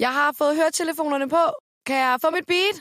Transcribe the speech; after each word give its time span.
Jeg 0.00 0.08
har 0.08 0.34
fået 0.38 0.56
høretelefonerne 0.56 1.28
på. 1.28 1.42
Kan 1.86 1.96
jeg 1.96 2.18
få 2.24 2.30
mit 2.30 2.46
beat? 2.46 2.76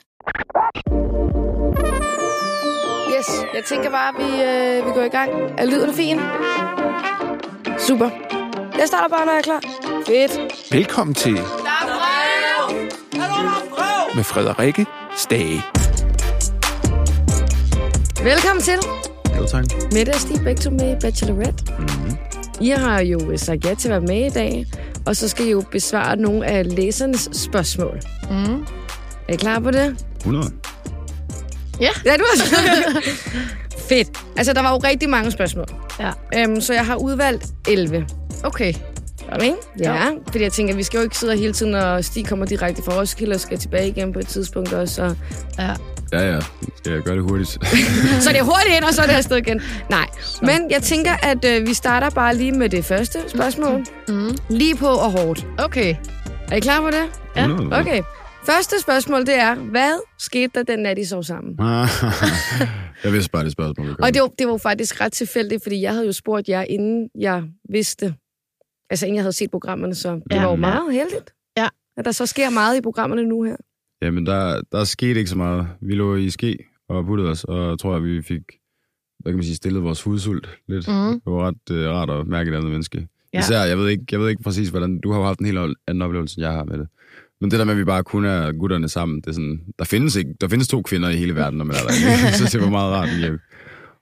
Yes, 3.18 3.28
jeg 3.54 3.64
tænker 3.66 3.90
bare, 3.90 4.10
at 4.10 4.16
vi, 4.18 4.30
øh, 4.44 4.86
vi 4.88 4.92
går 4.92 5.02
i 5.04 5.10
gang. 5.10 5.32
Er 5.58 5.66
lyden 5.66 5.94
fin? 5.94 6.20
Super. 7.80 8.10
Jeg 8.78 8.88
starter 8.88 9.10
bare, 9.16 9.26
når 9.26 9.32
jeg 9.32 9.40
er 9.40 9.42
klar. 9.42 9.62
Fedt. 10.08 10.72
Velkommen 10.74 11.14
til 11.14 11.36
Der 11.36 11.42
er 11.42 11.86
brev! 13.72 14.16
med 14.16 14.24
Frederikke 14.24 14.86
Stage. 15.16 15.62
Velkommen 18.24 18.62
til. 18.64 18.80
Jo, 19.38 19.46
tak. 19.46 19.66
Mette 19.94 20.10
og 20.10 20.16
Stig, 20.16 20.44
begge 20.44 20.62
to 20.62 20.70
med 20.70 20.98
i 20.98 21.00
Bachelorette. 21.02 21.64
Mm-hmm. 21.80 22.18
I 22.62 22.70
har 22.70 23.00
jo 23.00 23.38
sagt 23.38 23.66
ja 23.66 23.74
til 23.74 23.88
at 23.88 23.92
være 23.92 24.08
med 24.16 24.26
i 24.26 24.30
dag, 24.30 24.66
og 25.06 25.16
så 25.16 25.28
skal 25.28 25.46
I 25.48 25.52
jo 25.52 25.64
besvare 25.72 26.16
nogle 26.16 26.46
af 26.46 26.76
læsernes 26.76 27.30
spørgsmål. 27.34 28.00
Mm. 28.30 28.62
Er 29.28 29.34
I 29.34 29.36
klar 29.36 29.60
på 29.60 29.72
det? 29.72 29.96
100. 30.18 30.52
Ja, 31.80 31.90
du 32.06 32.24
er 32.24 33.02
Fedt. 33.90 34.08
Altså, 34.38 34.54
der 34.54 34.62
var 34.62 34.72
jo 34.72 34.78
rigtig 34.78 35.10
mange 35.10 35.32
spørgsmål. 35.32 35.66
Ja. 36.00 36.12
Øhm, 36.38 36.62
så 36.62 36.74
jeg 36.74 36.86
har 36.86 36.96
udvalgt 36.96 37.46
11. 37.68 38.08
Okay. 38.44 38.74
Okay? 39.32 39.52
Ja, 39.80 40.10
fordi 40.32 40.44
jeg 40.44 40.52
tænker, 40.54 40.76
vi 40.76 40.84
skal 40.84 40.98
jo 40.98 41.04
ikke 41.04 41.18
sidde 41.18 41.38
hele 41.38 41.54
tiden, 41.54 41.74
og 41.76 42.06
Stig 42.06 42.28
kommer 42.28 42.46
direkte 42.46 42.82
fra 42.84 43.00
Roskilde 43.00 43.34
og 43.34 43.40
skal 43.40 43.58
tilbage 43.60 43.88
igen 43.88 44.14
på 44.14 44.20
et 44.20 44.28
tidspunkt 44.28 44.74
også. 44.74 44.96
Så, 44.96 45.16
Ja. 45.60 45.74
Ja, 46.14 46.34
ja. 46.34 46.40
Skal 46.78 46.92
jeg 46.94 47.02
gøre 47.02 47.16
det 47.16 47.24
hurtigt? 47.24 47.50
så 48.24 48.30
det 48.30 48.38
er 48.40 48.44
hurtigt 48.44 48.76
ind, 48.78 48.84
og 48.84 48.94
så 48.94 49.02
er 49.02 49.06
det 49.06 49.14
afsted 49.14 49.38
igen. 49.38 49.62
Nej, 49.90 50.08
men 50.42 50.72
jeg 50.72 50.82
tænker, 50.84 51.12
at 51.24 51.46
øh, 51.46 51.68
vi 51.68 51.74
starter 51.74 52.10
bare 52.10 52.36
lige 52.36 52.52
med 52.52 52.70
det 52.70 52.86
første 52.86 53.20
spørgsmål. 53.28 53.86
Mm. 54.08 54.38
Lige 54.50 54.76
på 54.76 54.88
og 54.88 55.12
hårdt. 55.12 55.48
Okay. 55.58 55.96
Er 56.52 56.56
I 56.56 56.60
klar 56.60 56.82
på 56.82 56.88
det? 56.88 57.04
Ja. 57.36 57.42
100. 57.48 57.82
Okay. 57.82 58.02
Første 58.46 58.82
spørgsmål, 58.82 59.26
det 59.26 59.36
er, 59.40 59.56
hvad 59.56 60.00
skete 60.20 60.52
der 60.56 60.64
den 60.64 60.80
nat, 60.80 60.98
I 60.98 61.06
sov 61.06 61.24
sammen? 61.24 61.56
jeg 63.04 63.14
vidste 63.14 63.32
bare, 63.32 63.44
det 63.44 63.52
spørgsmål. 63.52 63.96
Og 64.02 64.14
det 64.14 64.22
var, 64.22 64.28
det 64.40 64.48
var 64.48 64.58
faktisk 64.58 65.02
ret 65.02 65.12
tilfældigt, 65.14 65.64
fordi 65.64 65.82
jeg 65.82 65.92
havde 65.94 66.06
jo 66.06 66.12
spurgt 66.12 66.50
jer, 66.50 66.62
inden 66.62 67.10
jeg 67.20 67.44
vidste, 67.72 68.14
altså 68.90 69.06
inden 69.06 69.16
jeg 69.16 69.24
havde 69.24 69.34
set 69.34 69.52
programmerne, 69.52 69.96
så 69.96 70.10
det 70.14 70.22
Ja. 70.32 70.36
var 70.38 70.44
jo 70.44 70.50
Ja. 70.52 70.56
meget 70.56 70.94
heldigt. 70.94 71.34
Ja. 71.58 71.68
At 71.98 72.06
der 72.06 72.12
så 72.12 72.26
sker 72.26 72.50
meget 72.50 72.78
i 72.78 72.82
programmerne 72.82 73.24
nu 73.26 73.44
her. 73.44 73.56
Jamen, 74.02 74.26
der, 74.26 74.62
der 74.72 74.84
skete 74.84 75.20
ikke 75.20 75.30
så 75.30 75.38
meget. 75.38 75.68
Vi 75.82 75.94
lå 75.94 76.16
i 76.16 76.30
ske 76.30 76.58
og 76.90 77.06
puttede 77.06 77.30
os, 77.30 77.44
og 77.44 77.80
tror 77.80 77.94
jeg, 77.94 78.04
vi 78.04 78.22
fik 78.22 78.42
hvad 79.20 79.34
kan 79.34 79.38
man 79.38 79.44
sige, 79.44 79.56
stillet 79.56 79.84
vores 79.84 80.02
hudsult 80.02 80.50
lidt. 80.68 80.88
Mm. 80.88 81.12
Det 81.12 81.22
var 81.26 81.48
ret 81.48 81.72
uh, 81.72 81.96
rart 81.96 82.10
at 82.10 82.28
mærke 82.28 82.52
et 82.52 82.56
andet 82.56 82.72
menneske. 82.72 83.08
Ja. 83.34 83.40
Især, 83.40 83.64
jeg 83.64 83.78
ved, 83.78 83.88
ikke, 83.88 84.04
jeg 84.12 84.20
ved 84.20 84.30
ikke 84.30 84.44
præcis, 84.44 84.70
hvordan... 84.70 85.00
Du 85.00 85.12
har 85.12 85.20
jo 85.20 85.26
haft 85.26 85.40
en 85.40 85.46
helt 85.46 85.60
anden 85.88 86.02
oplevelse, 86.02 86.38
end 86.38 86.46
jeg 86.46 86.54
har 86.54 86.64
med 86.64 86.78
det. 86.78 86.88
Men 87.42 87.52
det 87.52 87.60
der 87.60 87.66
med, 87.66 87.74
at 87.74 87.80
vi 87.80 87.84
bare 87.84 88.04
kun 88.04 88.26
er 88.26 88.52
gutterne 88.52 88.90
sammen, 88.90 89.22
det 89.22 89.28
er 89.28 89.32
sådan... 89.32 89.62
Der 89.80 89.86
findes, 89.86 90.16
ikke, 90.16 90.34
der 90.42 90.48
findes 90.48 90.68
to 90.68 90.82
kvinder 90.82 91.10
i 91.10 91.16
hele 91.16 91.36
verden, 91.36 91.58
når 91.58 91.66
man 91.66 91.76
er 91.76 91.80
der. 91.80 92.32
Synes, 92.36 92.52
det 92.54 92.62
var 92.62 92.70
meget 92.70 92.94
rart 92.94 93.10
lige 93.10 93.28
at 93.28 93.40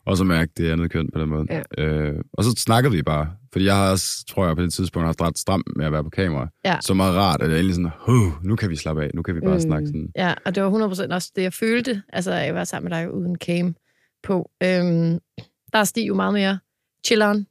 også 0.06 0.24
at 0.24 0.28
mærke 0.28 0.52
det 0.58 0.72
andet 0.72 0.92
køn 0.92 1.10
på 1.14 1.20
den 1.20 1.30
måde. 1.30 1.46
Ja. 1.50 1.86
Øh, 1.86 2.22
og 2.34 2.44
så 2.44 2.52
snakkede 2.58 2.94
vi 2.94 3.02
bare. 3.02 3.28
Fordi 3.58 3.66
jeg 3.66 3.76
har 3.76 3.92
også, 3.92 4.26
tror 4.30 4.48
jeg, 4.48 4.56
på 4.56 4.62
det 4.62 4.74
tidspunkt 4.74 5.06
haft 5.06 5.22
ret 5.22 5.38
stramt 5.38 5.68
med 5.76 5.86
at 5.86 5.92
være 5.92 6.04
på 6.04 6.10
kamera. 6.10 6.48
Ja. 6.66 6.78
Så 6.82 6.94
meget 6.94 7.16
rart, 7.16 7.42
at 7.42 7.50
jeg 7.50 7.58
endelig 7.58 7.76
sådan, 7.76 7.92
huh, 8.00 8.44
nu 8.46 8.56
kan 8.56 8.70
vi 8.70 8.76
slappe 8.76 9.04
af, 9.04 9.12
nu 9.14 9.22
kan 9.22 9.36
vi 9.36 9.40
bare 9.42 9.54
Mm. 9.54 9.60
snakke 9.60 9.88
sådan. 9.88 10.12
Ja, 10.16 10.34
og 10.46 10.56
det 10.56 10.64
var 10.64 10.70
100% 10.70 11.14
også 11.14 11.32
det, 11.36 11.42
jeg 11.42 11.54
følte, 11.54 12.02
altså 12.14 12.32
at 12.32 12.46
jeg 12.46 12.56
var 12.56 12.64
sammen 12.64 12.90
med 12.90 12.98
dig 12.98 13.14
uden 13.14 13.36
cam 13.36 13.76
på. 14.24 14.50
Øhm, 14.64 15.20
der 15.74 15.80
er 15.80 15.84
Stig 15.84 16.08
jo 16.08 16.16
meget 16.16 16.34
mere 16.34 16.60
chilleren. 17.06 17.48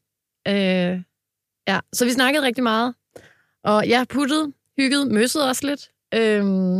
Øh, 0.48 1.02
ja, 1.68 1.80
så 1.92 2.04
vi 2.04 2.10
snakkede 2.10 2.44
rigtig 2.44 2.62
meget. 2.62 2.94
Og 3.64 3.86
ja, 3.88 4.04
puttede, 4.08 4.52
hyggede, 4.78 5.14
møssede 5.14 5.48
også 5.48 5.66
lidt. 5.66 5.90
Øhm, 6.14 6.78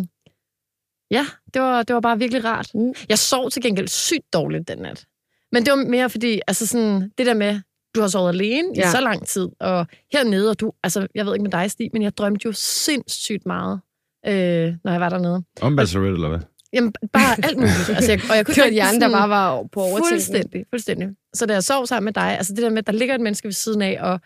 ja, 1.11 1.27
det 1.55 1.63
var, 1.63 1.83
det 1.83 1.95
var 1.95 2.01
bare 2.01 2.19
virkelig 2.19 2.45
rart. 2.45 2.71
Mm. 2.75 2.93
Jeg 3.09 3.19
sov 3.19 3.51
til 3.51 3.63
gengæld 3.63 3.89
sygt 3.89 4.33
dårligt 4.33 4.69
den 4.69 4.79
nat. 4.79 5.07
Men 5.53 5.65
det 5.67 5.71
var 5.71 5.77
mere 5.89 6.11
fordi, 6.11 6.41
altså 6.47 6.67
sådan, 6.67 7.11
det 7.19 7.27
der 7.27 7.35
med, 7.35 7.61
du 7.97 8.01
har 8.01 8.09
sovet 8.09 8.29
alene 8.29 8.69
ja. 8.77 8.81
Ja. 8.81 8.89
i 8.89 8.91
så 8.91 9.01
lang 9.01 9.27
tid, 9.27 9.49
og 9.61 9.87
hernede, 10.13 10.51
og 10.51 10.61
du, 10.61 10.73
altså, 10.83 11.07
jeg 11.15 11.27
ved 11.27 11.35
ikke 11.35 11.43
med 11.43 11.51
dig, 11.51 11.71
Stig, 11.71 11.91
men 11.93 12.03
jeg 12.03 12.17
drømte 12.17 12.47
jo 12.47 12.53
sindssygt 12.55 13.47
meget, 13.47 13.81
øh, 14.27 14.75
når 14.85 14.93
jeg 14.93 15.01
var 15.01 15.09
dernede. 15.09 15.43
Om 15.61 15.77
Bachelorette, 15.77 16.15
eller 16.15 16.29
hvad? 16.29 16.41
Jamen, 16.73 16.93
bare 17.13 17.45
alt 17.47 17.57
muligt. 17.57 17.89
Altså, 17.89 18.13
jeg, 18.13 18.21
og 18.31 18.37
jeg 18.37 18.47
kunne 18.47 18.55
Kørte 18.55 18.65
rigtig 18.65 18.75
hjernen, 18.75 19.01
der 19.01 19.07
sådan- 19.09 19.19
bare 19.21 19.29
var 19.29 19.63
på 19.73 19.81
overtænkning. 19.81 20.09
Fuldstændig, 20.13 20.65
fuldstændig. 20.71 21.09
Så 21.35 21.47
da 21.47 21.53
jeg 21.55 21.65
sov 21.65 21.87
sammen 21.87 22.05
med 22.05 22.13
dig, 22.13 22.37
altså 22.39 22.53
det 22.55 22.63
der 22.63 22.71
med, 22.71 22.79
at 22.79 22.87
der 22.87 22.93
ligger 22.93 23.15
et 23.15 23.21
menneske 23.21 23.47
ved 23.47 23.53
siden 23.53 23.83
af, 23.83 23.99
og 24.01 24.21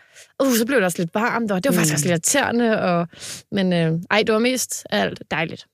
uh, 0.47 0.53
så 0.53 0.65
blev 0.65 0.77
det 0.77 0.85
også 0.85 1.01
lidt 1.01 1.15
varmt, 1.15 1.51
og 1.51 1.63
det 1.63 1.69
var 1.69 1.75
faktisk 1.75 1.91
Mm. 1.93 1.95
også 1.95 2.05
lidt 2.05 2.11
irriterende, 2.11 2.81
og, 2.81 3.07
men 3.51 3.73
øh, 3.73 3.99
ej, 4.11 4.23
det 4.23 4.33
var 4.33 4.39
mest 4.39 4.83
alt 4.89 5.23
dejligt. 5.31 5.65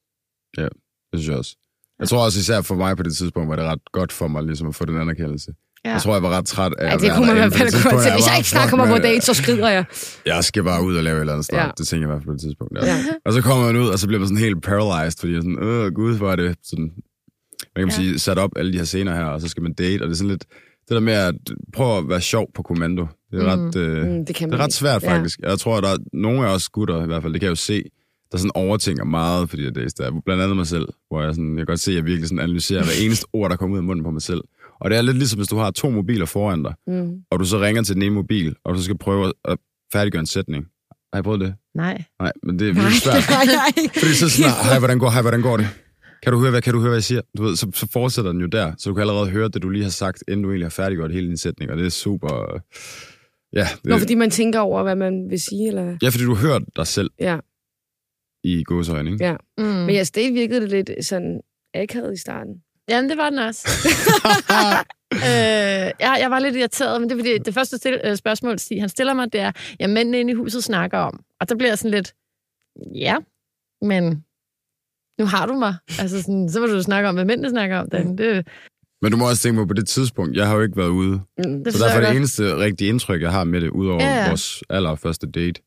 Det 0.57 0.69
synes 1.13 1.27
jeg 1.27 1.37
også. 1.37 1.55
Jeg 1.99 2.07
tror 2.07 2.23
også 2.25 2.39
især 2.39 2.61
for 2.61 2.75
mig 2.75 2.97
på 2.97 3.03
det 3.03 3.15
tidspunkt, 3.15 3.49
var 3.49 3.55
det 3.55 3.65
ret 3.65 3.91
godt 3.91 4.11
for 4.11 4.27
mig 4.27 4.43
ligesom 4.43 4.67
at 4.67 4.75
få 4.75 4.85
den 4.85 4.97
anerkendelse. 5.01 5.51
Ja. 5.87 5.91
Ja. 5.91 5.93
Jeg 5.93 6.01
tror, 6.01 6.13
jeg 6.13 6.23
var 6.23 6.29
ret 6.37 6.45
træt 6.45 6.73
af 6.73 6.91
Ja, 6.91 6.97
det 6.97 7.11
kunne 7.15 7.27
man 7.27 7.35
i 7.35 7.39
hvert 7.39 7.51
på 7.51 7.57
fald 7.57 7.71
godt 7.91 8.03
til. 8.03 8.11
Hvis 8.17 8.27
jeg 8.27 8.37
ikke 8.37 8.49
snart 8.49 8.69
kommer 8.69 8.85
fuck, 8.85 8.95
på 8.97 9.01
date, 9.01 9.25
så 9.25 9.33
skrider 9.33 9.69
jeg. 9.69 9.85
Jeg 10.25 10.43
skal 10.43 10.63
bare 10.63 10.83
ud 10.83 10.95
og 10.97 11.03
lave 11.03 11.15
et 11.17 11.19
eller 11.21 11.33
andet 11.33 11.45
start. 11.45 11.59
Ja. 11.59 11.65
Ja. 11.65 11.71
Det 11.77 11.87
tænker 11.87 12.07
jeg 12.07 12.09
i 12.09 12.11
hvert 12.13 12.21
fald 12.21 12.27
på 12.27 12.33
det 12.33 12.41
tidspunkt. 12.41 12.73
Ja. 12.77 12.85
Ja. 12.85 13.03
Og 13.25 13.33
så 13.33 13.41
kommer 13.41 13.65
man 13.65 13.75
ud, 13.81 13.87
og 13.87 13.99
så 13.99 14.07
bliver 14.07 14.19
man 14.19 14.27
sådan 14.27 14.43
helt 14.43 14.63
paralyzed, 14.63 15.19
fordi 15.19 15.33
jeg 15.33 15.41
sådan, 15.41 15.59
åh 15.63 15.91
gud, 15.93 16.17
hvor 16.17 16.31
er 16.31 16.35
det 16.35 16.55
sådan, 16.63 16.91
hvad 17.73 17.81
kan 17.83 17.87
man 17.87 17.89
Ja. 17.89 18.03
ja. 18.03 18.09
sige, 18.09 18.19
sat 18.19 18.37
op 18.37 18.51
alle 18.55 18.73
de 18.73 18.77
her 18.77 18.85
scener 18.85 19.15
her, 19.15 19.23
og 19.25 19.41
så 19.41 19.47
skal 19.47 19.63
man 19.63 19.73
date, 19.73 20.01
og 20.01 20.07
det 20.07 20.13
er 20.13 20.17
sådan 20.17 20.29
lidt, 20.29 20.45
det 20.87 20.93
der 20.95 20.99
med 20.99 21.13
at 21.13 21.35
prøve 21.73 21.97
at 21.97 22.09
være 22.09 22.21
sjov 22.21 22.47
på 22.55 22.61
kommando, 22.63 23.07
det 23.31 23.43
er 23.43 23.55
Mm. 23.55 23.61
ret, 23.65 23.75
øh, 23.75 24.05
Mm, 24.07 24.25
det 24.25 24.35
kan 24.35 24.49
det 24.49 24.51
man 24.51 24.59
er 24.59 24.63
ret 24.63 24.67
ikke. 24.67 24.75
svært 24.75 25.03
Ja. 25.03 25.15
faktisk. 25.15 25.39
Jeg 25.39 25.59
tror, 25.59 25.77
at 25.77 25.83
der 25.83 25.89
er 25.89 25.97
nogle 26.13 26.47
af 26.47 26.53
os 26.53 26.69
gutter 26.69 27.03
i 27.03 27.05
hvert 27.05 27.21
fald, 27.21 27.33
det 27.33 27.41
kan 27.41 27.45
jeg 27.45 27.51
jo 27.51 27.55
se, 27.55 27.83
der 28.31 28.37
sådan 28.37 28.51
overtænker 28.55 29.03
meget 29.05 29.49
for 29.49 29.57
de 29.57 29.63
her 29.63 29.71
days 29.71 29.93
der. 29.93 30.11
Blandt 30.25 30.43
andet 30.43 30.57
mig 30.57 30.67
selv, 30.67 30.87
hvor 31.09 31.21
jeg, 31.23 31.35
sådan, 31.35 31.49
jeg 31.49 31.57
kan 31.57 31.65
godt 31.65 31.79
se, 31.79 31.91
at 31.91 31.95
jeg 31.97 32.05
virkelig 32.05 32.27
sådan 32.29 32.39
analyserer 32.43 32.83
hver 32.83 32.93
eneste 33.05 33.25
ord, 33.33 33.49
der 33.49 33.55
kommer 33.55 33.73
ud 33.73 33.77
af 33.79 33.83
munden 33.83 34.03
på 34.03 34.11
mig 34.11 34.21
selv. 34.21 34.41
Og 34.79 34.89
det 34.89 34.97
er 34.97 35.01
lidt 35.01 35.17
ligesom, 35.17 35.39
hvis 35.39 35.47
du 35.47 35.55
har 35.57 35.71
to 35.71 35.89
mobiler 35.89 36.25
foran 36.25 36.63
dig, 36.63 36.73
Mm. 36.87 37.11
og 37.31 37.39
du 37.39 37.45
så 37.45 37.59
ringer 37.59 37.81
til 37.83 37.95
den 37.95 38.03
ene 38.03 38.15
mobil, 38.15 38.55
og 38.65 38.75
du 38.75 38.83
skal 38.83 38.97
prøve 38.97 39.33
at 39.45 39.57
færdiggøre 39.93 40.19
en 40.19 40.25
sætning. 40.25 40.65
Har 41.13 41.19
I 41.19 41.23
prøvet 41.23 41.39
det? 41.39 41.55
Nej. 41.75 42.03
Nej, 42.19 42.31
men 42.43 42.59
det 42.59 42.69
er 42.69 42.73
virkelig 42.73 43.01
svært. 43.01 43.23
nej, 43.29 43.45
nej. 43.45 43.89
Fordi 43.93 44.13
så 44.13 44.29
sådan, 44.29 44.51
hej, 44.69 44.79
hvordan 44.79 44.99
går, 44.99 45.09
hej, 45.09 45.21
hvordan 45.21 45.41
går 45.41 45.57
det? 45.57 45.67
Kan 46.23 46.33
du 46.33 46.39
høre, 46.39 46.51
hvad, 46.51 46.61
kan 46.61 46.73
du 46.73 46.79
høre, 46.79 46.89
hvad 46.89 46.97
jeg 46.97 47.03
siger? 47.03 47.21
Du 47.37 47.43
ved, 47.43 47.55
så, 47.55 47.71
så 47.73 47.87
fortsætter 47.93 48.31
den 48.31 48.41
jo 48.41 48.47
der, 48.47 48.73
så 48.77 48.89
du 48.89 48.93
kan 48.93 49.01
allerede 49.01 49.29
høre 49.29 49.47
det, 49.49 49.61
du 49.63 49.69
lige 49.69 49.83
har 49.83 49.89
sagt, 49.91 50.23
inden 50.27 50.43
du 50.43 50.49
egentlig 50.49 50.65
har 50.65 50.69
færdiggjort 50.69 51.11
hele 51.13 51.27
din 51.27 51.37
sætning, 51.37 51.71
og 51.71 51.77
det 51.77 51.85
er 51.85 51.89
super... 51.89 52.61
Ja, 53.53 53.67
det, 53.83 53.85
Nå, 53.85 53.97
fordi 53.97 54.15
man 54.15 54.29
tænker 54.29 54.59
over, 54.59 54.83
hvad 54.83 54.95
man 54.95 55.29
vil 55.29 55.39
sige, 55.41 55.67
eller 55.67 55.97
ja, 56.01 56.09
fordi 56.09 56.23
du 56.23 56.35
hører 56.35 56.59
dig 56.75 56.87
selv 56.87 57.09
Ja. 57.19 57.37
i 58.43 58.63
gåsøjne, 58.63 59.11
ikke? 59.11 59.25
Ja. 59.25 59.35
Mm. 59.57 59.63
Men 59.63 59.95
jeg 59.95 60.07
det 60.15 60.33
virkede 60.33 60.61
det 60.61 60.69
lidt 60.69 61.05
sådan 61.05 61.39
akavet 61.73 62.13
i 62.13 62.19
starten. 62.19 62.53
Jamen, 62.89 63.09
det 63.09 63.17
var 63.17 63.29
den 63.29 63.39
også. 63.39 63.67
øh, 65.13 65.91
ja, 65.99 66.11
jeg 66.11 66.31
var 66.31 66.39
lidt 66.39 66.55
irriteret, 66.55 67.01
men 67.01 67.09
det 67.09 67.15
er 67.15 67.19
fordi, 67.19 67.37
det 67.37 67.53
første 67.53 67.77
stil, 67.77 68.01
øh, 68.03 68.15
spørgsmål, 68.15 68.59
Stig, 68.59 68.81
han 68.81 68.89
stiller 68.89 69.13
mig, 69.13 69.33
det 69.33 69.41
er, 69.41 69.51
ja, 69.79 69.87
mændene 69.87 70.19
inde 70.19 70.31
i 70.31 70.35
huset 70.35 70.63
snakker 70.63 70.97
om. 70.97 71.19
Og 71.39 71.49
der 71.49 71.55
bliver 71.55 71.69
jeg 71.69 71.77
sådan 71.77 71.91
lidt, 71.91 72.13
ja, 72.95 73.17
men 73.81 74.23
nu 75.19 75.25
har 75.25 75.45
du 75.45 75.53
mig. 75.53 75.75
Altså, 75.99 76.21
sådan, 76.21 76.49
så 76.49 76.59
vil 76.61 76.69
du 76.69 76.81
snakke 76.83 77.09
om, 77.09 77.15
hvad 77.15 77.25
mændene 77.25 77.49
snakker 77.49 77.77
om. 77.77 77.89
Den. 77.89 78.17
Det, 78.17 78.47
Men 79.01 79.11
du 79.11 79.17
må 79.17 79.29
også 79.29 79.41
tænke 79.41 79.61
på, 79.61 79.65
på 79.65 79.73
det 79.73 79.87
tidspunkt, 79.87 80.37
jeg 80.37 80.47
har 80.47 80.55
jo 80.55 80.61
ikke 80.61 80.77
været 80.77 80.89
ude. 80.89 81.21
Mm. 81.37 81.63
det 81.63 81.73
Så 81.73 81.83
derfor 81.83 81.97
er 81.97 82.01
jeg 82.01 82.09
det 82.11 82.17
eneste 82.17 82.57
rigtige 82.57 82.89
indtryk, 82.89 83.21
jeg 83.21 83.31
har 83.31 83.43
med 83.43 83.61
det, 83.61 83.69
udover 83.69 84.03
ja. 84.03 84.17
ja. 84.17 84.27
vores 84.27 84.63
allerførste 84.69 85.27
date, 85.27 85.61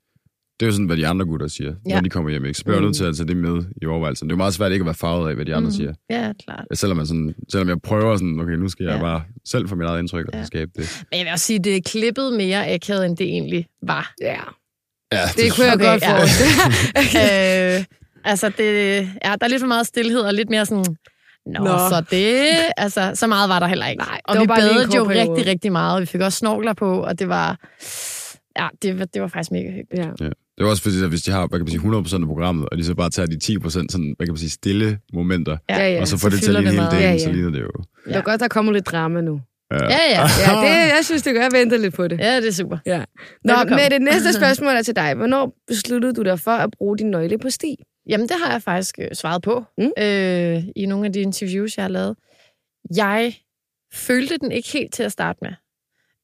det 0.60 0.66
er 0.66 0.66
jo 0.66 0.72
sådan, 0.72 0.86
hvad 0.86 0.96
de 0.96 1.06
andre 1.06 1.26
gutter 1.26 1.48
siger, 1.48 1.68
Ja. 1.70 1.74
ja. 1.88 1.94
når 1.94 2.00
de 2.02 2.08
kommer 2.10 2.30
hjem. 2.30 2.44
Ikke? 2.44 2.58
Så 2.58 2.64
bliver 2.64 2.76
jeg 2.76 2.80
Mm. 2.80 2.86
nødt 2.86 2.96
til 2.96 3.04
at 3.04 3.16
tage 3.16 3.28
det 3.28 3.36
med 3.36 3.64
i 3.82 3.86
overvejelsen. 3.86 4.28
Det 4.28 4.32
er 4.32 4.36
jo 4.36 4.38
meget 4.38 4.54
svært 4.54 4.72
ikke 4.72 4.82
at 4.82 4.86
være 4.86 4.94
farvet 4.94 5.28
af, 5.28 5.34
hvad 5.34 5.44
de 5.44 5.54
andre 5.54 5.68
Mm. 5.68 5.74
siger. 5.74 5.92
Ja, 6.10 6.32
klart. 6.44 6.64
Selvom, 6.74 6.96
man 6.96 7.06
sådan, 7.06 7.34
selvom 7.52 7.68
jeg 7.68 7.80
prøver 7.82 8.16
sådan, 8.16 8.40
okay, 8.40 8.52
nu 8.52 8.68
skal 8.68 8.84
jeg 8.84 8.94
Ja. 8.94 9.00
bare 9.00 9.22
selv 9.44 9.68
få 9.68 9.74
mit 9.76 9.86
eget 9.86 9.98
indtryk 9.98 10.26
og 10.26 10.32
Ja. 10.32 10.38
ja. 10.38 10.44
skabe 10.44 10.70
det. 10.76 11.02
Men 11.10 11.18
jeg 11.18 11.24
vil 11.26 11.32
også 11.32 11.44
sige, 11.46 11.58
det 11.58 11.76
er 11.76 11.80
klippet 11.86 12.32
mere 12.32 12.68
akavet, 12.74 13.06
end 13.06 13.16
det 13.16 13.26
egentlig 13.26 13.66
var. 13.82 14.12
Ja, 14.20 14.40
Ja, 15.12 15.20
det 15.36 15.52
kunne 15.54 15.66
jeg 15.66 15.74
Okay, 15.74 15.84
godt 15.84 16.02
ja. 16.02 16.18
forestille. 16.18 17.76
øh, 17.76 17.84
altså, 18.24 18.48
det, 18.48 18.96
ja, 19.24 19.30
der 19.40 19.44
er 19.44 19.48
lidt 19.48 19.60
for 19.60 19.66
meget 19.66 19.86
stillhed, 19.86 20.20
og 20.20 20.34
lidt 20.34 20.50
mere 20.50 20.66
sådan, 20.66 20.84
Nå, 21.46 21.64
Nå. 21.64 21.78
Så 21.78 22.02
det... 22.10 22.46
Altså, 22.76 23.12
så 23.14 23.26
meget 23.26 23.48
var 23.48 23.58
der 23.58 23.66
heller 23.66 23.86
ikke. 23.86 24.02
Nej, 24.02 24.20
og 24.24 24.34
det 24.34 24.42
vi 24.42 24.46
badede 24.46 24.96
jo 24.96 25.08
rigtig, 25.08 25.46
rigtig 25.46 25.72
meget. 25.72 26.00
Vi 26.00 26.06
fik 26.06 26.20
også 26.20 26.38
snorkler 26.38 26.72
på, 26.74 27.02
og 27.02 27.18
det 27.18 27.28
var... 27.28 27.58
Ja, 28.58 28.68
det, 28.82 28.98
var- 28.98 29.04
det 29.04 29.22
var 29.22 29.28
faktisk 29.28 29.50
mega 29.52 29.70
hyggeligt. 29.70 30.20
Ja. 30.20 30.26
Det 30.60 30.66
er 30.66 30.70
også 30.70 30.82
fordi, 30.82 31.02
at 31.02 31.08
hvis 31.08 31.22
de 31.22 31.30
har 31.30 31.46
hvad 31.46 31.58
kan 31.58 31.64
man 31.64 32.02
sige, 32.04 32.18
100% 32.18 32.22
af 32.22 32.26
programmet, 32.28 32.68
og 32.68 32.78
de 32.78 32.84
så 32.84 32.94
bare 32.94 33.10
tager 33.10 33.26
de 33.26 33.36
10% 33.44 33.70
sådan, 33.70 34.14
hvad 34.16 34.26
kan 34.26 34.32
man 34.32 34.36
sige, 34.38 34.50
stille 34.50 34.98
momenter, 35.12 35.56
Ja, 35.70 35.88
ja. 35.92 36.00
og 36.00 36.08
så 36.08 36.16
får 36.18 36.30
så 36.30 36.36
det 36.36 36.42
til 36.44 36.56
at 36.56 36.62
ligne 36.62 36.70
det 36.70 36.80
hele 36.80 36.90
dagen, 36.90 37.02
Ja, 37.02 37.10
ja. 37.12 37.18
så 37.18 37.32
ligner 37.32 37.50
det 37.50 37.60
jo. 37.60 37.70
Det 38.06 38.14
var 38.14 38.20
godt, 38.22 38.40
der 38.40 38.48
kommer 38.48 38.72
lidt 38.72 38.86
drama 38.86 39.20
nu. 39.20 39.40
Ja. 39.72 39.76
Ja, 39.84 39.88
ja. 40.10 40.20
Ja, 40.46 40.52
det, 40.60 40.88
jeg 40.96 41.00
synes, 41.02 41.22
det 41.22 41.34
gør, 41.34 41.40
jeg 41.40 41.50
venter 41.52 41.78
lidt 41.78 41.94
på 41.94 42.08
det. 42.08 42.18
Ja, 42.18 42.36
det 42.36 42.48
er 42.48 42.52
super. 42.52 42.78
Ja. 42.86 43.04
Nå, 43.44 43.54
med 43.68 43.90
det 43.90 44.02
næste 44.02 44.32
spørgsmål 44.40 44.72
er 44.72 44.82
til 44.82 44.96
dig. 44.96 45.14
Hvornår 45.14 45.54
besluttede 45.66 46.12
du 46.14 46.22
dig 46.22 46.40
for 46.40 46.50
at 46.50 46.70
bruge 46.78 46.98
din 46.98 47.10
nøgle 47.10 47.38
på 47.38 47.50
sti? 47.50 47.76
Jamen, 48.08 48.28
det 48.28 48.36
har 48.44 48.52
jeg 48.52 48.62
faktisk 48.62 48.98
øh, 48.98 49.08
svaret 49.14 49.42
på 49.42 49.64
Mm. 49.78 49.90
øh, 50.04 50.62
i 50.76 50.86
nogle 50.86 51.06
af 51.06 51.12
de 51.12 51.20
interviews, 51.20 51.76
jeg 51.76 51.84
har 51.84 51.88
lavet. 51.90 52.16
Jeg 52.96 53.34
følte 53.94 54.38
den 54.38 54.52
ikke 54.52 54.68
helt 54.72 54.92
til 54.94 55.02
at 55.02 55.12
starte 55.12 55.38
med. 55.42 55.50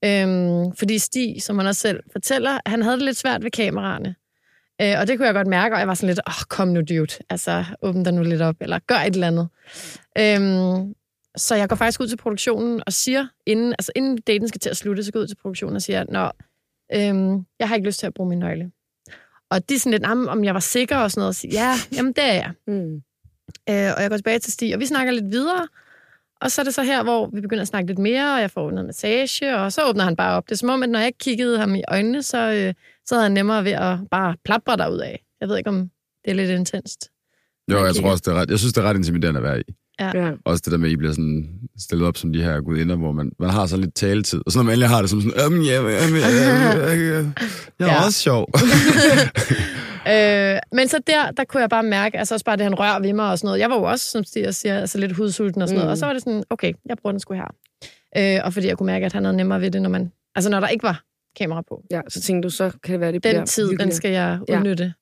Øhm, 0.05 0.77
fordi 0.79 0.99
Stig, 0.99 1.43
som 1.43 1.59
han 1.59 1.67
også 1.67 1.81
selv 1.81 2.01
fortæller, 2.13 2.59
han 2.67 2.83
havde 2.83 2.97
det 2.97 3.05
lidt 3.05 3.17
svært 3.17 3.45
ved 3.45 3.51
kameraerne. 3.51 4.15
Øh, 4.83 4.95
og 5.01 5.07
det 5.07 5.19
kunne 5.19 5.27
jeg 5.27 5.35
godt 5.35 5.47
mærke, 5.47 5.75
og 5.75 5.79
jeg 5.79 5.89
var 5.89 5.95
sådan 5.95 6.07
lidt, 6.07 6.21
åh, 6.29 6.35
oh, 6.35 6.43
kom 6.49 6.69
nu, 6.69 6.81
dude. 6.81 7.25
Altså, 7.31 7.65
åbn 7.83 8.05
dig 8.05 8.15
nu 8.15 8.23
lidt 8.23 8.43
op, 8.43 8.57
eller 8.61 8.79
gør 8.79 8.95
et 8.95 9.15
eller 9.15 9.27
andet. 9.27 9.49
Øhm, 10.19 10.95
så 11.37 11.55
jeg 11.55 11.69
går 11.69 11.77
faktisk 11.77 12.01
ud 12.01 12.09
til 12.09 12.17
produktionen 12.17 12.83
og 12.87 12.93
siger, 12.93 13.27
inden, 13.47 13.73
altså 13.73 13.93
inden 13.95 14.17
daten 14.17 14.49
skal 14.49 14.61
til 14.61 14.71
at 14.71 14.77
slutte, 14.77 15.05
så 15.05 15.13
går 15.13 15.21
jeg 15.21 15.23
ud 15.23 15.29
til 15.29 15.37
produktionen 15.37 15.77
og 15.77 15.83
siger, 15.83 16.05
Nå, 16.09 16.31
øhm, 16.95 17.47
jeg 17.59 17.69
har 17.69 17.75
ikke 17.75 17.87
lyst 17.87 18.01
til 18.01 18.07
at 18.07 18.15
bruge 18.15 18.29
min 18.29 18.39
nøgle. 18.39 18.71
Og 19.51 19.69
de 19.69 19.75
er 19.75 19.79
sådan 19.79 19.93
lidt, 19.93 20.05
om 20.29 20.45
jeg 20.45 20.55
var 20.55 20.61
sikker 20.61 20.97
og 20.97 21.11
sådan 21.11 21.21
noget, 21.21 21.29
og 21.29 21.35
siger, 21.35 21.53
ja, 21.53 21.75
jamen 21.97 22.13
det 22.13 22.25
er 22.25 22.33
jeg. 22.33 22.51
Mm. 22.67 22.95
Øh, 23.71 23.93
og 23.97 24.03
jeg 24.03 24.11
går 24.11 24.17
tilbage 24.17 24.39
til 24.39 24.53
Stig, 24.53 24.75
og 24.75 24.81
vi 24.81 24.87
snakker 24.87 25.13
lidt 25.13 25.31
videre, 25.31 25.69
og 26.41 26.51
så 26.51 26.61
er 26.63 26.65
det 26.65 26.75
så 26.75 26.83
her, 26.83 27.03
hvor 27.03 27.31
vi 27.35 27.41
begynder 27.41 27.63
at 27.63 27.69
snakke 27.69 27.87
lidt 27.87 27.99
mere, 27.99 28.35
og 28.35 28.41
jeg 28.41 28.51
får 28.51 28.71
noget 28.71 28.87
massage, 28.87 29.57
og 29.57 29.73
så 29.73 29.81
åbner 29.89 30.05
han 30.05 30.17
bare 30.17 30.37
op. 30.37 30.45
Det 30.49 30.53
er 30.53 30.57
som 30.57 30.69
om, 30.69 30.83
at 30.83 30.89
når 30.89 30.99
jeg 30.99 31.13
kiggede 31.21 31.59
ham 31.59 31.75
i 31.75 31.83
øjnene, 31.89 32.23
så, 32.23 32.39
øh, 32.53 32.75
så 33.07 33.15
havde 33.15 33.23
han 33.23 33.33
nemmere 33.33 33.65
ved 33.65 33.73
at 33.73 33.99
bare 34.11 34.35
plapre 34.45 34.77
derud 34.77 34.99
af. 34.99 35.23
Jeg 35.41 35.49
ved 35.49 35.59
ikke, 35.59 35.71
om 35.71 35.91
det 36.25 36.31
er 36.31 36.35
lidt 36.35 36.51
intenst. 36.51 37.09
Jo, 37.73 37.77
jeg 37.79 37.87
kigger. 37.95 38.03
tror 38.03 38.11
også, 38.11 38.23
det 38.27 38.33
er 38.37 38.41
ret, 38.41 38.51
jeg 38.51 38.59
synes, 38.59 38.73
det 38.73 38.85
er 38.85 38.89
ret 38.89 38.97
intimiderende 38.97 39.39
at 39.39 39.45
være 39.45 39.61
i. 39.61 39.63
Ja. 40.01 40.31
Også 40.45 40.63
det 40.65 40.73
der 40.73 40.79
med, 40.79 40.89
at 40.89 40.93
I 40.93 40.97
bliver 40.97 41.13
sådan 41.13 41.49
stillet 41.79 42.07
op 42.09 42.17
som 42.17 42.33
de 42.33 42.43
her 42.43 42.61
gudinder, 42.61 42.97
hvor 42.97 43.13
man, 43.13 43.33
man 43.41 43.51
har 43.51 43.67
så 43.67 43.77
lidt 43.77 43.95
taletid. 43.95 44.41
Og 44.47 44.53
så 44.53 44.59
når 44.59 44.63
man 44.65 44.73
endelig 44.73 44.89
har 44.89 45.01
det 45.01 45.11
som 45.11 45.21
sådan, 45.21 45.37
jamen, 45.39 45.63
ja, 45.63 45.75
jamen, 45.75 46.17
ja, 46.21 46.29
ja, 46.29 46.93
ja, 46.95 47.25
jeg 47.79 47.89
er 47.89 47.93
Ja. 47.93 48.05
også 48.05 48.19
sjov. 48.21 48.49
Øh, 50.09 50.59
men 50.73 50.89
så 50.89 50.99
der, 51.07 51.31
der 51.31 51.45
kunne 51.45 51.61
jeg 51.61 51.71
bare 51.71 51.83
mærke, 51.83 52.19
altså 52.19 52.35
også 52.35 52.45
bare 52.45 52.57
det, 52.57 52.65
han 52.65 52.75
rører 52.79 53.01
ved 53.01 53.13
mig 53.13 53.31
og 53.31 53.39
sådan 53.39 53.47
noget. 53.49 53.61
Jeg 53.61 53.71
var 53.71 53.77
jo 53.77 53.83
også, 53.83 54.11
som 54.11 54.19
også 54.19 54.53
siger, 54.53 54.81
altså 54.81 54.99
lidt 54.99 55.13
hudsulten 55.13 55.63
og 55.63 55.69
sådan 55.69 55.77
mm. 55.77 55.81
noget. 55.81 55.91
Og 55.91 55.99
så 55.99 56.07
var 56.07 56.13
det 56.13 56.23
sådan, 56.23 56.45
okay, 56.51 56.73
jeg 56.89 56.97
bruger 57.03 57.13
den 57.13 57.21
sgu 57.21 57.35
her. 57.35 57.55
Øh, 58.17 58.41
og 58.45 58.53
fordi 58.53 58.67
jeg 58.67 58.79
kunne 58.79 58.87
mærke, 58.87 59.07
at 59.07 59.13
han 59.13 59.25
havde 59.25 59.37
nemmere 59.37 59.61
ved 59.61 59.71
det, 59.71 59.83
når 59.83 59.91
man, 59.91 60.13
altså 60.35 60.51
når 60.51 60.61
der 60.61 60.69
ikke 60.69 60.83
var 60.83 61.03
kamera 61.39 61.63
på. 61.69 61.83
ja, 61.91 62.01
så 62.09 62.21
tænkte 62.21 62.47
du, 62.47 62.51
så 62.51 62.71
kan 62.83 62.93
det 62.93 63.01
være, 63.01 63.13
det 63.13 63.25
Den 63.25 63.31
bliver 63.33 63.45
tid, 63.45 63.63
den 63.65 63.71
hyggeligt. 63.73 63.95
skal 63.97 64.11
jeg 64.11 64.39
udnytte. 64.51 64.85
Ja, 64.85 64.93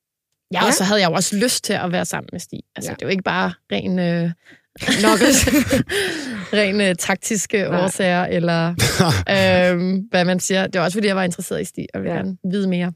Ja. 0.60 0.66
og 0.66 0.74
så 0.74 0.84
havde 0.84 1.00
jeg 1.00 1.10
jo 1.10 1.14
også 1.14 1.36
lyst 1.36 1.64
til 1.64 1.72
at 1.72 1.92
være 1.92 2.04
sammen 2.04 2.28
med 2.32 2.40
Stig. 2.40 2.60
Altså, 2.76 2.90
Ja. 2.90 2.94
det 2.94 3.02
er 3.02 3.06
jo 3.06 3.10
ikke 3.10 3.22
bare 3.22 3.52
ren, 3.72 3.98
øh, 3.98 4.30
ren 6.58 6.80
øh, 6.80 6.94
taktiske 6.94 7.62
Nej. 7.62 7.84
årsager, 7.84 8.24
eller 8.26 8.68
øh, 9.34 10.02
hvad 10.10 10.24
man 10.24 10.40
siger. 10.40 10.66
Det 10.66 10.78
var 10.78 10.84
også, 10.84 10.96
fordi 10.96 11.06
jeg 11.08 11.16
var 11.16 11.22
interesseret 11.22 11.60
i 11.60 11.64
Stig, 11.64 11.86
og 11.94 12.00
ville 12.02 12.12
ja. 12.14 12.18
gerne 12.20 12.36
vide 12.50 12.68
mere. 12.68 12.92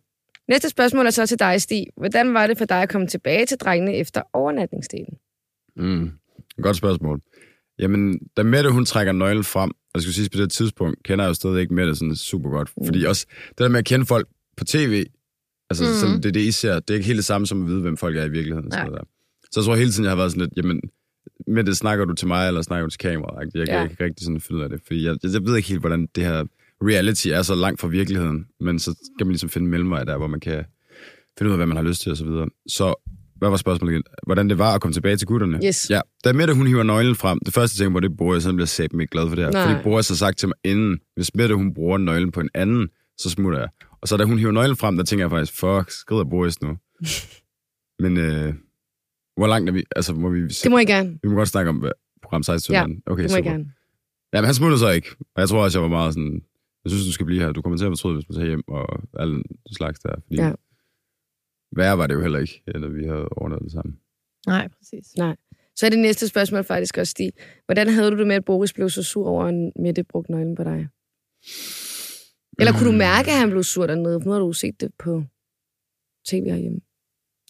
Næste 0.49 0.69
spørgsmål 0.69 1.07
er 1.07 1.11
så 1.11 1.27
til 1.27 1.39
dig, 1.39 1.63
Stig. 1.63 1.87
Hvordan 1.97 2.35
var 2.35 2.47
det 2.47 2.59
for 2.59 2.65
dig 2.65 2.83
at 2.83 2.89
komme 2.89 3.07
tilbage 3.07 3.47
til 3.47 3.57
drengene 3.59 3.95
efter 3.97 4.23
overnatningsdelen? 4.33 5.15
Mm. 5.77 6.11
Godt 6.63 6.77
spørgsmål. 6.77 7.21
Jamen, 7.79 8.19
da 8.37 8.43
Mette, 8.43 8.71
hun 8.71 8.85
trækker 8.85 9.13
nøglen 9.13 9.45
frem, 9.45 9.71
og 9.71 9.91
jeg 9.95 10.03
skulle 10.03 10.15
sige, 10.15 10.29
på 10.31 10.39
det 10.39 10.53
tidspunkt, 10.53 11.03
kender 11.03 11.25
jeg 11.25 11.29
jo 11.29 11.35
stadig 11.35 11.61
ikke 11.61 11.75
Mette 11.75 11.95
sådan 11.97 12.17
super 12.17 12.51
godt. 12.51 12.71
Mm. 12.77 12.87
Fordi 12.87 13.05
også, 13.05 13.27
det 13.49 13.59
der 13.59 13.69
med 13.69 13.79
at 13.79 13.85
kende 13.85 14.07
folk 14.07 14.29
på 14.57 14.65
tv, 14.65 15.05
altså 15.71 15.85
mm. 15.85 15.91
Sådan, 16.01 16.17
det 16.17 16.27
er 16.27 16.33
det, 16.33 16.41
I 16.41 16.53
ser, 16.53 16.81
det 16.81 16.91
er 16.91 16.95
ikke 16.95 17.07
helt 17.07 17.17
det 17.17 17.25
samme 17.25 17.47
som 17.47 17.63
at 17.63 17.69
vide, 17.69 17.81
hvem 17.81 17.97
folk 17.97 18.17
er 18.17 18.25
i 18.25 18.29
virkeligheden. 18.31 18.73
Sådan 18.73 18.93
der. 18.93 19.03
Så 19.53 19.61
jeg 19.61 19.65
tror 19.65 19.77
hele 19.77 19.91
tiden, 19.91 20.05
jeg 20.05 20.11
har 20.11 20.17
været 20.17 20.31
sådan 20.31 20.41
lidt, 20.41 20.53
jamen, 20.57 20.81
Mette, 21.47 21.75
snakker 21.75 22.05
du 22.05 22.15
til 22.15 22.29
mig, 22.29 22.49
eller 22.49 22.63
snakker 22.63 22.87
du 22.87 22.91
til 22.91 22.99
kameraet? 22.99 23.55
Jeg 23.55 23.67
kan 23.67 23.77
Ja. 23.77 23.83
ikke 23.89 24.05
rigtig 24.05 24.25
sådan 24.25 24.41
finde 24.41 24.63
af 24.65 24.69
det, 24.71 24.81
fordi 24.87 25.05
jeg, 25.05 25.17
jeg, 25.23 25.33
jeg 25.33 25.43
ved 25.45 25.57
ikke 25.57 25.69
helt, 25.69 25.81
hvordan 25.81 26.07
det 26.15 26.25
her 26.25 26.45
reality 26.83 27.29
er 27.29 27.43
så 27.43 27.55
langt 27.55 27.81
fra 27.81 27.89
virkeligheden, 27.89 28.47
men 28.61 28.79
så 28.79 28.95
skal 29.17 29.27
man 29.27 29.33
ligesom 29.33 29.49
finde 29.51 29.69
mellemvej 29.69 30.05
der, 30.05 30.17
hvor 30.17 30.27
man 30.27 30.41
kan 30.41 30.65
finde 31.39 31.49
ud 31.49 31.53
af, 31.53 31.59
hvad 31.59 31.67
man 31.67 31.77
har 31.77 31.85
lyst 31.85 32.01
til, 32.01 32.11
og 32.13 32.17
så 32.17 32.25
videre. 32.25 32.49
Så 32.69 32.95
hvad 33.37 33.51
var 33.51 33.57
spørgsmålet 33.57 33.93
igen? 33.93 34.03
Hvordan 34.27 34.49
det 34.49 34.59
var 34.59 34.75
at 34.75 34.81
komme 34.81 34.93
tilbage 34.93 35.17
til 35.17 35.27
gutterne? 35.27 35.61
Yes. 35.67 35.91
Ja, 35.91 36.01
da 36.25 36.33
Mette, 36.33 36.55
hun 36.55 36.67
hiver 36.67 36.83
nøglen 36.83 37.15
frem, 37.15 37.39
det 37.47 37.55
første 37.55 37.75
jeg 37.77 37.87
tænker 37.87 37.97
på, 37.97 38.01
det 38.01 38.11
er 38.13 38.17
Boris, 38.17 38.45
han 38.45 38.57
bliver 38.57 38.67
sæben 38.67 39.01
ikke 39.01 39.11
glad 39.11 39.29
for 39.29 39.35
det 39.35 39.45
her. 39.45 39.53
Nej. 39.53 39.67
Fordi 39.73 39.83
Boris 39.83 40.09
har 40.09 40.15
sagt 40.17 40.39
til 40.39 40.49
mig 40.49 40.55
inden, 40.65 40.99
hvis 41.15 41.35
Mette, 41.35 41.55
hun 41.55 41.75
bruger 41.75 41.99
nøglen 41.99 42.33
på 42.33 42.41
en 42.41 42.49
anden, 42.55 42.89
så 43.19 43.31
smutter 43.31 43.59
jeg. 43.59 43.69
Og 44.03 44.09
så 44.09 44.17
da 44.17 44.25
hun 44.25 44.39
hiver 44.39 44.53
nøglen 44.53 44.77
frem, 44.77 44.97
der 44.97 45.05
tænker 45.05 45.25
jeg 45.25 45.31
faktisk, 45.31 45.53
fuck, 45.59 45.91
skrider 45.91 46.25
Boris 46.25 46.63
nu. 46.63 46.77
Men 48.03 48.17
øh, 48.17 48.55
hvor 49.37 49.47
langt 49.47 49.69
er 49.69 49.73
vi? 49.73 49.85
Altså, 49.97 50.15
må 50.15 50.31
vi, 50.31 50.47
Det 50.47 50.71
må 50.71 50.79
I 50.79 50.85
gerne. 50.85 51.19
vi 51.23 51.29
må 51.29 51.35
godt 51.35 51.49
snakke 51.49 51.69
om 51.69 51.77
hvad, 51.77 51.91
program 52.23 52.43
16. 52.43 52.75
Ja, 52.75 52.83
okay, 53.07 53.23
Det 53.23 53.31
må 53.31 53.37
super. 53.37 53.51
gerne. 53.51 53.73
Ja, 54.33 54.41
men 54.41 54.45
han 54.45 54.55
smuttede 54.55 54.81
så 54.81 54.91
ikke. 54.91 55.09
Og 55.35 55.41
jeg 55.41 55.49
tror 55.49 55.63
også, 55.65 55.79
jeg 55.79 55.83
var 55.83 55.89
meget 55.89 56.15
sådan, 56.15 56.41
jeg 56.85 56.91
synes, 56.91 57.07
du 57.07 57.13
skal 57.13 57.27
blive 57.27 57.41
her. 57.41 57.53
Du 57.53 57.63
kommer 57.63 57.77
til 57.79 57.85
at 57.85 57.91
fortryde, 57.91 58.15
hvis 58.15 58.25
du 58.27 58.33
tager 58.33 58.47
hjem 58.47 58.63
og 58.69 58.87
alle 59.23 59.43
slags 59.77 59.99
der. 60.01 60.15
Fordi 60.27 60.37
Ja. 60.37 60.47
ja. 60.47 60.53
værre 61.77 61.99
var 61.99 62.07
det 62.07 62.15
jo 62.15 62.21
heller 62.21 62.39
ikke, 62.39 62.63
når 62.75 62.89
vi 62.89 63.05
havde 63.05 63.29
ordnet 63.29 63.59
det 63.63 63.73
sammen. 63.73 63.95
Nej, 64.47 64.69
præcis. 64.69 65.07
Så 65.77 65.87
er 65.87 65.91
det 65.91 65.99
næste 65.99 66.29
spørgsmål 66.29 66.65
faktisk 66.65 66.99
også, 66.99 67.11
Stig. 67.11 67.33
Hvordan 67.67 67.89
havde 67.89 68.11
du 68.11 68.19
det 68.19 68.27
med, 68.27 68.37
at 68.37 68.45
Boris 68.45 68.73
blev 68.73 68.91
så 68.91 69.03
sur 69.03 69.27
over, 69.29 69.45
at 69.45 69.73
Mette 69.83 70.05
brugte 70.05 70.31
nøglen 70.33 70.55
på 70.57 70.65
dig? 70.65 70.89
Eller 72.59 72.73
kunne 72.73 72.87
du 72.87 72.93
Mm. 72.93 72.99
mærke, 72.99 73.31
at 73.31 73.39
han 73.39 73.51
blev 73.51 73.63
sur 73.63 73.87
dernede? 73.87 74.19
Nu 74.25 74.31
har 74.31 74.39
du 74.39 74.53
set 74.53 74.81
det 74.81 74.91
på 74.99 75.23
tv 76.29 76.45
herhjemme. 76.45 76.81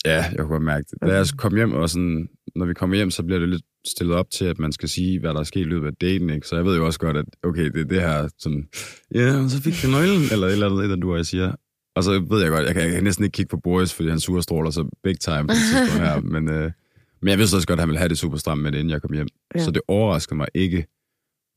Ja, 0.05 0.25
jeg 0.25 0.39
kunne 0.39 0.49
godt 0.49 0.63
mærke 0.63 0.87
det. 0.91 1.01
Da 1.03 1.15
jeg 1.17 1.27
kom 1.39 1.55
hjem, 1.57 1.73
og 1.73 1.91
sådan, 1.91 2.29
når 2.57 2.67
vi 2.67 2.75
kommer 2.75 2.97
hjem, 2.97 3.11
så 3.11 3.23
bliver 3.23 3.39
det 3.39 3.49
lidt 3.49 3.63
stillet 3.89 4.17
op 4.17 4.31
til, 4.31 4.45
at 4.45 4.59
man 4.59 4.73
skal 4.73 4.89
sige, 4.89 5.21
hvad 5.21 5.31
der 5.31 5.41
er 5.41 5.45
sket 5.45 5.61
i 5.61 5.65
løbet 5.65 5.87
af 5.87 5.95
daten, 6.01 6.31
ikke? 6.31 6.47
Så 6.47 6.57
jeg 6.57 6.65
ved 6.65 6.77
jo 6.77 6.87
også 6.87 6.99
godt, 6.99 7.17
at 7.17 7.25
okay, 7.43 7.65
det 7.65 7.81
er 7.81 7.85
det 7.85 8.01
her, 8.01 8.29
sådan, 8.39 8.69
ja, 9.15 9.49
så 9.49 9.63
fik 9.63 9.83
jeg 9.83 9.91
nøglen, 9.91 10.23
eller 10.33 10.47
et 10.47 10.53
eller 10.53 10.67
andet, 10.67 10.79
et 10.79 10.85
eller 10.85 10.97
du 10.97 11.11
og 11.11 11.17
jeg 11.17 11.27
siger. 11.27 11.53
Og 11.97 12.05
så 12.05 12.11
ved 12.31 12.43
jeg 12.43 12.51
godt, 12.51 12.67
jeg 12.67 12.75
kan, 12.75 12.83
jeg 12.83 12.93
kan 12.93 13.05
næsten 13.05 13.25
ikke 13.25 13.35
kigge 13.35 13.51
på 13.51 13.61
Boris, 13.65 13.95
fordi 13.95 14.09
han 14.09 14.21
surstråler 14.21 14.71
så 14.71 14.89
big 15.03 15.21
time 15.21 15.47
på 15.47 15.55
det 15.95 16.01
her, 16.01 16.21
men, 16.21 16.49
øh, 16.51 16.71
men 17.23 17.29
jeg 17.29 17.39
vidste 17.39 17.55
også 17.55 17.67
godt, 17.67 17.79
at 17.79 17.83
han 17.83 17.89
ville 17.89 17.99
have 17.99 18.09
det 18.09 18.19
super 18.19 18.37
stramt 18.37 18.63
med 18.63 18.73
det, 18.73 18.79
inden 18.79 18.91
jeg 18.91 19.03
kom 19.03 19.13
hjem. 19.13 19.29
Ja. 19.55 19.65
Så 19.65 19.71
det 19.71 19.83
overraskede 19.89 20.37
mig 20.37 20.49
ikke. 20.55 20.87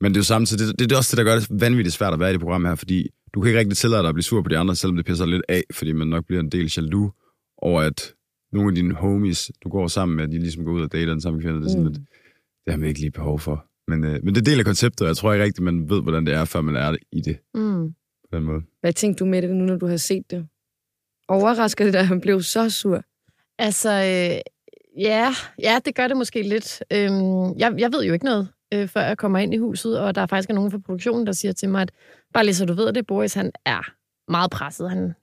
Men 0.01 0.11
det 0.11 0.17
er 0.17 0.19
jo 0.19 0.23
samtidig, 0.23 0.67
det, 0.67 0.79
det, 0.79 0.91
er 0.91 0.97
også 0.97 1.15
det, 1.15 1.25
der 1.25 1.31
gør 1.31 1.39
det 1.39 1.47
vanvittigt 1.61 1.95
svært 1.95 2.13
at 2.13 2.19
være 2.19 2.29
i 2.29 2.33
det 2.33 2.41
program 2.41 2.65
her, 2.65 2.75
fordi 2.75 3.09
du 3.33 3.41
kan 3.41 3.49
ikke 3.49 3.59
rigtig 3.59 3.77
tillade 3.77 4.01
dig 4.01 4.09
at 4.09 4.15
blive 4.15 4.23
sur 4.23 4.41
på 4.41 4.49
de 4.49 4.57
andre, 4.57 4.75
selvom 4.75 4.95
det 4.95 5.05
pisser 5.05 5.25
lidt 5.25 5.43
af, 5.49 5.63
fordi 5.71 5.91
man 5.91 6.07
nok 6.07 6.25
bliver 6.25 6.39
en 6.39 6.49
del 6.49 6.73
jaloux 6.77 7.11
over, 7.57 7.81
at 7.81 8.13
nogle 8.53 8.69
af 8.69 8.75
dine 8.75 8.93
homies, 8.93 9.51
du 9.63 9.69
går 9.69 9.87
sammen 9.87 10.17
med, 10.17 10.27
de 10.27 10.39
ligesom 10.39 10.65
går 10.65 10.71
ud 10.71 10.81
og 10.81 10.91
dater 10.91 11.11
den 11.11 11.21
samme 11.21 11.41
kvinde, 11.41 11.59
det 11.59 11.65
er 11.65 11.69
sådan 11.69 11.83
mm. 11.83 11.87
lidt, 11.87 12.01
det 12.65 12.73
har 12.73 12.77
man 12.77 12.87
ikke 12.87 12.99
lige 12.99 13.11
behov 13.11 13.39
for. 13.39 13.65
Men, 13.87 14.03
øh, 14.03 14.19
men 14.23 14.35
det 14.35 14.41
er 14.41 14.45
del 14.51 14.59
af 14.59 14.65
konceptet, 14.65 15.01
og 15.01 15.07
jeg 15.07 15.17
tror 15.17 15.33
ikke 15.33 15.45
rigtig, 15.45 15.63
man 15.63 15.89
ved, 15.89 16.01
hvordan 16.01 16.25
det 16.25 16.33
er, 16.33 16.45
før 16.45 16.61
man 16.61 16.75
er 16.75 16.95
i 17.11 17.21
det 17.21 17.37
Mm. 17.53 17.89
på 18.31 18.37
den 18.37 18.43
måde. 18.43 18.61
Hvad 18.81 18.93
tænkte 18.93 19.19
du 19.19 19.29
med 19.29 19.41
det 19.41 19.49
nu, 19.49 19.65
når 19.65 19.75
du 19.75 19.87
har 19.87 19.97
set 19.97 20.31
det? 20.31 20.47
Overrasker 21.27 21.83
det 21.85 21.93
dig, 21.93 21.99
at 21.99 22.07
han 22.07 22.21
blev 22.21 22.41
så 22.41 22.69
sur? 22.69 23.03
Altså, 23.59 23.89
øh, 23.91 24.41
ja, 25.01 25.33
ja, 25.59 25.79
det 25.85 25.95
gør 25.95 26.07
det 26.07 26.17
måske 26.17 26.41
lidt. 26.41 26.83
Øhm, 26.93 27.57
jeg, 27.57 27.75
jeg 27.77 27.93
ved 27.93 28.03
jo 28.03 28.13
ikke 28.13 28.25
noget, 28.25 28.47
øh, 28.73 28.87
før 28.87 29.01
jeg 29.01 29.17
kommer 29.17 29.39
ind 29.39 29.53
i 29.53 29.57
huset, 29.57 29.99
og 29.99 30.15
der 30.15 30.21
er 30.21 30.25
faktisk 30.25 30.49
nogen 30.49 30.71
fra 30.71 30.77
produktionen, 30.77 31.25
der 31.27 31.31
siger 31.33 31.51
til 31.51 31.69
mig, 31.69 31.81
at 31.81 31.91
bare 32.33 32.43
lige 32.45 32.55
så 32.55 32.65
du 32.65 32.73
ved 32.73 32.93
det, 32.93 33.07
Boris, 33.07 33.33
han 33.33 33.51
er 33.65 33.93
meget 34.31 34.51
presset. 34.51 34.89
Han, 34.89 35.13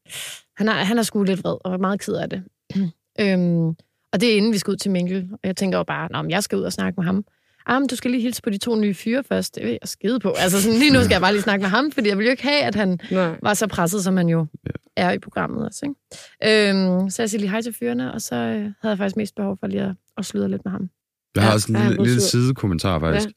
han, 0.56 0.68
er, 0.68 0.72
han 0.72 0.98
er 0.98 1.02
sgu 1.02 1.22
lidt 1.22 1.44
vred 1.44 1.56
og 1.64 1.72
er 1.72 1.78
meget 1.78 2.00
ked 2.00 2.14
af 2.14 2.30
det. 2.30 2.42
øhm, 3.20 3.74
og 4.12 4.20
det 4.20 4.32
er 4.32 4.36
inden 4.36 4.52
vi 4.52 4.58
skal 4.58 4.70
ud 4.70 4.76
til 4.76 4.90
Minkel. 4.90 5.28
Og 5.32 5.38
jeg 5.44 5.56
tænker 5.56 5.78
jo 5.78 5.84
bare, 5.84 6.08
Nå, 6.12 6.22
men 6.22 6.30
jeg 6.30 6.42
skal 6.42 6.58
ud 6.58 6.62
og 6.62 6.72
snakke 6.72 6.94
med 7.00 7.04
ham. 7.04 7.24
Ah, 7.66 7.80
men 7.80 7.88
du 7.88 7.96
skal 7.96 8.10
lige 8.10 8.20
hilse 8.20 8.42
på 8.42 8.50
de 8.50 8.58
to 8.58 8.74
nye 8.80 8.94
fyre 8.94 9.24
først. 9.24 9.54
Det 9.54 9.62
vil 9.62 9.70
jeg 9.70 9.78
skide 9.88 10.20
på. 10.20 10.30
Altså 10.38 10.62
sådan, 10.62 10.78
lige 10.78 10.92
nu 10.92 10.98
skal 11.00 11.14
jeg 11.14 11.20
bare 11.20 11.32
lige 11.32 11.42
snakke 11.42 11.62
med 11.62 11.70
ham, 11.70 11.92
fordi 11.92 12.08
jeg 12.08 12.18
vil 12.18 12.24
jo 12.24 12.30
ikke 12.30 12.42
have, 12.42 12.62
at 12.62 12.74
han 12.74 12.98
Nej. 13.10 13.36
var 13.42 13.54
så 13.54 13.66
presset, 13.66 14.04
som 14.04 14.16
han 14.16 14.28
jo 14.28 14.46
Ja. 14.66 14.70
er 14.96 15.12
i 15.12 15.18
programmet 15.18 15.66
også. 15.66 15.86
Ikke? 15.86 16.70
Øhm, 16.70 17.10
så 17.10 17.22
jeg 17.22 17.30
siger 17.30 17.40
lige 17.40 17.50
hej 17.50 17.62
til 17.62 17.74
fyrene, 17.80 18.12
og 18.14 18.20
så 18.22 18.34
øh, 18.34 18.52
havde 18.52 18.72
jeg 18.82 18.98
faktisk 18.98 19.16
mest 19.16 19.34
behov 19.34 19.56
for 19.60 19.66
lige 19.66 19.82
at, 19.82 19.94
at 20.18 20.24
sludre 20.26 20.48
lidt 20.48 20.64
med 20.64 20.72
ham. 20.72 20.88
Jeg 21.34 21.42
har 21.42 21.50
Ja, 21.50 21.54
også 21.54 21.72
en 21.72 21.78
lille, 21.88 22.04
lille 22.04 22.20
sidekommentar, 22.20 22.98
faktisk. 22.98 23.28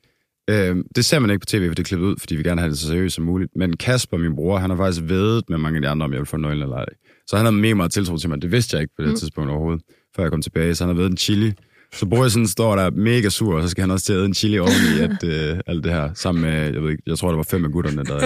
Ja. 0.50 0.70
Øhm, 0.70 0.84
det 0.96 1.06
ser 1.06 1.20
man 1.20 1.30
ikke 1.30 1.40
på 1.40 1.46
tv, 1.46 1.68
for 1.68 1.75
det 1.75 1.80
er 1.84 1.88
klippet 1.88 2.08
ud, 2.08 2.16
fordi 2.20 2.36
vi 2.36 2.44
gerne 2.44 2.56
vil 2.56 2.60
have 2.62 2.70
det 2.70 2.80
så 2.80 2.88
seriøst 2.88 3.16
som 3.16 3.25
muligt. 3.25 3.51
Men 3.56 3.78
Kasper, 3.78 4.18
min 4.18 4.36
bror, 4.36 4.58
han 4.58 4.70
har 4.70 4.78
faktisk 4.78 5.01
vedet 5.08 5.50
med 5.50 5.58
mange 5.58 5.75
af 5.78 5.82
de 5.82 5.88
andre, 5.90 6.04
om 6.06 6.12
jeg 6.12 6.20
vil 6.20 6.25
få 6.28 6.38
nøglen 6.38 6.63
eller 6.63 6.75
ej. 6.75 6.86
Så 7.28 7.36
han 7.38 7.46
har 7.46 7.51
mere 7.51 7.75
meget 7.75 7.92
tiltro 7.92 8.18
til 8.18 8.30
mig. 8.30 8.42
Det 8.42 8.51
vidste 8.51 8.75
jeg 8.75 8.82
ikke 8.82 8.94
på 8.98 9.01
det 9.01 9.10
mm. 9.10 9.16
tidspunkt 9.18 9.50
overhovedet, 9.51 9.82
før 10.15 10.24
jeg 10.24 10.32
kom 10.32 10.41
tilbage. 10.41 10.75
Så 10.75 10.84
han 10.84 10.89
har 10.89 10.96
vedet 10.96 11.12
en 11.12 11.18
chili. 11.18 11.53
Så 11.94 12.27
sådan 12.30 12.48
står 12.48 12.75
der 12.75 12.91
mega 12.91 13.30
sur, 13.30 13.56
og 13.56 13.63
så 13.63 13.70
skal 13.70 13.82
han 13.82 13.91
også 13.91 14.06
til 14.06 14.13
at 14.13 14.18
æde 14.18 14.25
en 14.25 14.34
chili 14.34 14.60
oveni 14.60 15.00
at, 15.06 15.24
øh, 15.24 15.60
alt 15.68 15.84
det 15.84 15.91
her. 15.91 16.13
Sammen 16.13 16.41
med, 16.41 16.51
jeg 16.74 16.82
ved 16.84 16.89
ikke, 16.91 17.03
jeg 17.08 17.18
tror, 17.18 17.30
der 17.30 17.36
var 17.36 17.44
fem 17.44 17.65
af 17.65 17.72
gutterne, 17.72 18.03
der, 18.03 18.20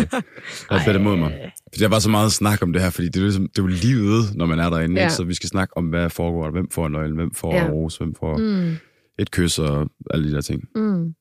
der 0.69 0.83
bedte 0.85 0.99
mod 1.09 1.17
mig. 1.17 1.51
Fordi 1.73 1.83
der 1.83 1.87
var 1.89 1.99
så 1.99 2.09
meget 2.09 2.31
snak 2.31 2.61
om 2.61 2.73
det 2.73 2.81
her, 2.81 2.89
fordi 2.89 3.07
det 3.07 3.15
er, 3.15 3.21
jo 3.21 3.25
ligesom, 3.25 3.47
det 3.47 3.59
er 3.59 3.63
jo 3.63 3.67
livet, 3.67 4.35
når 4.35 4.45
man 4.45 4.59
er 4.59 4.69
derinde. 4.69 5.01
Ja. 5.01 5.09
Så 5.09 5.23
vi 5.23 5.33
skal 5.33 5.49
snakke 5.49 5.77
om, 5.77 5.85
hvad 5.85 6.09
foregår. 6.09 6.51
Hvem 6.51 6.69
får 6.71 6.87
nøglen, 6.87 7.15
hvem 7.15 7.33
får 7.33 7.55
Ja. 7.55 7.67
rose, 7.69 7.97
hvem 7.97 8.15
får 8.19 8.37
mm. 8.37 8.75
Et 9.19 9.31
kys 9.31 9.59
og 9.59 9.89
alle 10.13 10.29
de 10.29 10.35
der 10.35 10.41
ting. 10.41 10.63
mm. 10.75 11.13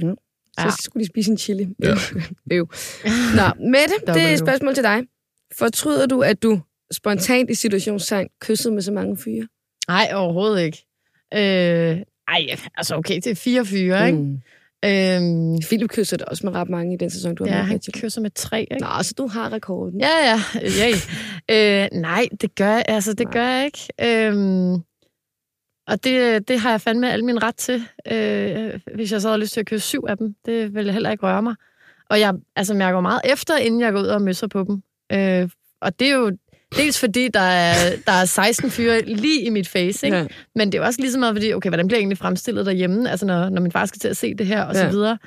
Så 0.00 0.16
Ja. 0.58 0.70
skulle 0.80 1.04
de 1.04 1.06
spise 1.08 1.30
en 1.30 1.38
chili. 1.38 1.66
Ja. 1.82 1.94
Øv. 2.56 2.68
Nå, 3.36 3.66
Mette, 3.70 3.94
det 4.06 4.22
er 4.22 4.32
et 4.32 4.38
spørgsmål 4.38 4.74
til 4.74 4.82
dig. 4.84 5.02
Fortryder 5.58 6.06
du, 6.06 6.20
at 6.22 6.42
du 6.42 6.60
spontant 6.92 7.50
i 7.50 7.54
situationstegn 7.54 8.28
kyssede 8.40 8.74
med 8.74 8.82
så 8.82 8.92
mange 8.92 9.16
fyre? 9.16 9.48
Nej, 9.88 10.10
overhovedet 10.14 10.62
ikke. 10.62 10.86
Øh, 11.34 12.02
ej, 12.28 12.46
altså 12.76 12.96
okay, 12.96 13.14
det 13.14 13.26
er 13.26 13.34
fire 13.34 13.64
fyre, 13.66 14.06
ikke? 14.06 14.18
Mm. 14.18 14.40
Øhm, 14.84 15.58
Philip 15.60 15.90
kysser 15.90 16.16
det 16.16 16.26
også 16.26 16.46
med 16.46 16.54
ret 16.54 16.68
mange 16.68 16.94
i 16.94 16.96
den 16.96 17.10
sæson, 17.10 17.34
du 17.34 17.44
har 17.44 17.50
ja, 17.50 17.58
med 17.58 17.66
han 17.66 17.80
til. 17.80 17.92
kysser 17.92 18.20
med 18.20 18.30
tre, 18.30 18.60
ikke? 18.60 18.78
Nå, 18.78 19.02
så 19.02 19.14
du 19.18 19.26
har 19.26 19.52
rekorden. 19.52 20.00
Ja, 20.00 20.08
ja, 20.24 20.40
ja. 21.50 21.84
øh, 21.84 22.00
nej, 22.00 22.28
det 22.40 22.54
gør 22.54 22.70
jeg, 22.70 22.84
altså, 22.88 23.12
det 23.12 23.26
Nej. 23.26 23.32
gør 23.32 23.46
jeg 23.46 23.64
ikke. 23.64 23.88
Øhm, 24.26 24.74
og 25.86 26.04
det, 26.04 26.48
det 26.48 26.60
har 26.60 26.70
jeg 26.70 26.80
fandme 26.80 27.12
al 27.12 27.24
min 27.24 27.42
ret 27.42 27.56
til. 27.56 27.82
Øh, 28.12 28.80
hvis 28.94 29.12
jeg 29.12 29.20
så 29.20 29.28
havde 29.28 29.40
lyst 29.40 29.52
til 29.52 29.60
at 29.60 29.66
kysse 29.66 29.88
syv 29.88 30.04
af 30.08 30.16
dem, 30.16 30.34
det 30.46 30.74
ville 30.74 30.92
heller 30.92 31.10
ikke 31.10 31.26
røre 31.26 31.42
mig. 31.42 31.54
Og 32.10 32.20
jeg 32.20 32.34
altså, 32.56 32.74
mærker 32.74 33.00
meget 33.00 33.20
efter, 33.24 33.56
inden 33.56 33.80
jeg 33.80 33.92
går 33.92 34.00
ud 34.00 34.06
og 34.06 34.22
møsser 34.22 34.46
på 34.46 34.64
dem. 34.64 34.82
Øh, 35.12 35.48
og 35.80 36.00
det 36.00 36.08
er 36.08 36.12
jo 36.12 36.36
Dels 36.76 36.98
fordi, 37.00 37.28
der 37.28 37.40
er, 37.40 37.74
der 38.06 38.12
er 38.12 38.24
16 38.24 38.70
fyre 38.70 39.00
lige 39.06 39.42
i 39.42 39.50
mit 39.50 39.68
face, 39.68 40.06
ikke? 40.06 40.16
Ja. 40.18 40.24
Men 40.54 40.72
det 40.72 40.78
er 40.80 40.84
også 40.86 41.00
lige 41.00 41.12
så 41.12 41.18
meget 41.18 41.34
fordi, 41.34 41.52
okay, 41.52 41.68
hvordan 41.70 41.86
bliver 41.86 41.98
jeg 41.98 42.02
egentlig 42.02 42.18
fremstillet 42.18 42.66
derhjemme, 42.66 43.10
altså 43.10 43.26
når, 43.26 43.48
når 43.48 43.60
min 43.62 43.72
far 43.72 43.86
skal 43.86 43.98
til 44.00 44.08
at 44.08 44.16
se 44.16 44.34
det 44.34 44.46
her, 44.46 44.62
og 44.62 44.74
Ja. 44.74 44.80
så 44.80 44.88
videre. 44.88 45.18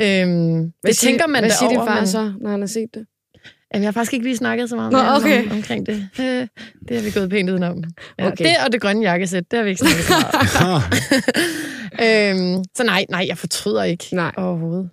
Øhm, 0.00 0.58
Hvad 0.58 0.70
det 0.86 0.96
siger- 0.96 1.10
tænker 1.10 1.26
man 1.26 1.42
Hvad 1.42 1.50
siger 1.50 1.68
din 1.68 1.76
derover, 1.76 1.90
far 1.92 2.00
men, 2.00 2.06
så, 2.08 2.32
når 2.40 2.50
han 2.50 2.60
har 2.60 2.66
set 2.66 2.88
det? 2.94 3.06
Jamen, 3.74 3.82
jeg 3.82 3.88
har 3.88 3.92
faktisk 3.92 4.12
ikke 4.12 4.24
lige 4.26 4.36
snakket 4.36 4.68
så 4.68 4.76
meget 4.76 4.92
Nå, 4.92 4.98
med 4.98 5.04
ham 5.04 5.16
okay. 5.22 5.44
om, 5.44 5.50
omkring 5.56 5.86
det. 5.86 6.08
Øh, 6.20 6.46
det 6.88 6.96
har 6.96 7.02
vi 7.02 7.10
gået 7.10 7.30
pænt 7.30 7.50
udenom. 7.50 7.84
Ja, 8.18 8.26
Okay. 8.26 8.44
Det 8.44 8.52
og 8.66 8.72
det 8.72 8.80
grønne 8.80 9.02
jakkesæt, 9.02 9.44
det 9.50 9.56
har 9.56 9.64
vi 9.64 9.70
ikke 9.70 9.78
snakket 9.80 10.04
så 10.04 10.12
meget 10.60 10.74
om. 10.74 10.82
øhm, 12.56 12.64
Så 12.76 12.84
nej, 12.84 13.04
nej, 13.10 13.24
jeg 13.28 13.38
fortryder 13.38 13.82
ikke 13.82 14.04
Nej. 14.12 14.32
overhovedet. 14.36 14.90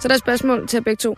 Så 0.00 0.08
der 0.08 0.14
er 0.14 0.16
et 0.16 0.20
spørgsmål 0.20 0.68
til 0.68 0.84
begge 0.84 0.96
to. 1.00 1.16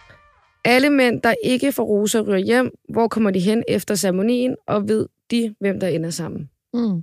Alle 0.64 0.90
mænd, 0.90 1.22
der 1.22 1.34
ikke 1.44 1.72
får 1.72 1.84
roser, 1.84 2.20
ryger 2.20 2.38
hjem. 2.38 2.70
Hvor 2.92 3.08
kommer 3.08 3.30
de 3.30 3.40
hen 3.40 3.62
efter 3.68 3.94
ceremonien, 3.94 4.56
og 4.66 4.88
ved 4.88 5.06
de, 5.30 5.54
hvem 5.60 5.80
der 5.80 5.88
ender 5.88 6.10
sammen? 6.10 6.50
Mm. 6.74 7.02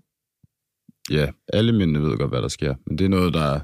Ja, 1.12 1.27
alle 1.53 1.74
mændene 1.74 2.01
ved 2.01 2.17
godt, 2.17 2.31
hvad 2.31 2.41
der 2.41 2.48
sker. 2.48 2.75
Men 2.88 2.98
det 2.98 3.05
er 3.05 3.09
noget, 3.09 3.33
der... 3.33 3.59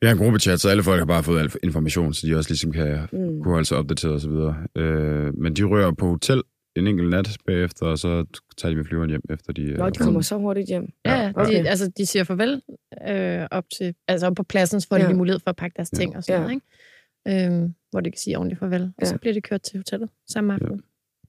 Vi 0.00 0.06
har 0.06 0.12
en 0.14 0.18
gruppechat, 0.18 0.60
så 0.60 0.68
alle 0.68 0.82
folk 0.82 0.98
har 0.98 1.06
bare 1.06 1.22
fået 1.22 1.40
al 1.40 1.50
information, 1.62 2.14
så 2.14 2.26
de 2.26 2.36
også 2.36 2.50
ligesom 2.50 2.72
kan 2.72 2.98
Mm. 3.12 3.42
kunne 3.42 3.52
holde 3.52 3.64
sig 3.64 3.78
opdateret 3.78 4.14
og 4.14 4.20
så 4.20 4.30
videre. 4.30 4.56
Øh, 4.76 5.34
men 5.38 5.54
de 5.56 5.62
rører 5.64 5.92
på 5.92 6.06
hotel 6.08 6.42
en 6.76 6.86
enkelt 6.86 7.10
nat 7.10 7.28
bagefter, 7.46 7.86
og 7.86 7.98
så 7.98 8.24
tager 8.58 8.70
de 8.70 8.76
med 8.76 8.84
flyveren 8.84 9.10
hjem, 9.10 9.20
efter 9.30 9.52
de... 9.52 9.74
Nå, 9.74 9.90
de 9.90 9.98
kommer 9.98 10.20
så 10.20 10.36
hurtigt 10.36 10.68
hjem. 10.68 10.88
Ja, 11.04 11.14
ja 11.22 11.32
okay. 11.36 11.62
de, 11.64 11.68
altså, 11.68 11.90
de 11.96 12.06
siger 12.06 12.24
farvel 12.24 12.62
øh, 13.08 13.46
op, 13.50 13.64
til, 13.78 13.94
altså 14.08 14.26
op 14.26 14.34
på 14.36 14.42
pladsen, 14.42 14.80
så 14.80 14.88
får 14.88 14.96
de 14.96 15.02
Ja. 15.02 15.08
lige 15.08 15.16
mulighed 15.18 15.40
for 15.40 15.50
at 15.50 15.56
pakke 15.56 15.74
deres 15.76 15.90
Ja. 15.92 15.96
ting 15.98 16.16
og 16.16 16.24
sådan 16.24 16.34
Ja. 16.36 16.40
noget, 16.40 16.54
ikke? 16.54 16.66
Øhm, 17.28 17.74
hvor 17.90 18.00
de 18.00 18.10
kan 18.10 18.18
sige 18.18 18.36
ordentligt 18.38 18.58
farvel. 18.60 18.82
Og 18.82 18.92
Ja. 19.00 19.06
så 19.06 19.18
bliver 19.18 19.34
de 19.34 19.40
kørt 19.40 19.62
til 19.62 19.78
hotellet 19.78 20.08
samme 20.30 20.52
aften. 20.54 20.76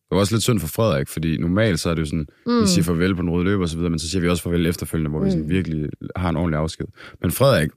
Det 0.09 0.15
var 0.15 0.17
også 0.17 0.35
lidt 0.35 0.43
synd 0.43 0.59
for 0.59 0.67
Frederik, 0.67 1.07
fordi 1.07 1.37
normalt 1.37 1.79
så 1.79 1.89
er 1.89 1.93
det 1.93 2.01
jo 2.01 2.05
sådan, 2.05 2.27
mm. 2.45 2.61
vi 2.61 2.67
siger 2.67 2.83
farvel 2.83 3.15
på 3.15 3.21
den 3.21 3.29
røde 3.29 3.43
løber 3.45 3.63
og 3.63 3.69
så 3.69 3.77
videre, 3.77 3.89
men 3.89 3.99
så 3.99 4.09
siger 4.09 4.21
vi 4.21 4.29
også 4.29 4.43
farvel 4.43 4.65
efterfølgende, 4.65 5.09
hvor 5.09 5.19
mm. 5.19 5.25
vi 5.25 5.31
sådan 5.31 5.43
Mm. 5.43 5.49
virkelig 5.49 5.89
har 6.15 6.29
en 6.29 6.35
ordentlig 6.37 6.59
afsked. 6.59 6.85
Men 7.21 7.31
Frederik, 7.31 7.69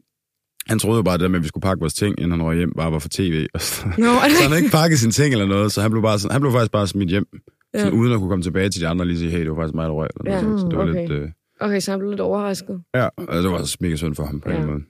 han 0.66 0.78
troede 0.78 0.96
jo 0.96 1.02
bare 1.02 1.14
det 1.18 1.22
der 1.22 1.28
med, 1.28 1.38
at 1.38 1.42
vi 1.42 1.48
skulle 1.48 1.62
pakke 1.62 1.80
vores 1.80 1.94
ting, 1.94 2.18
inden 2.20 2.30
han 2.30 2.42
røg 2.42 2.56
hjem, 2.56 2.72
bare 2.76 2.92
var 2.92 2.98
for 2.98 3.08
tv. 3.08 3.46
Og 3.54 3.60
så, 3.60 3.84
det 3.96 4.04
så 4.36 4.48
han 4.48 4.56
ikke 4.62 4.72
pakket 4.72 4.98
sine 4.98 5.12
ting 5.12 5.32
eller 5.32 5.46
noget, 5.46 5.72
så 5.72 5.80
han 5.82 5.90
blev, 5.90 6.02
bare 6.02 6.18
sådan, 6.18 6.32
han 6.32 6.40
blev 6.40 6.52
faktisk 6.52 6.72
bare 6.72 6.86
smidt 6.86 7.10
hjem, 7.10 7.26
Ja. 7.74 7.78
sådan, 7.78 7.92
uden 7.98 8.12
at 8.12 8.18
kunne 8.18 8.28
komme 8.28 8.42
tilbage 8.42 8.68
til 8.68 8.80
de 8.80 8.88
andre 8.88 9.02
og 9.02 9.06
lige 9.06 9.18
sige, 9.18 9.30
hey, 9.30 9.40
det 9.40 9.50
var 9.50 9.56
faktisk 9.56 9.74
mig, 9.74 9.84
der 9.84 9.90
røg. 9.94 10.08
Eller 10.20 10.36
Ja, 10.36 10.42
noget. 10.42 10.60
Så 10.60 10.66
det 10.66 10.78
var 10.78 10.88
okay. 10.90 11.00
lidt... 11.08 11.10
Øh, 11.10 11.28
Okay, 11.60 11.80
så 11.80 11.90
han 11.90 11.98
blev 12.00 12.10
lidt 12.10 12.20
overrasket. 12.20 12.82
ja, 12.94 13.08
og 13.16 13.42
det 13.42 13.50
var 13.50 13.58
også 13.58 13.76
mega 13.80 13.96
synd 13.96 14.14
for 14.14 14.24
ham 14.24 14.40
på 14.40 14.50
Ja. 14.50 14.60
en 14.60 14.66
måde. 14.66 14.80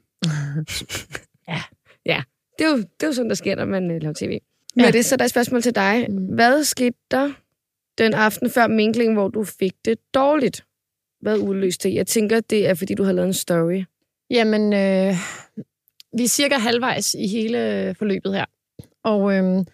Det 2.61 2.67
er 2.67 2.71
jo, 2.71 2.77
det 2.77 3.03
er 3.03 3.07
jo 3.07 3.13
sådan, 3.13 3.29
der 3.29 3.35
sker, 3.35 3.57
når 3.57 3.65
man 3.65 3.91
øh, 3.91 4.03
laver 4.03 4.15
tv. 4.15 4.39
Ja. 4.77 4.83
Men 4.83 4.93
det, 4.93 5.05
så 5.05 5.17
der 5.17 5.23
er 5.23 5.25
et 5.25 5.31
spørgsmål 5.31 5.63
til 5.63 5.75
dig. 5.75 6.07
Mm. 6.09 6.17
Hvad 6.17 6.65
skete 6.65 6.97
der 7.11 7.33
den 7.99 8.15
aften 8.15 8.51
før 8.51 8.67
minklingen, 8.67 9.17
hvor 9.17 9.29
du 9.29 9.45
fik 9.45 9.73
det 9.85 9.99
dårligt? 10.15 10.65
Hvad 11.21 11.39
udløste 11.39 11.89
det? 11.89 11.95
Jeg 11.95 12.07
tænker, 12.07 12.41
det 12.41 12.69
er, 12.69 12.75
fordi 12.75 12.95
du 12.95 13.03
har 13.03 13.13
lavet 13.13 13.27
en 13.27 13.35
story. 13.35 13.85
Jamen, 14.31 14.73
øh, 14.73 15.15
vi 16.19 16.25
er 16.25 16.29
cirka 16.29 16.55
halvvejs 16.55 17.15
i 17.15 17.27
hele 17.27 17.95
forløbet 17.99 18.35
her. 18.35 18.45
Og 19.05 19.35
øh, 19.35 19.65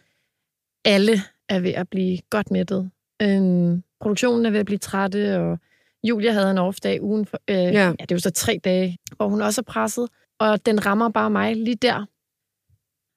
alle 0.84 1.22
er 1.48 1.60
ved 1.60 1.72
at 1.72 1.88
blive 1.88 2.18
godt 2.30 2.50
mættet. 2.50 2.90
Øh, 3.22 3.78
produktionen 4.00 4.46
er 4.46 4.50
ved 4.50 4.60
at 4.60 4.66
blive 4.66 4.78
trætte, 4.78 5.38
og 5.38 5.58
Julia 6.04 6.32
havde 6.32 6.50
en 6.50 6.58
off-dag 6.58 7.02
ugen 7.02 7.26
for, 7.26 7.40
øh, 7.50 7.56
ja. 7.56 7.86
ja, 7.86 7.90
det 7.90 8.12
er 8.12 8.14
jo 8.14 8.18
så 8.18 8.30
tre 8.30 8.60
dage, 8.64 8.98
hvor 9.16 9.28
hun 9.28 9.42
også 9.42 9.60
er 9.60 9.72
presset. 9.72 10.08
Og 10.38 10.66
den 10.66 10.86
rammer 10.86 11.08
bare 11.08 11.30
mig 11.30 11.56
lige 11.56 11.74
der. 11.74 12.06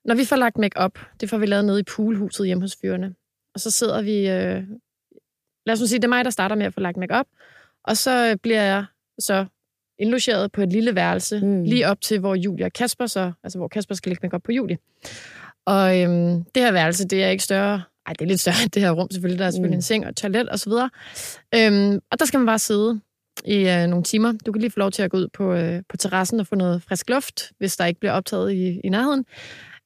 Når 0.05 0.15
vi 0.15 0.25
får 0.25 0.35
lagt 0.35 0.57
make-up, 0.57 0.99
det 1.21 1.29
får 1.29 1.37
vi 1.37 1.45
lavet 1.45 1.65
nede 1.65 1.79
i 1.79 1.83
poolhuset 1.83 2.45
hjemme 2.45 2.63
hos 2.63 2.77
fyrene. 2.81 3.15
Og 3.53 3.59
så 3.59 3.71
sidder 3.71 4.01
vi... 4.01 4.15
Øh, 4.29 4.63
lad 5.65 5.73
os 5.73 5.79
nu 5.79 5.87
sige, 5.87 5.99
det 5.99 6.03
er 6.03 6.09
mig, 6.09 6.25
der 6.25 6.31
starter 6.31 6.55
med 6.55 6.65
at 6.65 6.73
få 6.73 6.79
lagt 6.79 6.97
make-up. 6.97 7.25
Og 7.83 7.97
så 7.97 8.37
bliver 8.43 8.61
jeg 8.63 8.85
så 9.19 9.45
indlogeret 9.99 10.51
på 10.51 10.61
et 10.61 10.69
lille 10.71 10.95
værelse, 10.95 11.39
Mm. 11.45 11.63
lige 11.63 11.87
op 11.87 12.01
til, 12.01 12.19
hvor 12.19 12.35
Julia 12.35 12.65
og 12.65 12.73
Kasper 12.73 13.05
så, 13.05 13.31
altså 13.43 13.57
hvor 13.59 13.67
Kasper 13.67 13.95
skal 13.95 14.09
lægge 14.09 14.19
make 14.27 14.39
på 14.39 14.51
Julie. 14.51 14.77
Og 15.65 16.01
øhm, 16.01 16.43
det 16.43 16.63
her 16.63 16.71
værelse, 16.71 17.07
det 17.07 17.23
er 17.23 17.29
ikke 17.29 17.43
større, 17.43 17.81
ej, 18.05 18.13
det 18.13 18.21
er 18.21 18.25
lidt 18.29 18.39
større 18.39 18.55
end 18.63 18.71
det 18.71 18.81
her 18.81 18.91
rum 18.91 19.07
selvfølgelig, 19.11 19.39
der 19.39 19.45
er 19.45 19.51
selvfølgelig 19.51 19.75
Mm. 19.75 19.77
en 19.77 19.81
seng 19.81 20.03
og 20.05 20.09
et 20.09 20.15
toilet 20.15 20.49
og 20.49 20.59
så 20.59 20.69
videre. 20.69 20.89
Øhm, 21.55 21.99
og 22.11 22.19
der 22.19 22.25
skal 22.25 22.37
man 22.37 22.45
bare 22.45 22.59
sidde 22.59 22.99
i 23.45 23.69
øh, 23.69 23.87
nogle 23.87 24.03
timer. 24.03 24.33
Du 24.45 24.51
kan 24.51 24.61
lige 24.61 24.71
få 24.71 24.79
lov 24.79 24.91
til 24.91 25.03
at 25.03 25.11
gå 25.11 25.17
ud 25.17 25.27
på, 25.33 25.53
øh, 25.53 25.81
på 25.89 25.97
terrassen 25.97 26.39
og 26.39 26.47
få 26.47 26.55
noget 26.55 26.83
frisk 26.83 27.09
luft, 27.09 27.51
hvis 27.57 27.77
der 27.77 27.85
ikke 27.85 27.99
bliver 27.99 28.13
optaget 28.13 28.53
i, 28.53 28.79
i 28.83 28.89
nærheden. 28.89 29.25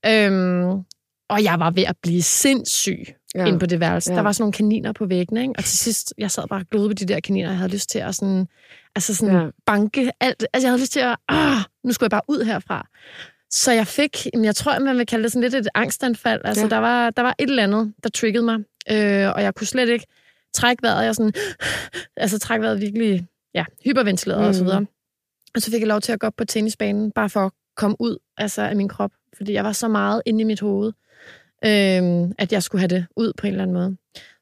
Øhm, 0.05 0.83
og 1.29 1.43
jeg 1.43 1.60
var 1.60 1.72
ved 1.72 1.83
at 1.83 1.95
blive 2.01 2.22
sindssyg 2.22 3.00
ja. 3.36 3.45
inde 3.45 3.60
på 3.60 3.65
det 3.65 3.79
værelse. 3.79 4.12
Ja. 4.12 4.15
Der 4.17 4.22
var 4.24 4.31
sådan 4.31 4.41
nogle 4.43 4.53
kaniner 4.53 4.91
på 4.91 5.05
væggene, 5.05 5.41
ikke? 5.41 5.53
og 5.57 5.63
til 5.63 5.77
sidst, 5.77 6.13
jeg 6.17 6.31
sad 6.31 6.48
bare 6.48 6.60
og 6.60 6.65
glodede 6.72 6.89
på 6.89 6.93
de 6.93 7.05
der 7.05 7.19
kaniner, 7.19 7.50
jeg 7.50 7.57
havde 7.57 7.72
lyst 7.72 7.89
til 7.89 8.00
at 8.00 8.15
sådan, 8.15 8.48
altså 8.95 9.15
sådan 9.15 9.36
Ja. 9.36 9.48
banke 9.65 10.12
alt. 10.19 10.45
Altså 10.53 10.67
jeg 10.67 10.72
havde 10.72 10.81
lyst 10.81 10.91
til 10.93 11.00
at, 11.00 11.15
ah, 11.29 11.57
nu 11.83 11.91
skulle 11.93 12.05
jeg 12.05 12.12
bare 12.12 12.22
ud 12.27 12.43
herfra. 12.43 12.88
Så 13.50 13.72
jeg 13.72 13.88
fik, 13.88 14.27
jeg 14.43 14.55
tror, 14.55 14.79
man 14.79 14.98
vil 14.98 15.05
kalde 15.05 15.24
det 15.24 15.31
sådan 15.31 15.41
lidt 15.41 15.55
et 15.55 15.67
angstanfald. 15.75 16.41
Altså 16.45 16.62
Ja. 16.62 16.65
ja. 16.65 16.69
der, 16.75 16.77
var, 16.81 17.10
der 17.10 17.22
var 17.22 17.36
et 17.39 17.50
eller 17.50 17.63
andet, 17.63 17.93
der 18.03 18.10
triggede 18.10 18.43
mig, 18.45 18.57
øh, 18.91 19.29
og 19.36 19.43
jeg 19.43 19.55
kunne 19.55 19.67
slet 19.67 19.89
ikke 19.89 20.05
trække 20.55 20.83
vejret. 20.83 21.05
Jeg 21.05 21.15
sådan, 21.15 21.33
altså 22.17 22.39
trække 22.39 22.63
vejret 22.63 22.81
virkelig, 22.81 23.27
ja, 23.55 23.65
hyperventileret 23.86 24.41
mm. 24.41 24.48
og 24.48 24.55
så 24.55 24.62
Mm. 24.63 24.65
videre. 24.67 24.86
Og 25.55 25.62
så 25.62 25.72
fik 25.72 25.79
jeg 25.79 25.88
lov 25.88 26.01
til 26.01 26.12
at 26.12 26.19
gå 26.19 26.27
op 26.27 26.33
på 26.38 26.45
tennisbanen, 26.45 27.12
bare 27.12 27.29
for 27.29 27.45
at 27.45 27.51
komme 27.75 27.96
ud 28.00 28.18
altså, 28.38 28.62
af 28.62 28.75
min 28.75 28.88
krop, 28.88 29.12
fordi 29.38 29.53
jeg 29.53 29.63
var 29.63 29.72
så 29.72 29.88
meget 29.88 30.22
inde 30.25 30.42
i 30.42 30.44
mit 30.44 30.60
hoved, 30.60 30.94
øh, 31.65 32.32
at 32.38 32.51
jeg 32.51 32.63
skulle 32.63 32.80
have 32.80 32.88
det 32.88 33.06
ud 33.15 33.34
på 33.38 33.48
en 33.48 33.53
eller 33.53 33.63
anden 33.63 33.74
måde. 33.74 33.98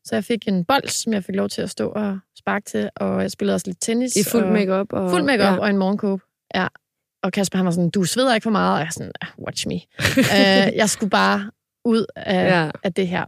Så 0.06 0.16
jeg 0.16 0.24
fik 0.24 0.48
en 0.48 0.66
bold, 0.66 0.88
som 0.88 1.14
jeg 1.14 1.24
fik 1.24 1.36
lov 1.36 1.50
til 1.50 1.62
at 1.62 1.70
stå 1.70 1.90
og 1.90 2.20
sparke 2.38 2.66
til, 2.66 2.90
og 2.96 3.22
jeg 3.22 3.32
spillede 3.32 3.56
også 3.56 3.68
lidt 3.68 3.82
tennis. 3.82 4.16
I 4.16 4.24
fuld 4.24 4.46
makeup 4.46 4.94
og 4.94 5.12
Fuld 5.12 5.24
makeup 5.24 5.54
ja. 5.54 5.58
og 5.58 5.70
en 5.70 5.78
morgenkåb. 5.78 6.22
Ja. 6.56 6.68
Og 7.24 7.32
Kasper, 7.32 7.58
han 7.58 7.66
var 7.66 7.72
sådan, 7.72 7.90
du 7.90 8.04
sveder 8.04 8.36
ikke 8.36 8.44
for 8.44 8.50
meget. 8.52 8.74
Og 8.74 8.80
jeg 8.80 8.86
er 8.88 8.92
sådan, 8.92 9.12
"Ah, 9.22 9.28
watch 9.40 9.68
me. 9.68 9.74
uh, 10.18 10.76
jeg 10.82 10.90
skulle 10.90 11.10
bare 11.10 11.52
ud 11.86 12.06
af, 12.16 12.50
Ja. 12.64 12.72
af 12.84 12.94
det 12.94 13.08
her. 13.08 13.26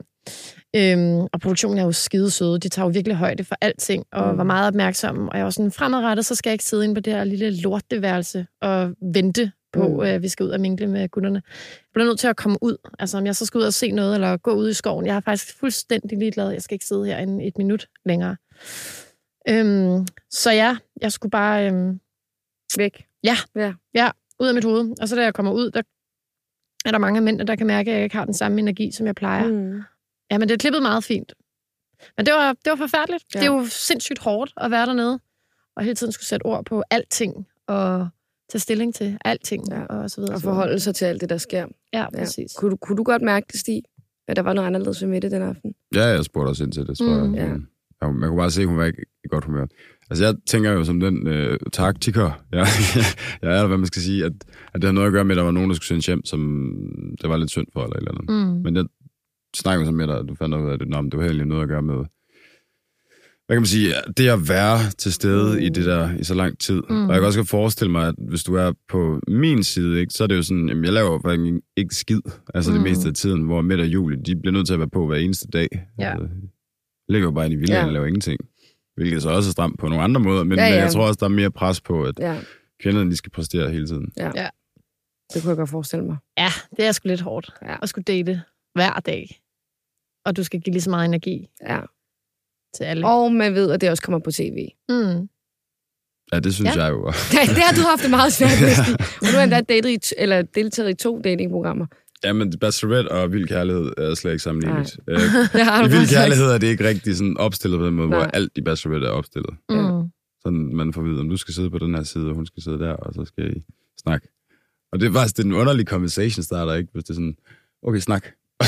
Øhm, 0.76 1.20
og 1.34 1.40
produktionen 1.42 1.78
er 1.80 1.84
jo 1.84 1.92
skide 1.92 2.32
søde. 2.32 2.60
De 2.60 2.70
tager 2.70 2.86
jo 2.86 2.92
virkelig 2.92 3.18
højde 3.18 3.44
for 3.44 3.56
alting, 3.62 4.06
og 4.12 4.32
mm. 4.32 4.38
var 4.38 4.44
meget 4.44 4.68
opmærksomme. 4.68 5.32
Og 5.32 5.38
jeg 5.38 5.44
var 5.46 5.50
sådan, 5.52 5.72
fremadrettet, 5.72 6.26
så 6.26 6.36
skal 6.36 6.50
jeg 6.50 6.54
ikke 6.54 6.64
sidde 6.64 6.84
inde 6.84 6.96
på 6.96 7.02
det 7.02 7.14
her 7.14 7.24
lille 7.24 7.62
lorteværelse 7.62 8.48
og 8.62 8.92
vente 9.14 9.52
på, 9.74 9.88
Mm. 9.88 10.00
at 10.00 10.22
vi 10.22 10.28
skal 10.30 10.44
ud 10.46 10.50
og 10.50 10.62
mingle 10.62 10.88
med 10.88 11.10
gutterne. 11.10 11.42
Jeg 11.46 11.90
bliver 11.94 12.06
nødt 12.08 12.20
til 12.20 12.28
at 12.28 12.36
komme 12.36 12.58
ud. 12.62 12.78
Altså, 13.00 13.18
om 13.18 13.26
jeg 13.26 13.36
så 13.36 13.46
skal 13.46 13.58
ud 13.58 13.64
og 13.64 13.74
se 13.74 13.92
noget, 13.92 14.16
eller 14.16 14.38
gå 14.38 14.52
ud 14.54 14.70
i 14.70 14.74
skoven. 14.74 15.06
Jeg 15.06 15.16
er 15.16 15.20
faktisk 15.20 15.58
fuldstændig 15.60 16.18
ligeglad. 16.18 16.50
Jeg 16.52 16.62
skal 16.62 16.76
ikke 16.76 16.86
sidde 16.86 17.06
herinde 17.06 17.44
et 17.46 17.58
minut 17.58 17.90
længere. 18.06 18.38
Øhm, 19.50 20.08
så 20.30 20.52
ja, 20.52 20.78
jeg 21.02 21.12
skulle 21.12 21.32
bare... 21.32 21.68
Øhm, 21.68 22.00
væk. 22.78 23.06
ud 24.40 24.48
af 24.48 24.54
mit 24.54 24.64
hoved. 24.64 25.02
Og 25.02 25.08
så 25.10 25.16
da 25.16 25.24
jeg 25.24 25.34
kommer 25.34 25.52
ud, 25.52 25.72
der 25.72 25.82
er 26.86 26.92
der 26.92 26.98
mange 26.98 27.22
mændene, 27.22 27.44
der 27.48 27.56
kan 27.56 27.68
mærke, 27.68 27.92
at 27.92 27.96
jeg 27.96 28.04
ikke 28.04 28.16
har 28.16 28.26
den 28.26 28.34
samme 28.34 28.60
energi, 28.60 28.92
som 28.92 29.06
jeg 29.08 29.16
plejer. 29.16 29.48
Mm. 29.48 29.82
Ja, 30.32 30.38
men 30.38 30.48
det 30.50 30.54
er 30.54 30.58
klippet 30.58 30.82
meget 30.82 31.04
fint. 31.04 31.34
Men 32.18 32.26
det 32.26 32.34
var, 32.34 32.54
det 32.54 32.70
var 32.70 32.76
forfærdeligt. 32.76 33.24
Ja. 33.36 33.40
Ja. 33.40 33.44
Det 33.46 33.52
er 33.52 33.56
jo 33.56 33.66
sindssygt 33.66 34.20
hårdt 34.20 34.54
at 34.58 34.72
være 34.72 34.86
dernede, 34.86 35.20
og 35.76 35.84
hele 35.84 35.96
tiden 35.96 36.14
skulle 36.14 36.26
sætte 36.28 36.46
ord 36.46 36.66
på 36.66 36.84
alting, 36.92 37.48
og 37.68 38.10
tage 38.52 38.60
stilling 38.60 38.96
til 38.96 39.18
alting, 39.26 39.64
Ja. 39.72 39.80
ja. 39.80 39.86
og 39.86 40.10
så 40.10 40.22
videre. 40.22 40.36
Og 40.36 40.42
forholde 40.42 40.80
sig 40.80 40.96
til 40.96 41.06
alt 41.06 41.22
det, 41.22 41.30
der 41.30 41.38
sker. 41.38 41.66
Ja, 41.94 42.06
præcis. 42.18 42.54
Kunne, 42.58 42.72
du, 42.72 42.76
kunne 42.76 42.98
du 42.98 43.04
godt 43.04 43.22
mærke 43.22 43.46
det, 43.52 43.60
Stig? 43.60 43.82
At 44.28 44.36
der 44.36 44.42
var 44.42 44.54
noget 44.54 44.68
anderledes 44.68 45.02
ved 45.02 45.10
Mette 45.10 45.30
den 45.32 45.42
aften? 45.42 45.74
Ja, 45.96 46.06
jeg 46.06 46.24
spurgte 46.26 46.50
også 46.50 46.64
ind 46.64 46.72
til 46.72 46.88
det, 46.88 46.98
tror 46.98 47.24
Mm. 47.28 47.36
jeg. 47.36 47.46
Ja. 47.48 47.54
Ja. 48.02 48.12
Man 48.12 48.30
kunne 48.30 48.38
bare 48.38 48.52
se, 48.52 48.62
at 48.62 48.68
hun 48.68 48.78
var 48.78 48.86
ikke 48.86 49.06
i 49.26 49.28
godt 49.28 49.46
humør. 49.46 49.66
Altså, 50.10 50.26
jeg 50.26 50.36
tænker 50.48 50.72
jo 50.72 50.84
som 50.84 51.00
den 51.00 51.28
øh, 51.28 51.60
taktiker, 51.74 52.24
jeg, 52.52 52.68
jeg 53.42 53.52
er, 53.52 53.56
eller 53.56 53.68
hvad 53.68 53.78
man 53.78 53.86
skal 53.88 54.02
sige, 54.02 54.26
at, 54.26 54.32
at 54.74 54.82
det 54.82 54.84
har 54.84 54.92
noget 54.92 55.08
at 55.08 55.14
gøre 55.14 55.26
med, 55.26 55.32
at 55.32 55.38
der 55.38 55.44
var 55.44 55.52
nogen, 55.52 55.70
der 55.70 55.76
skulle 55.76 55.88
sendes 55.88 56.06
hjem, 56.06 56.26
som 56.26 56.40
det 57.22 57.30
var 57.30 57.38
lidt 57.38 57.50
synd 57.52 57.68
for, 57.74 57.84
eller 57.84 57.96
et 57.96 58.00
eller 58.00 58.12
andet. 58.12 58.56
Mm. 58.56 58.62
Men 58.64 58.76
jeg 58.76 58.86
snakker 59.56 59.82
jo 59.82 59.86
så 59.86 59.92
med 59.92 60.08
dig, 60.08 60.18
at 60.20 60.26
du 60.30 60.36
fandt 60.36 60.56
ud 60.56 60.70
af 60.72 60.80
det, 60.80 60.88
Nå, 60.88 61.02
det 61.02 61.18
var 61.18 61.24
heller 61.24 61.46
noget 61.46 61.62
at 61.64 61.70
gøre 61.70 61.82
med, 61.82 61.96
hvad 63.46 63.56
kan 63.56 63.62
man 63.62 63.66
sige, 63.66 63.94
det 64.18 64.30
at 64.30 64.50
være 64.50 64.92
til 64.98 65.14
stede 65.14 65.54
mm. 65.58 65.62
i 65.64 65.70
det 65.70 65.86
der 65.86 66.18
i 66.18 66.24
så 66.24 66.34
lang 66.34 66.60
tid. 66.60 66.82
Mm. 66.90 67.06
Og 67.08 67.14
jeg 67.14 67.20
kan 67.22 67.26
også 67.28 67.40
godt 67.40 67.50
forestille 67.50 67.92
mig, 67.92 68.08
at 68.08 68.16
hvis 68.30 68.44
du 68.44 68.56
er 68.56 68.72
på 68.90 69.20
min 69.28 69.64
side, 69.64 70.00
ikke, 70.00 70.14
så 70.14 70.24
er 70.24 70.28
det 70.28 70.36
jo 70.36 70.44
sådan, 70.44 70.70
jamen, 70.70 70.84
jeg 70.86 70.94
laver 70.94 71.20
faktisk 71.26 71.54
ikke 71.78 71.96
skid, 71.96 72.22
altså 72.54 72.72
mm. 72.72 72.78
det 72.78 72.84
meste 72.84 73.08
af 73.08 73.14
tiden, 73.14 73.44
hvor 73.44 73.62
Mette 73.62 73.82
og 73.82 73.88
Julie, 73.88 74.22
de 74.24 74.36
bliver 74.36 74.54
nødt 74.54 74.68
til 74.68 74.74
at 74.74 74.80
være 74.80 74.90
på 74.90 75.08
hver 75.08 75.18
eneste 75.18 75.48
dag. 75.48 75.68
Ja. 76.00 76.12
Altså, 76.12 76.28
ligger 77.10 77.28
jo 77.28 77.32
bare 77.32 77.46
inde 77.46 77.56
i 77.56 77.60
villaen 77.60 77.76
Ja. 77.78 77.82
ja. 77.82 77.88
og 77.88 77.94
laver 77.94 78.06
ingenting. 78.06 78.40
Hvilket 78.96 79.22
så 79.22 79.30
også 79.30 79.50
er 79.50 79.52
stramt 79.52 79.80
på 79.80 79.88
nogle 79.88 80.04
andre 80.04 80.22
måder, 80.22 80.44
men 80.44 80.58
Ja, 80.58 80.64
ja, 80.64 80.70
ja. 80.70 80.76
ja. 80.76 80.84
jeg 80.84 80.92
tror 80.92 81.08
også, 81.08 81.18
der 81.20 81.26
er 81.26 81.30
mere 81.30 81.52
pres 81.52 81.82
på, 81.82 82.04
at 82.04 82.20
Ja, 82.20 82.40
kvinderne 82.82 83.12
de 83.12 83.16
skal 83.18 83.32
præstere 83.32 83.70
hele 83.72 83.88
tiden. 83.88 84.12
det 85.34 85.42
kunne 85.42 85.50
jeg 85.50 85.58
godt 85.58 85.70
forestille 85.70 86.06
mig. 86.06 86.18
Ja, 86.38 86.50
det 86.78 86.86
er 86.86 86.92
sgu 86.92 87.08
lidt 87.08 87.22
hårdt 87.22 87.50
Ja. 87.62 87.76
at 87.82 87.90
skulle 87.90 88.04
date 88.04 88.42
hver 88.76 88.94
dag. 89.06 89.42
Og 90.26 90.38
du 90.38 90.44
skal 90.44 90.62
give 90.62 90.72
lige 90.74 90.82
så 90.82 90.90
meget 90.90 91.06
energi 91.06 91.48
Ja. 91.68 91.80
Til 92.76 92.84
alle. 92.84 93.08
Og 93.08 93.32
man 93.34 93.54
ved, 93.54 93.72
at 93.72 93.82
det 93.82 93.90
også 93.90 94.04
kommer 94.04 94.20
på 94.20 94.32
tv. 94.32 94.68
Mm. 94.90 95.30
Ja, 96.34 96.40
det 96.40 96.54
synes 96.54 96.76
Ja. 96.76 96.80
ja. 96.80 96.84
jeg 96.84 96.92
jo. 96.92 97.06
Ja, 97.38 97.42
det 97.54 97.64
har 97.64 97.76
du 97.76 97.82
haft 97.82 98.02
det 98.04 98.10
meget 98.10 98.34
svært 98.34 98.62
med, 98.62 98.74
Stig. 98.84 98.96
Og 99.22 99.28
du 99.32 99.36
har 99.38 99.44
endda 99.44 99.62
datet 99.62 99.90
i, 99.90 99.98
t- 100.06 100.12
eller 100.18 100.42
deltaget 100.42 100.90
i 100.90 100.94
to 100.94 101.22
datingprogrammer. 101.24 101.86
Ja, 102.24 102.34
men 102.34 102.60
Bachelorette 102.60 103.10
og 103.12 103.32
Vild 103.32 103.48
Kærlighed 103.48 103.92
er 103.98 104.14
slet 104.16 104.32
ikke 104.32 104.44
sammenlignet. 104.44 104.98
Øh, 105.08 105.20
I 105.86 105.90
Vild 105.90 106.10
Kærlighed 106.10 106.46
er 106.46 106.58
det 106.58 106.68
ikke 106.68 106.88
rigtig 106.88 107.18
sådan 107.18 107.38
opstillet 107.38 107.80
på 107.80 107.86
den 107.86 107.94
måde, 107.94 108.10
Nej. 108.10 108.18
hvor 108.20 108.26
alt 108.28 108.52
i 108.56 108.62
Bachelorette 108.62 109.08
er 109.08 109.12
opstillet. 109.12 109.50
Mm. 109.70 110.10
Sådan 110.42 110.76
man 110.76 110.94
får 110.94 111.02
at 111.02 111.08
vide, 111.08 111.20
om 111.20 111.30
du 111.30 111.38
skal 111.38 111.54
sidde 111.54 111.70
på 111.70 111.78
den 111.78 111.96
her 111.96 112.04
side, 112.04 112.28
og 112.30 112.36
hun 112.36 112.46
skal 112.46 112.64
sidde 112.64 112.80
der, 112.80 112.94
og 112.94 113.14
så 113.14 113.26
skal 113.26 113.58
I 113.58 113.64
snakke. 114.02 114.28
Og 114.92 115.00
det 115.00 115.08
er 115.08 115.12
faktisk 115.14 115.38
det 115.38 115.44
er 115.44 115.48
en 115.48 115.54
underlig 115.54 115.86
conversation 115.88 116.44
starter, 116.44 116.74
ikke? 116.74 116.90
Hvis 116.94 117.04
det 117.04 117.10
er 117.10 117.14
sådan, 117.14 117.36
okay, 117.84 118.00
snak. 118.00 118.26
Ja. 118.62 118.68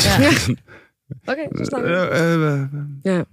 Okay, 1.27 1.45
så 1.57 1.65
snakker 1.65 1.89
vi. 1.89 2.43
øh, 2.43 2.62
øh? 2.62 2.67
Ja. 3.05 3.24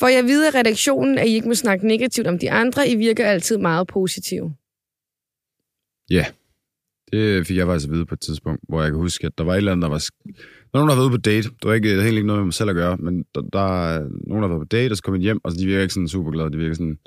For 0.00 0.06
jeg 0.06 0.24
ved 0.24 0.46
af 0.46 0.54
redaktionen, 0.58 1.18
at 1.18 1.26
I 1.28 1.30
ikke 1.34 1.48
må 1.48 1.54
snakke 1.54 1.86
negativt 1.86 2.26
om 2.26 2.38
de 2.38 2.50
andre. 2.50 2.88
I 2.88 2.96
virker 2.96 3.26
altid 3.26 3.58
meget 3.58 3.86
positive. 3.88 4.54
Ja, 6.10 6.26
Det 7.12 7.46
fik 7.46 7.56
jeg 7.56 7.66
faktisk 7.66 7.88
at 7.88 7.92
vide 7.94 8.06
på 8.06 8.14
et 8.14 8.20
tidspunkt, 8.20 8.60
hvor 8.68 8.82
jeg 8.82 8.90
kan 8.90 8.98
huske, 9.00 9.26
at 9.26 9.38
der 9.38 9.44
var 9.44 9.52
et 9.52 9.56
eller 9.56 9.72
andet, 9.72 9.82
der 9.82 9.88
var... 9.88 9.98
sk- 9.98 10.32
Der 10.72 10.78
var 10.78 10.86
nogen, 10.86 10.88
der 10.88 10.96
var 10.96 11.02
ude 11.02 11.10
på 11.10 11.16
date. 11.16 11.48
Det 11.48 11.64
var 11.68 11.74
ikke, 11.74 11.88
det 11.88 11.96
var 11.96 12.02
helt 12.02 12.16
ikke 12.16 12.26
noget 12.26 12.40
med 12.40 12.44
mig 12.44 12.54
selv 12.54 12.70
at 12.70 12.76
gøre, 12.76 12.96
men 12.96 13.24
der, 13.34 13.40
der 13.40 13.86
er 13.94 14.08
nogen, 14.26 14.42
der 14.42 14.48
var 14.48 14.58
på 14.58 14.64
date, 14.64 14.92
og 14.92 14.96
så 14.96 15.02
kom 15.02 15.14
hjem, 15.14 15.40
og 15.44 15.52
de 15.52 15.66
virker 15.66 15.82
ikke 15.82 15.94
sådan 15.94 16.08
super 16.08 16.30
glade. 16.30 16.50
De 16.52 16.56
virker 16.58 16.74
sådan... 16.74 16.98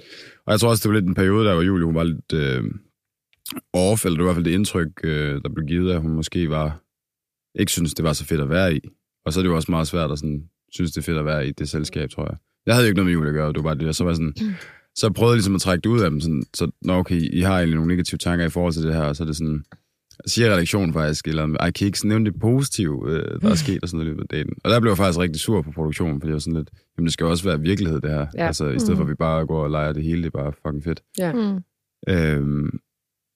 Og 0.45 0.51
jeg 0.51 0.59
tror 0.59 0.69
også, 0.69 0.81
det 0.83 0.89
var 0.93 0.99
lidt 0.99 1.07
en 1.09 1.15
periode, 1.15 1.45
der 1.47 1.53
var 1.53 1.61
Julie, 1.61 1.85
hun 1.85 1.95
var 1.95 2.03
lidt 2.03 2.33
øh, 2.33 2.63
off, 3.73 4.05
eller 4.05 4.17
det 4.17 4.23
var 4.25 4.31
i 4.31 4.33
hvert 4.33 4.35
fald 4.35 4.45
det 4.45 4.51
indtryk, 4.51 4.91
øh, 5.03 5.41
der 5.43 5.49
blev 5.55 5.65
givet, 5.67 5.91
at 5.93 6.01
hun 6.01 6.11
måske 6.11 6.49
var... 6.49 6.81
Ikke 7.59 7.71
synes, 7.71 7.93
det 7.93 8.03
var 8.05 8.13
så 8.13 8.25
fedt 8.25 8.41
at 8.41 8.49
være 8.49 8.75
i. 8.75 8.79
Og 9.25 9.33
så 9.33 9.39
er 9.39 9.41
det 9.43 9.49
jo 9.49 9.55
også 9.55 9.71
meget 9.71 9.87
svært 9.87 10.11
at 10.11 10.19
sådan, 10.19 10.49
synes, 10.71 10.91
det 10.91 10.97
er 10.97 11.05
fedt 11.05 11.17
at 11.17 11.25
være 11.25 11.47
i 11.47 11.51
det 11.51 11.69
selskab, 11.69 12.09
tror 12.09 12.25
jeg. 12.25 12.37
Jeg 12.65 12.73
havde 12.75 12.85
jo 12.85 12.89
ikke 12.89 12.95
noget 12.95 13.05
med 13.05 13.13
Julie 13.13 13.29
at 13.29 13.33
gøre, 13.33 13.47
det 13.47 13.55
var 13.57 13.63
bare 13.63 13.75
det. 13.75 13.87
Og 13.87 13.95
så 13.95 14.03
var 14.03 14.11
jeg 14.11 14.15
sådan... 14.15 14.33
Så 14.95 15.07
jeg 15.07 15.13
prøvede 15.13 15.35
ligesom 15.35 15.55
at 15.55 15.61
trække 15.61 15.81
det 15.81 15.89
ud 15.89 15.99
af 15.99 16.09
dem, 16.09 16.19
sådan, 16.21 16.43
så 16.53 16.71
nå, 16.81 16.93
okay, 16.93 17.21
I 17.33 17.41
har 17.41 17.57
egentlig 17.57 17.75
nogle 17.75 17.87
negative 17.89 18.17
tanker 18.17 18.45
i 18.45 18.49
forhold 18.49 18.73
til 18.73 18.83
det 18.83 18.93
her, 18.93 19.01
og 19.01 19.15
så 19.15 19.23
er 19.23 19.25
det 19.25 19.35
sådan, 19.35 19.63
siger 20.25 20.51
redaktionen 20.53 20.93
faktisk, 20.93 21.27
eller 21.27 21.55
ej, 21.59 21.71
kan 21.71 21.85
I 21.85 21.87
ikke 21.87 22.07
nævne 22.07 22.25
det 22.25 22.39
positive, 22.39 23.09
øh, 23.11 23.41
der 23.41 23.49
er 23.49 23.55
sket 23.55 23.79
og 23.83 23.89
sådan 23.89 23.97
noget 23.97 24.05
i 24.05 24.09
løbet 24.09 24.21
af 24.21 24.27
daten. 24.27 24.53
Og 24.63 24.71
der 24.71 24.79
blev 24.79 24.91
jeg 24.91 24.97
faktisk 24.97 25.19
rigtig 25.19 25.41
sur 25.41 25.61
på 25.61 25.71
produktionen, 25.71 26.21
fordi 26.21 26.29
jeg 26.29 26.33
var 26.33 26.39
sådan 26.39 26.57
lidt, 26.57 26.69
jamen 26.97 27.05
det 27.05 27.13
skal 27.13 27.23
jo 27.25 27.29
også 27.29 27.43
være 27.43 27.59
virkelighed 27.61 28.01
det 28.01 28.09
her. 28.11 28.25
Ja. 28.37 28.47
Altså 28.47 28.69
i 28.69 28.79
stedet 28.79 28.97
for 28.97 29.03
Mm. 29.03 29.09
at 29.09 29.11
vi 29.11 29.15
bare 29.15 29.45
går 29.45 29.63
og 29.63 29.69
leger 29.69 29.93
det 29.93 30.03
hele, 30.03 30.21
det 30.23 30.27
er 30.27 30.31
bare 30.43 30.53
fucking 30.65 30.83
fedt. 30.83 31.01
Mm. 31.33 31.59
Øhm, 32.09 32.79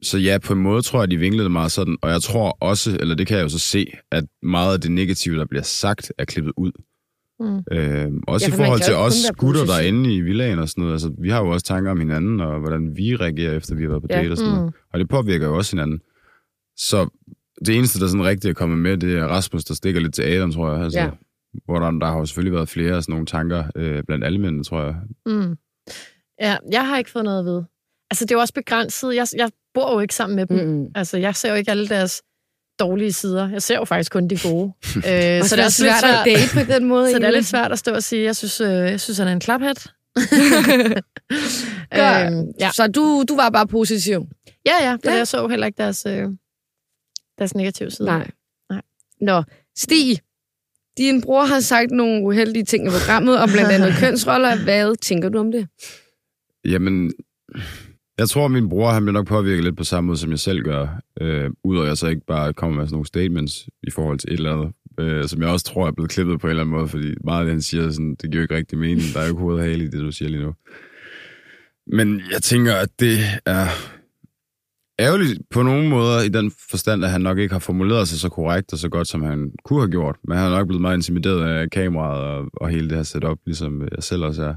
så 0.01 0.17
ja, 0.17 0.38
på 0.38 0.53
en 0.53 0.60
måde 0.60 0.81
tror 0.81 1.00
jeg, 1.00 1.12
de 1.12 1.17
vinklede 1.17 1.50
meget 1.50 1.72
sådan, 1.72 1.98
og 2.01 2.10
jeg 2.10 2.22
tror 2.22 2.57
også, 2.62 2.98
eller 3.00 3.15
det 3.15 3.27
kan 3.27 3.38
jeg 3.38 3.43
jo 3.43 3.50
så 3.50 3.60
se, 3.60 3.91
at 4.12 4.24
meget 4.43 4.74
af 4.74 4.81
det 4.81 4.91
negative, 4.91 5.39
der 5.39 5.46
bliver 5.46 5.63
sagt, 5.63 6.12
er 6.17 6.25
klippet 6.25 6.53
ud. 6.57 6.72
Mm. 7.39 7.63
Øhm, 7.72 8.24
også 8.27 8.46
Ja, 8.50 8.53
i 8.53 8.58
forhold 8.58 8.82
til 8.82 8.94
os 8.96 9.13
gutter 9.38 9.65
derinde 9.65 10.15
i 10.15 10.22
villagen 10.22 10.60
og 10.60 10.70
sådan 10.70 10.82
noget. 10.82 10.94
Altså, 10.94 11.12
vi 11.22 11.29
har 11.29 11.39
jo 11.41 11.50
også 11.50 11.65
tanker 11.65 11.91
om 11.91 12.00
hinanden, 12.00 12.41
og 12.41 12.60
hvordan 12.60 12.98
vi 12.98 13.15
reagerer, 13.15 13.53
efter 13.58 13.75
vi 13.75 13.82
har 13.82 13.89
været 13.89 14.01
på 14.01 14.08
Ja. 14.10 14.22
date 14.22 14.32
og 14.32 14.38
sådan 14.38 14.53
noget. 14.53 14.65
Mm. 14.65 14.74
Og 14.94 15.00
det 15.00 15.10
påvirker 15.10 15.48
jo 15.48 15.58
også 15.58 15.75
hinanden. 15.75 16.00
Så 16.77 17.10
det 17.65 17.75
eneste, 17.75 18.00
der 18.00 18.08
sådan 18.08 18.25
rigtigt 18.25 18.50
er 18.50 18.53
kommet 18.53 18.77
med, 18.79 18.98
det 18.98 19.17
er 19.17 19.25
Rasmus, 19.27 19.63
der 19.63 19.74
stikker 19.74 20.01
lidt 20.01 20.13
til 20.13 20.22
Adam, 20.24 20.51
tror 20.51 20.74
jeg. 20.74 20.84
Altså, 20.84 21.00
Ja. 21.00 21.10
Hvor 21.65 21.79
der, 21.79 21.91
der 21.91 22.06
har 22.08 22.17
jo 22.17 22.25
selvfølgelig 22.25 22.53
været 22.53 22.70
flere 22.70 22.96
af 22.96 23.03
sådan 23.03 23.13
nogle 23.13 23.25
tanker 23.25 23.63
øh, 23.75 24.03
blandt 24.03 24.25
alle 24.25 24.39
mændene, 24.39 24.63
tror 24.63 24.84
jeg. 24.84 24.96
Mm. 25.25 25.56
Ja, 26.41 26.58
jeg 26.72 26.88
har 26.88 26.98
ikke 26.98 27.10
fået 27.12 27.25
noget 27.25 27.39
at 27.39 27.46
vide. 27.46 27.65
Altså, 28.12 28.25
det 28.25 28.32
er 28.32 28.36
jo 28.36 28.39
også 28.39 28.53
begrænset. 28.53 29.15
Jeg, 29.15 29.27
jeg 29.38 29.50
bor 29.74 29.94
jo 29.94 30.00
ikke 30.00 30.15
sammen 30.15 30.36
med 30.36 30.46
dem. 30.46 30.67
Mm-mm. 30.67 30.88
Altså, 30.96 31.17
jeg 31.17 31.36
ser 31.36 31.50
jo 31.50 31.56
ikke 31.56 31.72
alle 31.72 31.88
deres 31.88 32.22
dårlige 32.79 33.13
sider. 33.13 33.50
Jeg 33.50 33.62
ser 33.62 33.75
jo 33.75 33.86
faktisk 33.86 34.12
kun 34.12 34.27
de 34.27 34.38
gode. 34.43 34.74
øh, 34.96 35.01
så 35.43 35.50
Så 35.50 35.55
det 35.55 35.65
er 35.65 35.69
svært 35.69 36.03
lidt 36.03 36.38
at 36.38 36.50
date 36.55 36.65
på 36.65 36.74
den 36.74 36.86
måde. 36.86 37.12
Så 37.13 37.19
det 37.19 37.25
er 37.27 37.31
lidt 37.31 37.46
svært 37.46 37.72
at 37.72 37.79
stå 37.79 37.91
og 37.93 38.03
sige, 38.03 38.24
jeg 38.24 38.36
synes, 38.36 38.62
øh, 38.62 38.67
jeg 38.69 39.00
synes 39.00 39.17
han 39.17 39.27
er 39.27 39.31
en 39.31 39.39
klaphat. 39.39 39.88
Øhm, 41.93 42.51
ja. 42.60 42.72
Så 42.74 42.88
du, 42.96 43.24
du 43.29 43.36
var 43.36 43.50
bare 43.50 43.67
positiv? 43.67 44.25
ja, 44.65 44.74
ja, 44.81 44.91
for 44.93 45.12
Ja. 45.12 45.15
jeg 45.17 45.27
så 45.27 45.48
heller 45.48 45.67
ikke 45.67 45.77
deres, 45.77 46.05
øh, 46.05 46.24
deres 47.39 47.55
negative 47.55 47.91
side. 47.91 48.05
Nej. 48.07 48.27
Nej. 48.69 48.81
Nå, 49.22 49.43
Stig, 49.77 50.19
din 50.98 51.22
bror 51.22 51.46
har 51.46 51.60
sagt 51.60 51.91
nogle 51.91 52.24
uheldige 52.25 52.66
ting 52.66 52.87
i 52.87 52.90
programmet, 52.90 53.40
og 53.42 53.50
blandt 53.50 53.72
andet 53.72 53.94
kønsroller. 54.00 54.63
Hvad 54.63 54.96
tænker 54.96 55.29
du 55.29 55.40
om 55.40 55.51
det? 55.51 55.68
Jamen, 56.66 57.11
jeg 58.18 58.30
tror, 58.30 58.48
min 58.48 58.70
bror 58.70 58.92
han 58.92 59.03
bliver 59.03 59.14
nok 59.14 59.27
påvirket 59.27 59.64
lidt 59.64 59.77
på 59.77 59.84
samme 59.84 60.08
måde, 60.08 60.18
som 60.18 60.32
jeg 60.32 60.40
selv 60.40 60.62
gør. 60.62 61.01
Øh, 61.22 61.50
Udover 61.64 61.84
at 61.84 61.90
jeg 61.90 61.98
så 61.98 62.08
ikke 62.08 62.25
bare 62.27 62.53
kommer 62.53 62.77
med 62.77 62.86
sådan 62.86 62.94
nogle 62.94 63.06
statements 63.06 63.70
i 63.84 63.92
forhold 63.92 64.20
til 64.20 64.34
et 64.34 64.38
eller 64.38 64.53
andet, 64.53 64.74
øh, 65.00 65.27
som 65.27 65.42
jeg 65.42 65.50
også 65.50 65.66
tror 65.66 65.88
er 65.88 65.92
blevet 65.92 66.12
klippet 66.12 66.40
på 66.40 66.48
en 66.48 66.50
eller 66.50 66.64
anden 66.64 66.75
måde, 66.75 66.88
fordi 66.88 67.14
meget 67.24 67.40
af 67.40 67.46
det, 67.46 67.53
han 67.53 67.62
siger, 67.62 67.92
sådan, 67.92 68.16
det 68.22 68.32
giver 68.32 68.44
ikke 68.44 68.56
rigtig 68.56 68.77
mening. 68.77 69.14
Der 69.14 69.20
er 69.20 69.24
jo 69.24 69.30
ikke 69.30 69.42
hovedet 69.42 69.77
i 69.77 69.88
det, 69.88 70.01
du 70.01 70.12
siger 70.12 70.30
lige 70.30 70.44
nu. 70.44 70.53
Men 71.88 72.22
jeg 72.32 72.42
tænker, 72.42 72.75
at 72.75 72.90
det 73.00 73.18
er 73.46 73.68
ærgerligt 75.00 75.42
på 75.51 75.64
nogle 75.64 75.90
måder 75.90 76.22
i 76.22 76.30
den 76.30 76.51
forstand, 76.70 77.03
at 77.03 77.12
han 77.12 77.22
nok 77.22 77.38
ikke 77.38 77.53
har 77.53 77.60
formuleret 77.60 78.08
sig 78.08 78.20
så 78.20 78.30
korrekt 78.30 78.74
og 78.74 78.80
så 78.80 78.90
godt, 78.90 79.08
som 79.08 79.22
han 79.22 79.51
kunne 79.66 79.80
have 79.80 79.92
gjort. 79.92 80.16
Men 80.27 80.38
han 80.38 80.51
er 80.51 80.58
nok 80.58 80.68
blevet 80.68 80.82
meget 80.82 80.98
intimideret 80.98 81.44
af 81.44 81.70
kameraet 81.70 82.24
og, 82.24 82.46
og 82.53 82.70
hele 82.70 82.90
det 82.90 82.98
her 82.98 83.03
setup, 83.03 83.38
ligesom 83.46 83.82
jeg 83.82 84.03
selv 84.03 84.24
også 84.24 84.44
er. 84.44 84.56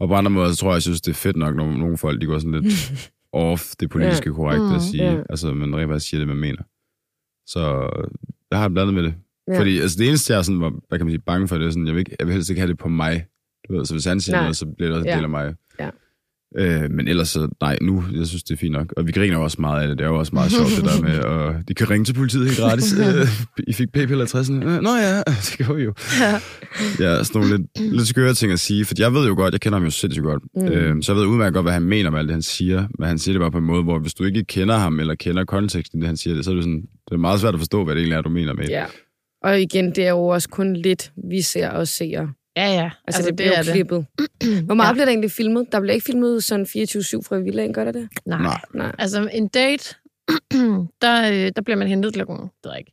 Og 0.00 0.08
på 0.08 0.14
andre 0.14 0.30
måder, 0.30 0.50
så 0.50 0.56
tror 0.56 0.68
jeg, 0.68 0.74
jeg 0.74 0.82
synes, 0.82 1.00
det 1.00 1.10
er 1.10 1.14
fedt 1.14 1.36
nok, 1.36 1.56
når 1.56 1.66
nogle 1.70 1.96
folk 1.96 2.20
de 2.20 2.26
går 2.26 2.38
sådan 2.38 2.60
lidt 2.60 2.92
off 3.32 3.62
det 3.80 3.90
politiske 3.90 4.28
ja. 4.30 4.34
korrekte 4.34 4.66
Mm, 4.68 4.74
at 4.74 4.82
sige. 4.82 5.04
ja. 5.04 5.12
Ja. 5.12 5.22
Altså, 5.30 5.52
man 5.54 5.76
rent 5.76 5.90
faktisk 5.90 6.10
siger 6.10 6.20
det, 6.20 6.28
man 6.28 6.36
mener. 6.36 6.62
Så 7.46 7.90
jeg 8.50 8.58
har 8.60 8.68
blandet 8.68 8.94
med 8.94 9.02
det. 9.02 9.14
Ja. 9.48 9.58
Fordi 9.60 9.78
altså, 9.78 9.98
det 9.98 10.08
eneste, 10.08 10.32
jeg 10.32 10.38
er 10.38 10.42
sådan, 10.42 10.60
var, 10.60 10.72
hvad 10.88 10.98
kan 10.98 11.06
man 11.06 11.12
sige, 11.12 11.22
bange 11.26 11.48
for, 11.48 11.58
det 11.58 11.66
er 11.66 11.70
sådan, 11.70 11.86
jeg 11.86 11.94
vil, 11.94 11.98
ikke, 12.00 12.16
jeg 12.18 12.26
vil 12.26 12.32
helst 12.34 12.50
ikke 12.50 12.60
have 12.60 12.68
det 12.68 12.78
på 12.78 12.88
mig. 12.88 13.26
Du 13.68 13.76
ved, 13.76 13.84
så 13.84 13.94
hvis 13.94 14.04
han 14.04 14.20
siger 14.20 14.36
Nej. 14.36 14.42
noget, 14.42 14.56
så 14.56 14.66
bliver 14.66 14.88
det 14.88 14.96
også 14.96 15.04
en 15.08 15.10
Ja. 15.10 15.16
del 15.16 15.24
af 15.24 15.30
mig. 15.30 15.54
Øh, 16.58 16.90
men 16.90 17.08
ellers 17.08 17.28
så, 17.28 17.48
nej, 17.60 17.78
nu, 17.82 18.04
jeg 18.14 18.26
synes, 18.26 18.42
det 18.42 18.54
er 18.54 18.58
fint 18.58 18.72
nok. 18.72 18.92
Og 18.96 19.06
vi 19.06 19.12
griner 19.12 19.36
jo 19.36 19.42
også 19.42 19.56
meget 19.60 19.82
af 19.82 19.88
det. 19.88 19.98
Det 19.98 20.04
er 20.04 20.08
jo 20.08 20.18
også 20.18 20.34
meget 20.34 20.50
sjovt, 20.52 20.70
det 20.76 20.84
der 20.84 21.02
med, 21.02 21.18
og 21.18 21.54
de 21.68 21.74
kan 21.74 21.90
ringe 21.90 22.04
til 22.04 22.12
politiet 22.14 22.46
helt 22.46 22.58
gratis. 22.58 22.92
Øh, 22.98 23.26
I 23.68 23.72
fik 23.72 23.92
PayPal 23.92 24.26
60. 24.26 24.50
Øh, 24.50 24.56
Nå 24.60 24.90
ja, 24.96 25.16
det 25.46 25.54
kan 25.58 25.76
vi 25.76 25.82
jo. 25.82 25.94
Ja. 26.20 26.32
Ja, 27.00 27.24
sådan 27.24 27.40
nogle 27.42 27.56
lidt, 27.56 27.92
lidt 27.92 28.08
skøre 28.08 28.34
ting 28.34 28.52
at 28.52 28.60
sige, 28.60 28.84
for 28.84 28.94
jeg 28.98 29.12
ved 29.14 29.26
jo 29.26 29.34
godt, 29.34 29.52
jeg 29.52 29.60
kender 29.60 29.78
ham 29.78 29.84
jo 29.84 29.90
sindssygt 29.90 30.24
godt, 30.24 30.42
Mm. 30.56 30.66
øh, 30.68 31.02
så 31.02 31.12
jeg 31.12 31.16
ved 31.20 31.26
udmærket 31.26 31.54
godt, 31.54 31.64
hvad 31.64 31.72
han 31.72 31.82
mener 31.82 32.10
med 32.10 32.18
alt 32.18 32.28
det, 32.28 32.34
han 32.34 32.42
siger, 32.42 32.86
men 32.98 33.08
han 33.08 33.18
siger 33.18 33.32
det 33.32 33.40
bare 33.40 33.50
på 33.50 33.58
en 33.58 33.64
måde, 33.64 33.82
hvor 33.82 33.98
hvis 33.98 34.14
du 34.14 34.24
ikke 34.24 34.44
kender 34.44 34.76
ham, 34.76 35.00
eller 35.00 35.14
kender 35.14 35.44
konteksten 35.44 36.00
det, 36.00 36.06
han 36.06 36.16
siger 36.16 36.34
det, 36.34 36.44
så 36.44 36.50
er 36.50 36.54
det, 36.54 36.64
sådan, 36.64 36.80
det 36.80 37.12
er 37.14 37.16
meget 37.16 37.40
svært 37.40 37.54
at 37.54 37.60
forstå, 37.60 37.84
hvad 37.84 37.94
det 37.94 38.00
egentlig 38.00 38.16
er, 38.16 38.20
du 38.22 38.28
mener 38.30 38.54
med. 38.54 38.68
Ja. 38.68 38.84
Og 39.44 39.60
igen, 39.60 39.86
det 39.94 40.04
er 40.06 40.10
jo 40.10 40.26
også 40.26 40.48
kun 40.48 40.76
lidt, 40.76 41.12
vi 41.30 41.40
ser 41.40 41.68
og 41.70 41.88
ser. 41.88 42.26
Ja, 42.56 42.66
ja. 42.66 42.84
Altså, 42.84 43.18
altså 43.18 43.26
det, 43.26 43.36
bliver 43.36 43.52
er 43.52 43.62
jo 43.66 43.72
klippet. 43.72 44.06
Hvor 44.66 44.74
meget 44.74 44.88
Ja. 44.88 44.92
bliver 44.92 45.04
der 45.04 45.10
egentlig 45.12 45.30
filmet? 45.30 45.72
Der 45.72 45.80
bliver 45.80 45.94
ikke 45.94 46.04
filmet 46.04 46.44
sådan 46.44 46.66
24-7 46.66 46.68
fra 47.28 47.36
villaen, 47.38 47.72
gør 47.72 47.84
der 47.84 47.92
det? 47.92 48.08
Nej. 48.26 48.38
Nej. 48.42 48.60
Nej. 48.74 48.94
Altså, 48.98 49.28
en 49.32 49.48
date, 49.48 49.94
der, 51.02 51.30
øh, 51.32 51.52
der 51.56 51.62
bliver 51.64 51.76
man 51.76 51.88
hentet 51.88 52.14
klokken, 52.14 52.36
det 52.36 52.50
ved 52.64 52.70
jeg 52.70 52.78
ikke. 52.78 52.92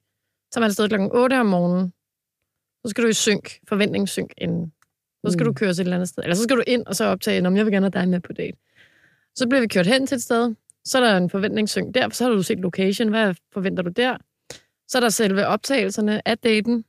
Så 0.53 0.59
er 0.59 0.61
man 0.61 0.69
afsted 0.69 0.87
klokken 0.89 1.09
8 1.13 1.39
om 1.39 1.45
morgenen. 1.45 1.93
Så 2.85 2.89
skal 2.89 3.03
du 3.03 3.09
i 3.09 3.13
synk, 3.13 3.59
forventningssynk 3.69 4.33
inden. 4.37 4.73
Så 5.25 5.31
skal 5.31 5.43
Mm. 5.43 5.53
du 5.53 5.53
køre 5.53 5.73
til 5.73 5.81
et 5.81 5.85
eller 5.85 5.95
andet 5.95 6.09
sted. 6.09 6.23
Eller 6.23 6.35
så 6.35 6.43
skal 6.43 6.57
du 6.57 6.63
ind 6.67 6.85
og 6.87 6.95
så 6.95 7.05
optage, 7.05 7.47
om 7.47 7.57
jeg 7.57 7.65
vil 7.65 7.73
gerne 7.73 7.85
have 7.93 8.01
dig 8.01 8.09
med 8.09 8.19
på 8.19 8.33
date. 8.33 8.57
Så 9.35 9.47
bliver 9.49 9.61
vi 9.61 9.67
kørt 9.67 9.87
hen 9.87 10.07
til 10.07 10.15
et 10.15 10.21
sted. 10.23 10.55
Så 10.85 10.97
er 10.99 11.03
der 11.09 11.17
en 11.17 11.29
forventningssynk 11.29 11.95
der, 11.95 12.09
så 12.09 12.23
har 12.23 12.31
du 12.31 12.43
set 12.43 12.59
location. 12.59 13.09
Hvad 13.09 13.35
forventer 13.53 13.83
du 13.83 13.89
der? 13.89 14.17
Så 14.87 14.97
er 14.97 14.99
der 14.99 15.09
selve 15.09 15.45
optagelserne 15.47 16.27
af 16.27 16.37
daten. 16.37 16.85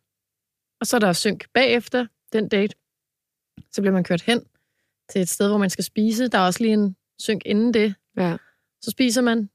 Og 0.81 0.87
så 0.87 0.97
er 0.97 1.01
der 1.01 1.13
synk 1.13 1.47
bagefter 1.55 2.07
den 2.33 2.49
date. 2.49 2.75
Så 3.73 3.81
bliver 3.83 3.93
man 3.93 4.05
kørt 4.05 4.23
hen 4.23 4.41
til 5.11 5.21
et 5.21 5.29
sted, 5.29 5.49
hvor 5.49 5.59
man 5.59 5.71
skal 5.71 5.85
spise. 5.85 6.29
Der 6.29 6.39
er 6.39 6.47
også 6.47 6.63
lige 6.63 6.73
en 6.73 6.97
synk 7.19 7.43
inden 7.47 7.75
det. 7.75 7.95
Ja. 8.17 8.37
Så 8.83 8.91
spiser 8.91 9.23
man 9.23 9.51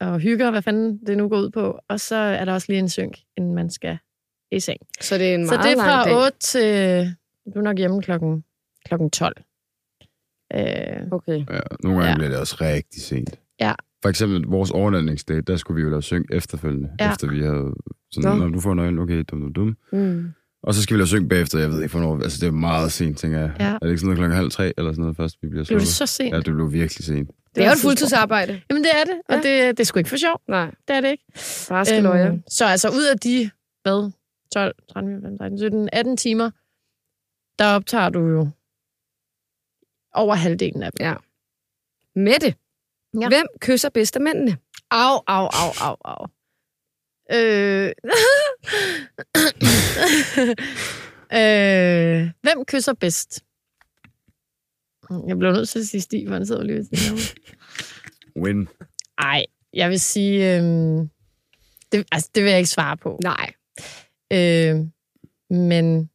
og 0.00 0.18
hygger, 0.18 0.50
hvad 0.50 0.62
fanden 0.62 1.06
det 1.06 1.16
nu 1.16 1.28
går 1.28 1.38
ud 1.40 1.50
på. 1.50 1.78
Og 1.88 2.00
så 2.00 2.16
er 2.16 2.44
der 2.44 2.52
også 2.52 2.66
lige 2.68 2.78
en 2.78 2.88
synk, 2.88 3.18
inden 3.36 3.54
man 3.54 3.70
skal 3.70 3.98
i 4.52 4.60
seng. 4.60 4.80
Så 5.00 5.18
det 5.18 5.30
er 5.30 5.34
en 5.34 5.46
Så 5.48 5.54
meget 5.54 5.64
det 5.64 5.72
er 5.72 5.84
fra 5.84 6.04
dag. 6.04 6.16
8 6.24 6.38
til... 6.38 7.16
Du 7.54 7.58
er 7.58 7.62
nok 7.62 7.78
hjemme 7.78 8.02
klokken, 8.02 8.44
klokken 8.84 9.10
12. 9.10 9.36
Øh, 10.54 11.12
Okay. 11.12 11.38
Ja, 11.50 11.60
nogle 11.82 11.98
gange 11.98 12.08
Ja. 12.10 12.14
bliver 12.14 12.28
det 12.28 12.38
også 12.38 12.56
rigtig 12.60 13.02
sent. 13.02 13.40
Ja. 13.60 13.72
For 14.02 14.08
eksempel 14.08 14.42
vores 14.42 14.70
overnatningsdate, 14.70 15.40
der 15.40 15.56
skulle 15.56 15.76
vi 15.76 15.82
jo 15.82 15.90
lave 15.90 16.02
synk 16.02 16.26
efterfølgende, 16.32 16.90
Ja. 17.00 17.12
efter 17.12 17.30
vi 17.30 17.40
havde 17.42 17.74
sådan, 18.12 18.30
Nå. 18.38 18.44
når 18.44 18.48
du 18.48 18.60
får 18.60 18.74
nøgen, 18.74 18.98
okay, 18.98 19.24
dum, 19.30 19.40
dum, 19.40 19.52
dum. 19.52 19.76
Mm. 19.92 20.32
Og 20.62 20.74
så 20.74 20.82
skal 20.82 20.94
vi 20.94 20.98
lave 21.00 21.06
synk 21.06 21.28
bagefter, 21.28 21.58
jeg 21.58 21.70
ved 21.70 21.82
ikke 21.82 21.92
hvornår, 21.98 22.22
altså 22.22 22.38
det 22.40 22.46
er 22.46 22.50
meget 22.52 22.92
sent, 22.92 23.18
tænker 23.18 23.38
jeg. 23.40 23.56
Ja. 23.60 23.64
Er 23.66 23.78
det 23.78 23.88
ikke 23.88 23.98
sådan 23.98 24.06
noget 24.06 24.18
klokken 24.18 24.36
halv 24.36 24.50
tre, 24.50 24.72
eller 24.78 24.92
sådan 24.92 25.02
noget 25.02 25.16
først, 25.16 25.36
vi 25.42 25.48
bliver 25.48 25.64
blev 25.64 25.66
slået? 25.66 25.80
det 25.80 25.88
så 25.88 26.06
sent? 26.06 26.32
Ja, 26.34 26.36
det 26.36 26.54
blev 26.54 26.72
virkelig 26.72 27.04
sent. 27.04 27.30
Det 27.54 27.64
er 27.64 27.66
jo 27.68 27.72
et 27.72 27.78
fuldtidsarbejde. 27.78 28.62
Jamen, 28.70 28.84
det 28.84 28.90
er 28.94 29.04
det, 29.04 29.20
og 29.28 29.34
Ja. 29.34 29.36
det, 29.68 29.78
det 29.78 29.80
er 29.80 29.84
sgu 29.84 29.98
ikke 29.98 30.10
for 30.10 30.16
sjov. 30.16 30.40
Nej, 30.48 30.70
Det 30.88 30.96
er 30.96 31.00
det 31.00 31.10
ikke. 31.10 31.24
skal 31.84 32.06
øhm, 32.06 32.42
så 32.48 32.64
altså 32.64 32.88
ud 32.88 33.04
af 33.04 33.18
de, 33.18 33.50
hvad, 33.82 34.10
12, 34.54 34.74
13, 34.92 35.20
14, 35.20 35.38
13, 35.38 35.58
17, 35.58 35.88
18 35.92 36.16
timer, 36.16 36.50
der 37.58 37.66
optager 37.74 38.08
du 38.08 38.20
jo 38.26 38.48
over 40.14 40.34
halvdelen 40.34 40.82
af 40.82 40.92
dem. 40.92 41.06
Ja. 41.06 41.14
Mette, 42.16 42.54
ja. 43.20 43.28
hvem 43.28 43.46
kysser 43.60 43.88
bedst 43.88 44.16
af 44.16 44.22
mændene? 44.22 44.56
Au, 44.90 45.20
au, 45.26 45.46
au, 45.46 45.72
au, 45.80 45.96
au. 46.04 46.26
Øh... 47.32 47.92
øh... 51.38 52.30
Hvem 52.42 52.64
kysser 52.66 52.92
bedst? 53.00 53.44
Jeg 55.26 55.38
bliver 55.38 55.52
nødt 55.52 55.68
til 55.68 55.78
at 55.78 55.86
sige 55.86 56.00
Stig, 56.00 56.28
for 56.28 56.34
han 56.34 56.46
sidder 56.46 56.62
lige 56.62 56.76
ved. 56.76 56.86
Win. 58.36 58.68
Ej, 59.18 59.46
jeg 59.74 59.90
vil 59.90 60.00
sige... 60.00 60.56
Øhm, 60.56 61.10
det, 61.92 62.06
altså, 62.12 62.30
det 62.34 62.42
vil 62.42 62.50
jeg 62.50 62.58
ikke 62.58 62.70
svare 62.70 62.96
på. 62.96 63.20
Nej. 63.22 63.52
Øh, 64.32 64.76
men 65.50 66.10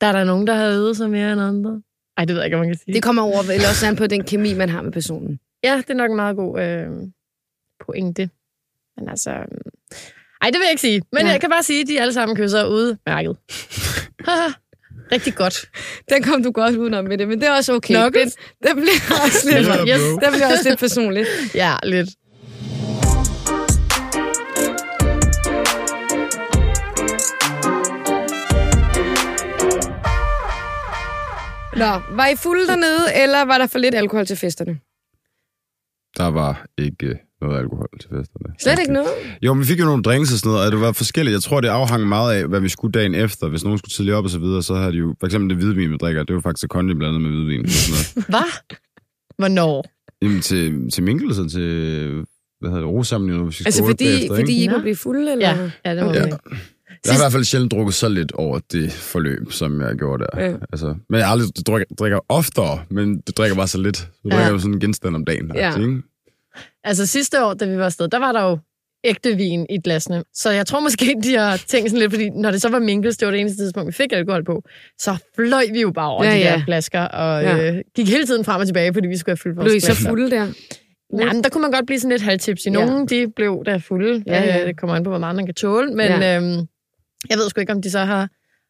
der 0.00 0.06
er 0.06 0.12
der 0.12 0.24
nogen, 0.24 0.46
der 0.46 0.54
har 0.54 0.66
øvet 0.68 0.96
sig 0.96 1.10
mere 1.10 1.32
end 1.32 1.40
andre. 1.40 1.82
Ej, 2.16 2.24
det 2.24 2.34
ved 2.34 2.42
jeg 2.42 2.46
ikke, 2.46 2.56
om 2.56 2.60
man 2.60 2.68
kan 2.68 2.78
sige. 2.78 2.94
Det 2.94 3.02
kommer 3.02 3.22
over, 3.22 3.42
eller 3.42 3.68
også 3.68 3.86
an 3.86 3.96
på 3.96 4.06
den 4.06 4.24
kemi, 4.24 4.54
man 4.54 4.68
har 4.68 4.82
med 4.82 4.92
personen. 4.92 5.40
Ja, 5.64 5.76
det 5.76 5.90
er 5.90 5.94
nok 5.94 6.10
en 6.10 6.16
meget 6.16 6.36
god 6.36 6.60
øh, 6.60 7.08
pointe. 7.80 8.30
Men 8.96 9.08
altså... 9.08 9.44
Ej, 10.42 10.50
det 10.50 10.58
vil 10.58 10.64
jeg 10.64 10.70
ikke 10.70 10.80
sige. 10.80 11.02
Men 11.12 11.24
Nej. 11.24 11.32
jeg 11.32 11.40
kan 11.40 11.50
bare 11.50 11.62
sige, 11.62 11.80
at 11.80 11.88
de 11.88 12.00
alle 12.00 12.12
sammen 12.12 12.36
kysser 12.36 12.64
udmærket. 12.66 13.36
Haha, 14.24 14.48
Rigtig 15.12 15.34
godt. 15.34 15.64
Den 16.10 16.22
kom 16.22 16.42
du 16.42 16.50
godt 16.50 16.76
udenom 16.76 17.04
med 17.04 17.18
det, 17.18 17.28
men 17.28 17.40
det 17.40 17.48
er 17.48 17.52
også 17.52 17.72
okay. 17.74 17.94
Nok. 17.94 18.14
Den, 18.14 18.30
den 18.66 18.76
bliver 18.76 19.20
også 19.24 19.50
lidt, 19.50 19.66
Ja, 19.68 19.94
Yes. 19.94 20.00
den 20.00 20.32
bliver 20.32 20.46
også 20.52 20.68
lidt 20.68 20.78
personligt. 20.80 21.28
Ja, 21.54 21.76
lidt. 21.82 22.08
Nå, 31.76 31.90
var 32.16 32.26
I 32.26 32.36
fulde 32.36 32.66
dernede, 32.66 33.14
eller 33.22 33.44
var 33.44 33.58
der 33.58 33.66
for 33.66 33.78
lidt 33.78 33.94
alkohol 33.94 34.26
til 34.26 34.36
festerne? 34.36 34.80
Der 36.16 36.30
var 36.30 36.66
ikke 36.78 37.06
øh, 37.06 37.16
noget 37.40 37.58
alkohol 37.58 37.88
til 38.00 38.08
festerne. 38.10 38.54
Slet 38.62 38.78
ikke 38.78 38.92
noget? 38.92 39.08
Jo, 39.42 39.54
men 39.54 39.60
vi 39.60 39.66
fik 39.66 39.80
jo 39.80 39.84
nogle 39.84 40.02
drinks 40.02 40.32
og 40.32 40.38
sådan 40.38 40.50
noget, 40.52 40.66
og 40.66 40.72
det 40.72 40.80
var 40.80 40.92
forskelligt. 40.92 41.32
Jeg 41.34 41.42
tror, 41.42 41.60
det 41.60 41.68
afhang 41.68 42.08
meget 42.08 42.34
af, 42.34 42.46
hvad 42.46 42.60
vi 42.60 42.68
skulle 42.68 42.92
dagen 42.92 43.14
efter. 43.14 43.48
Hvis 43.48 43.64
nogen 43.64 43.78
skulle 43.78 43.92
tidligt 43.92 44.14
op 44.14 44.24
og 44.24 44.30
så 44.30 44.38
videre, 44.38 44.62
så 44.62 44.74
havde 44.74 44.92
de 44.92 44.96
jo... 44.98 45.14
For 45.20 45.26
eksempel 45.26 45.50
det 45.56 45.64
hvidvin, 45.64 45.90
vi 45.90 45.96
drikker, 45.96 46.22
det 46.22 46.34
var 46.34 46.40
faktisk 46.40 46.68
kondi 46.68 46.94
blandet 46.94 47.20
med 47.22 47.30
hvidvin. 47.30 47.64
Og 47.64 47.70
sådan 47.70 47.94
noget. 48.16 48.28
Hvad? 48.28 48.76
Hvornår? 49.38 49.84
Jamen 50.22 50.40
til, 50.40 50.90
til 50.90 51.02
Minkels 51.02 51.38
og 51.38 51.50
til... 51.50 52.24
Hvad 52.60 52.70
hedder 52.70 52.82
det? 52.84 52.90
Rosamling, 52.94 53.44
hvis 53.44 53.60
vi 53.60 53.64
Altså 53.66 53.78
skulle 53.78 53.90
fordi, 53.90 54.04
bagefter, 54.04 54.36
fordi 54.36 54.52
I 54.52 54.60
ikke? 54.60 54.66
Nå. 54.70 54.76
kunne 54.76 54.82
blive 54.82 54.96
fulde, 54.96 55.32
eller? 55.32 55.48
Ja, 55.48 55.70
ja 55.84 55.94
det 55.96 56.04
må 56.04 56.12
Ja. 56.12 56.18
man 56.18 56.24
ikke. 56.28 56.38
Jeg 57.04 57.12
har 57.12 57.18
i 57.18 57.22
hvert 57.22 57.32
fald 57.32 57.44
sjældent 57.44 57.72
drukket 57.72 57.94
så 57.94 58.08
lidt 58.08 58.32
over 58.32 58.58
det 58.72 58.92
forløb, 58.92 59.52
som 59.52 59.80
jeg 59.80 59.94
gjorde 59.96 60.24
der. 60.32 60.44
Ja. 60.44 60.54
Altså, 60.72 60.94
men 61.10 61.20
jeg 61.20 61.28
aldrig 61.28 61.48
drikker, 61.66 61.94
drikker 61.98 62.18
oftere, 62.28 62.80
men 62.90 63.20
det 63.26 63.36
drikker 63.38 63.56
bare 63.56 63.66
så 63.68 63.78
lidt. 63.78 63.96
Så 63.96 64.06
Ja. 64.24 64.28
drikker 64.30 64.44
jeg 64.44 64.52
jo 64.52 64.58
sådan 64.58 64.74
en 64.74 64.80
genstand 64.80 65.14
om 65.16 65.24
dagen. 65.24 65.50
Ja. 65.54 65.70
Ja. 65.70 65.80
Ikke? 65.80 66.02
Altså 66.84 67.06
sidste 67.06 67.44
år, 67.44 67.54
da 67.54 67.64
vi 67.64 67.78
var 67.78 67.84
afsted, 67.84 68.08
der 68.08 68.18
var 68.18 68.32
der 68.32 68.42
jo 68.42 68.58
ægte 69.04 69.36
vin 69.36 69.66
i 69.70 69.78
glasene. 69.84 70.22
Så 70.34 70.50
jeg 70.50 70.66
tror 70.66 70.80
måske, 70.80 71.16
de 71.22 71.34
har 71.36 71.56
tænkt 71.66 71.90
sådan 71.90 71.98
lidt, 72.00 72.12
fordi 72.12 72.30
når 72.30 72.50
det 72.50 72.62
så 72.62 72.68
var 72.68 72.78
minkels, 72.78 73.16
det 73.16 73.26
var 73.26 73.32
det 73.32 73.40
eneste 73.40 73.62
tidspunkt, 73.64 73.86
vi 73.86 73.92
fik 73.92 74.12
alkohol 74.12 74.44
på, 74.44 74.62
så 74.98 75.16
fløj 75.36 75.64
vi 75.72 75.80
jo 75.80 75.90
bare 75.90 76.08
over 76.08 76.24
Ja, 76.24 76.30
ja, 76.30 76.36
de 76.36 76.42
ja. 76.44 76.52
der 76.56 76.64
flasker, 76.64 77.00
og 77.00 77.42
Ja. 77.42 77.56
ja. 77.56 77.72
øh, 77.72 77.78
gik 77.96 78.08
hele 78.08 78.26
tiden 78.26 78.44
frem 78.44 78.60
og 78.60 78.66
tilbage, 78.66 78.92
fordi 78.94 79.08
vi 79.08 79.16
skulle 79.16 79.30
have 79.32 79.36
fyldt 79.42 79.56
vores 79.56 79.64
Blev 79.66 79.76
I 79.76 79.80
så 79.80 79.94
fulde 79.94 80.30
der? 80.30 80.46
Nej, 81.12 81.32
men 81.32 81.44
der 81.44 81.50
kunne 81.50 81.62
man 81.62 81.70
godt 81.72 81.86
blive 81.86 81.98
sådan 82.00 82.10
lidt 82.10 82.22
halvtipsy. 82.22 82.68
Nogle, 82.68 83.06
de 83.06 83.26
blev 83.36 83.62
der 83.66 83.78
fulde. 83.78 84.22
Ja, 84.26 84.42
ja. 84.44 84.60
Øh, 84.60 84.66
Det 84.66 84.80
kommer 84.80 84.96
an 84.96 85.04
på, 85.04 85.10
hvor 85.10 85.18
meget 85.18 85.36
man 85.36 85.44
kan 85.46 85.54
tåle. 85.54 85.88
Men 85.94 86.06
Ja. 86.06 86.18
ja. 86.20 86.36
øhm, 86.36 86.66
jeg 87.30 87.38
ved 87.38 87.50
sgu 87.50 87.60
ikke, 87.60 87.72
om 87.72 87.82
de 87.82 87.90
så 87.90 87.98
har, 87.98 88.28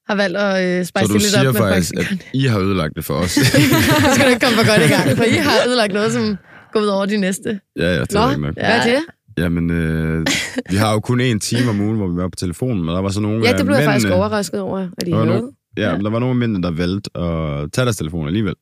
har 0.08 0.14
valgt 0.14 0.36
at 0.38 0.64
øh, 0.64 0.84
Så 0.84 0.88
spice 0.88 1.06
du 1.06 1.12
det 1.12 1.22
lidt 1.22 1.32
siger 1.32 1.48
op 1.48 1.54
med 1.54 1.62
faktisk, 1.62 1.92
faktisk... 1.96 2.12
at 2.12 2.28
I 2.32 2.46
har 2.46 2.58
ødelagt 2.58 2.96
det 2.96 3.04
for 3.04 3.14
os. 3.14 3.30
Så 3.30 3.40
skal 4.14 4.24
du 4.26 4.30
ikke 4.30 4.40
komme 4.46 4.56
for 4.56 4.66
godt 4.72 4.90
i 4.90 4.94
gang, 4.94 5.16
for 5.16 5.24
I 5.24 5.30
har 5.48 5.56
ødelagt 5.68 5.92
noget, 5.92 6.12
som 6.12 6.36
går 6.72 6.80
ud 6.80 6.86
over 6.86 7.06
de 7.06 7.16
næste. 7.16 7.60
ja, 7.76 7.94
ja, 7.94 8.00
det 8.00 8.12
Nå. 8.12 8.20
er 8.20 8.30
ikke 8.30 8.42
nok. 8.42 8.54
Hvad 8.54 8.64
er 8.64 8.84
det? 8.84 8.98
Jamen, 9.38 9.70
øh, 9.70 10.26
vi 10.70 10.76
har 10.76 10.92
jo 10.92 11.00
kun 11.00 11.20
én 11.20 11.38
time 11.38 11.70
om 11.70 11.80
ugen, 11.80 11.96
hvor 11.96 12.08
vi 12.08 12.16
var 12.16 12.28
på 12.28 12.36
telefonen, 12.36 12.84
men 12.84 12.94
der 12.94 13.00
var 13.00 13.08
så 13.08 13.20
nogle 13.20 13.46
Ja, 13.46 13.52
det 13.56 13.66
blev 13.66 13.76
jeg 13.76 13.84
faktisk 13.84 14.10
overrasket 14.10 14.60
over, 14.60 14.78
at 14.78 15.10
var 15.10 15.24
havde. 15.24 15.50
ja, 15.76 15.96
men 15.96 16.04
der 16.04 16.10
var 16.10 16.18
nogle 16.18 16.30
af 16.30 16.36
mændene, 16.36 16.62
der 16.62 16.70
valgte 16.70 17.16
at 17.16 17.72
tage 17.72 17.84
deres 17.84 17.96
telefon 17.96 18.26
alligevel. 18.26 18.54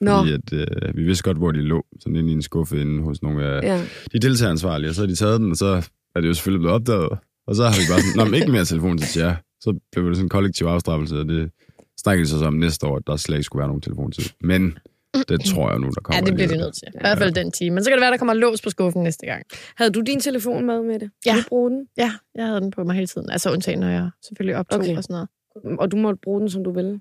Nå, 0.00 0.18
Fordi 0.18 0.32
at, 0.32 0.52
øh, 0.52 0.96
vi 0.96 1.02
vidste 1.02 1.22
godt, 1.24 1.36
hvor 1.36 1.52
de 1.52 1.58
lå. 1.60 1.84
Sådan 2.00 2.16
inde 2.16 2.30
i 2.30 2.32
en 2.32 2.42
skuffe 2.42 2.80
inde 2.80 3.02
hos 3.02 3.22
nogle 3.22 3.44
af 3.44 3.62
ja. 3.62 3.84
de 4.12 4.18
deltageransvarlige. 4.18 4.90
Og 4.90 4.94
så 4.94 5.02
har 5.02 5.06
de 5.06 5.14
taget 5.14 5.40
den, 5.40 5.50
og 5.50 5.56
så 5.56 5.66
er 6.14 6.20
det 6.20 6.28
jo 6.28 6.34
selvfølgelig 6.34 6.60
blevet 6.60 6.74
opdaget. 6.74 7.08
Og 7.46 7.56
så 7.56 7.62
har 7.64 7.70
vi 7.72 7.84
bare 7.90 8.00
sådan, 8.00 8.16
Nå, 8.16 8.24
men 8.24 8.34
ikke 8.34 8.52
mere 8.52 8.64
telefon 8.64 8.98
til 8.98 9.20
jer. 9.20 9.34
Så 9.60 9.78
blev 9.92 10.06
det 10.08 10.16
sådan 10.16 10.24
en 10.24 10.28
kollektiv 10.28 10.66
afstraffelse, 10.66 11.18
og 11.20 11.24
det 11.28 11.50
snakkede 12.02 12.24
de 12.24 12.30
så 12.30 12.44
om 12.46 12.54
næste 12.54 12.86
år, 12.86 12.96
at 12.96 13.02
der 13.06 13.16
slet 13.16 13.36
ikke 13.36 13.44
skulle 13.44 13.60
være 13.60 13.68
nogen 13.68 13.82
telefontid. 13.82 14.24
Men 14.40 14.78
det 15.28 15.40
tror 15.44 15.70
jeg 15.70 15.78
nu, 15.78 15.86
der 15.86 16.00
kommer. 16.04 16.16
Ja, 16.16 16.26
det 16.26 16.34
bliver 16.34 16.48
det 16.48 16.52
alligevel. 16.54 16.64
nødt 16.66 16.74
til. 16.74 16.88
I 16.94 16.98
hvert 17.00 17.18
fald 17.18 17.32
den 17.32 17.52
time. 17.52 17.74
Men 17.74 17.84
så 17.84 17.90
kan 17.90 17.96
det 17.98 18.00
være, 18.02 18.10
der 18.10 18.16
kommer 18.16 18.34
lås 18.34 18.62
på 18.62 18.70
skuffen 18.70 19.02
næste 19.02 19.26
gang. 19.26 19.42
Havde 19.76 19.90
du 19.90 20.00
din 20.00 20.20
telefon 20.20 20.66
med 20.66 20.82
med 20.82 20.98
det? 20.98 21.10
Ja. 21.26 21.34
Du 21.36 21.42
bruge 21.48 21.70
den? 21.70 21.86
Ja, 21.96 22.12
jeg 22.34 22.46
havde 22.46 22.60
den 22.60 22.70
på 22.70 22.84
mig 22.84 22.94
hele 22.94 23.06
tiden. 23.06 23.30
Altså 23.30 23.50
undtagen, 23.52 23.78
når 23.80 23.88
jeg 23.88 24.10
selvfølgelig 24.26 24.56
optog 24.56 24.80
Okay. 24.80 24.96
og 24.96 25.02
sådan 25.02 25.14
noget. 25.64 25.78
Og 25.80 25.90
du 25.92 25.96
måtte 25.96 26.18
bruge 26.22 26.40
den, 26.40 26.50
som 26.50 26.64
du 26.64 26.72
ville? 26.72 27.00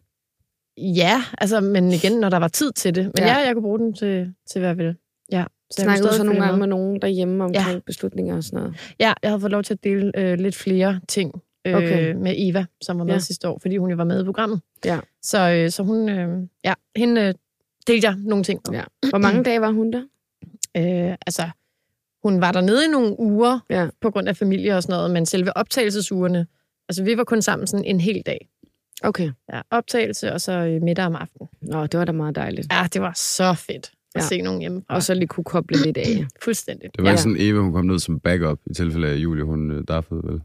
Ja, 0.77 1.23
altså, 1.37 1.59
men 1.61 1.91
igen, 1.91 2.19
når 2.19 2.29
der 2.29 2.37
var 2.37 2.47
tid 2.47 2.71
til 2.71 2.95
det. 2.95 3.03
Men 3.05 3.13
Ja. 3.17 3.27
ja, 3.27 3.45
jeg 3.45 3.53
kunne 3.53 3.61
bruge 3.63 3.79
den 3.79 3.93
til, 3.93 4.33
til 4.51 4.59
hvad 4.59 4.69
jeg 4.69 4.77
ville. 4.77 4.95
Ja. 5.31 5.45
Så 5.71 5.81
Snakkede 5.81 6.07
du 6.07 6.13
så 6.13 6.23
nogle 6.23 6.41
gange 6.41 6.57
med. 6.59 6.67
nogen 6.67 7.01
derhjemme 7.01 7.43
omkring 7.43 7.73
ja. 7.73 7.79
beslutninger 7.85 8.35
og 8.35 8.43
sådan 8.43 8.59
noget? 8.59 8.75
Ja, 8.99 9.13
jeg 9.23 9.29
havde 9.31 9.39
fået 9.41 9.51
lov 9.51 9.63
til 9.63 9.73
at 9.73 9.83
dele 9.83 10.11
øh, 10.17 10.39
lidt 10.39 10.55
flere 10.55 10.99
ting 11.07 11.31
øh, 11.67 11.75
Okay. 11.75 12.13
med 12.13 12.33
Eva, 12.37 12.65
som 12.81 12.97
var 12.99 13.03
med 13.05 13.13
ja. 13.13 13.19
sidste 13.19 13.49
år, 13.49 13.59
fordi 13.61 13.77
hun 13.77 13.89
jo 13.89 13.95
var 13.95 14.03
med 14.03 14.21
i 14.21 14.25
programmet. 14.25 14.61
Ja. 14.85 14.99
Så, 15.21 15.49
øh, 15.51 15.69
så 15.69 15.83
hun, 15.83 16.09
øh, 16.09 16.47
ja, 16.63 16.73
hende 16.95 17.21
øh, 17.21 17.33
delte 17.87 18.07
jeg 18.07 18.15
nogle 18.17 18.43
ting 18.43 18.59
om. 18.67 18.73
Ja. 18.73 18.83
Hvor 19.09 19.17
mange 19.19 19.43
dage 19.43 19.61
var 19.61 19.71
hun 19.71 19.91
der? 19.93 20.01
Øh, 20.77 21.15
altså, 21.27 21.49
hun 22.23 22.41
var 22.41 22.51
dernede 22.51 22.85
i 22.85 22.87
nogle 22.87 23.19
uger 23.19 23.59
Ja. 23.69 23.87
på 24.01 24.11
grund 24.11 24.29
af 24.29 24.37
familie 24.37 24.75
og 24.75 24.83
sådan 24.83 24.93
noget, 24.93 25.11
men 25.11 25.25
selve 25.25 25.57
optagelsesugerne, 25.57 26.47
altså 26.89 27.03
vi 27.03 27.17
var 27.17 27.23
kun 27.23 27.41
sammen 27.41 27.67
sådan 27.67 27.85
en 27.85 27.99
hel 28.01 28.21
dag. 28.25 28.49
Okay. 29.03 29.31
Ja, 29.53 29.61
optagelse 29.71 30.33
og 30.33 30.41
så 30.41 30.51
øh, 30.51 30.81
middag 30.81 31.05
om 31.05 31.15
aftenen. 31.15 31.49
Nå, 31.61 31.87
det 31.87 31.99
var 31.99 32.05
da 32.05 32.11
meget 32.11 32.35
dejligt. 32.35 32.67
Ja, 32.73 32.87
det 32.93 33.01
var 33.01 33.13
så 33.15 33.53
fedt 33.53 33.91
at 34.15 34.21
Ja. 34.21 34.27
se 34.27 34.41
nogen 34.41 34.59
hjemme. 34.59 34.83
Og 34.89 35.03
så 35.03 35.13
lige 35.13 35.27
kunne 35.27 35.43
koble 35.43 35.77
lidt 35.83 35.97
af. 35.97 36.25
Fuldstændigt. 36.43 36.95
Det 36.95 37.03
var 37.03 37.09
ja, 37.09 37.13
ikke 37.13 37.21
sådan, 37.21 37.37
Eva, 37.39 37.59
hun 37.59 37.73
kom 37.73 37.85
ned 37.85 37.99
som 37.99 38.19
backup, 38.19 38.59
i 38.65 38.73
tilfælde 38.73 39.07
af, 39.07 39.15
Julie, 39.15 39.43
hun 39.43 39.71
øh, 39.71 39.83
daffede, 39.87 40.21
vel? 40.23 40.41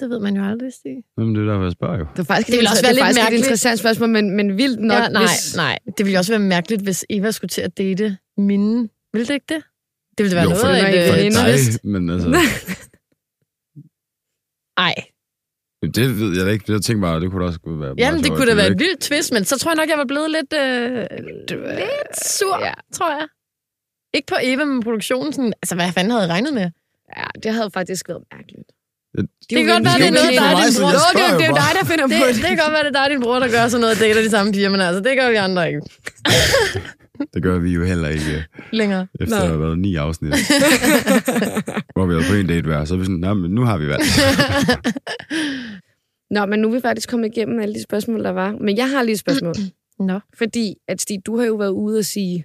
Det 0.00 0.10
ved 0.10 0.20
man 0.20 0.36
jo 0.36 0.44
aldrig, 0.44 0.72
Stig. 0.72 0.96
Nå, 1.16 1.24
men 1.24 1.34
det 1.34 1.40
er 1.42 1.46
derfor, 1.50 1.62
jeg 1.62 1.72
spørger 1.72 1.98
jo. 1.98 2.06
Det, 2.10 2.18
var 2.18 2.24
faktisk 2.24 2.46
Det 2.48 2.56
ville 2.56 2.70
også 2.70 2.82
være 2.82 2.92
det 2.94 3.00
er 3.00 3.04
lidt 3.04 3.04
faktisk 3.04 3.18
et 3.18 3.22
mærkeligt. 3.24 3.44
interessant 3.46 3.78
spørgsmål, 3.78 4.08
men, 4.08 4.36
men 4.36 4.56
vildt 4.56 4.80
nok. 4.80 5.02
ja, 5.02 5.08
nej, 5.08 5.22
hvis... 5.22 5.56
nej. 5.56 5.78
Det 5.98 6.06
ville 6.06 6.18
også 6.18 6.32
være 6.32 6.46
mærkeligt, 6.56 6.82
hvis 6.82 7.04
Eva 7.10 7.30
skulle 7.30 7.48
til 7.48 7.62
at 7.62 7.78
date 7.78 8.16
mine. 8.36 8.88
Ville 9.12 9.26
det 9.26 9.34
ikke 9.34 9.54
det? 9.54 9.62
Det 10.18 10.24
ville 10.24 10.34
være 10.36 10.44
jo, 10.44 10.48
noget 10.50 10.60
for, 10.60 10.68
af 10.68 10.92
det 10.92 11.26
et 11.26 11.26
øh, 11.26 11.32
twist. 11.44 11.82
dig, 11.82 11.90
men 11.90 12.10
altså... 12.10 12.28
Ej. 14.88 14.94
Det 15.94 16.06
ved 16.20 16.36
jeg 16.36 16.46
da 16.46 16.50
ikke. 16.50 16.72
Jeg 16.72 16.82
tænkte 16.82 17.00
bare, 17.00 17.20
det 17.20 17.30
kunne 17.30 17.42
da 17.42 17.46
også 17.46 17.60
være 17.64 17.74
meget 17.76 17.98
Jamen, 17.98 18.22
det 18.24 18.30
kunne 18.30 18.46
da 18.46 18.50
er 18.50 18.56
være 18.56 18.66
et 18.66 18.70
ikke- 18.70 18.84
vildt 18.84 19.00
twist, 19.00 19.32
men 19.32 19.44
så 19.44 19.58
tror 19.58 19.70
jeg 19.70 19.76
nok, 19.76 19.88
jeg 19.88 19.98
var 19.98 20.04
blevet 20.04 20.30
lidt, 20.30 20.52
øh, 20.52 21.06
lidt 21.78 22.12
sur, 22.36 22.58
Ja. 22.60 22.66
ja. 22.66 22.72
tror 22.92 23.10
jeg. 23.18 23.26
Ikke 24.14 24.26
på 24.26 24.34
Eva, 24.42 24.64
men 24.64 24.82
produktionen. 24.82 25.32
Sådan, 25.32 25.52
altså, 25.62 25.74
hvad 25.74 25.92
fanden 25.92 26.10
havde 26.10 26.22
jeg 26.24 26.30
regnet 26.30 26.54
med? 26.54 26.70
Ja, 27.16 27.26
det 27.42 27.52
havde 27.52 27.70
faktisk 27.70 28.08
været 28.08 28.22
mærkeligt. 28.34 28.68
Det- 29.16 29.28
Det 29.50 29.54
kan 29.58 29.66
godt 29.74 29.84
være, 29.88 29.98
det 30.02 30.06
er 30.06 30.10
noget, 30.18 30.32
der 30.40 30.46
er 30.52 30.56
din 30.64 30.74
bror. 30.80 30.90
Nå, 30.98 31.02
det, 31.18 31.24
er- 31.28 31.38
det 31.40 31.46
er 31.52 31.56
dig, 31.62 31.70
der 31.78 31.84
finder 31.90 32.06
Det, 32.06 32.16
på 32.20 32.24
det. 32.28 32.34
det 32.42 32.48
kan 32.52 32.58
godt 32.64 32.72
være, 32.76 32.84
det 32.86 32.92
er 32.96 33.00
dig, 33.02 33.06
din 33.14 33.20
bror, 33.24 33.38
der 33.44 33.48
gør 33.56 33.64
sådan 33.68 33.80
noget 33.80 33.94
og 33.96 34.00
dater 34.04 34.20
de 34.26 34.30
samme 34.30 34.52
piger, 34.52 34.70
men 34.74 34.80
altså, 34.80 35.00
det 35.06 35.12
gør 35.20 35.28
vi 35.30 35.36
andre 35.36 35.62
ikke 35.68 35.80
Det 37.34 37.42
gør 37.42 37.58
vi 37.58 37.70
jo 37.78 37.84
heller 37.84 38.08
ikke, 38.08 38.30
øh, 38.36 38.42
længere. 38.72 39.06
efter 39.20 39.36
at 39.36 39.46
have 39.48 39.60
været 39.60 39.78
ni 39.78 39.94
afsnit. 39.96 40.34
hvor 41.96 42.06
vi 42.06 42.14
har 42.14 42.24
på 42.30 42.34
en 42.40 42.46
date 42.46 42.66
hver. 42.66 42.84
Så 42.84 42.94
er 42.94 42.98
vi 42.98 43.04
sådan, 43.04 43.16
nej, 43.20 43.34
men 43.34 43.50
nu 43.50 43.62
har 43.64 43.78
vi 43.78 43.86
valgt. 43.88 44.04
Nå, 46.34 46.46
men 46.46 46.60
nu 46.60 46.68
er 46.68 46.72
vi 46.72 46.80
faktisk 46.80 47.08
kommet 47.08 47.36
igennem 47.36 47.60
alle 47.60 47.74
de 47.74 47.82
spørgsmål, 47.82 48.24
der 48.24 48.30
var. 48.30 48.52
Men 48.60 48.76
jeg 48.76 48.90
har 48.90 49.02
lige 49.02 49.12
et 49.12 49.18
spørgsmål. 49.18 49.54
Nå. 50.08 50.20
Fordi, 50.38 50.74
at 50.88 51.00
Stig, 51.00 51.18
du 51.26 51.38
har 51.38 51.46
jo 51.46 51.54
været 51.54 51.70
ude 51.70 51.98
og 51.98 52.04
sige 52.04 52.44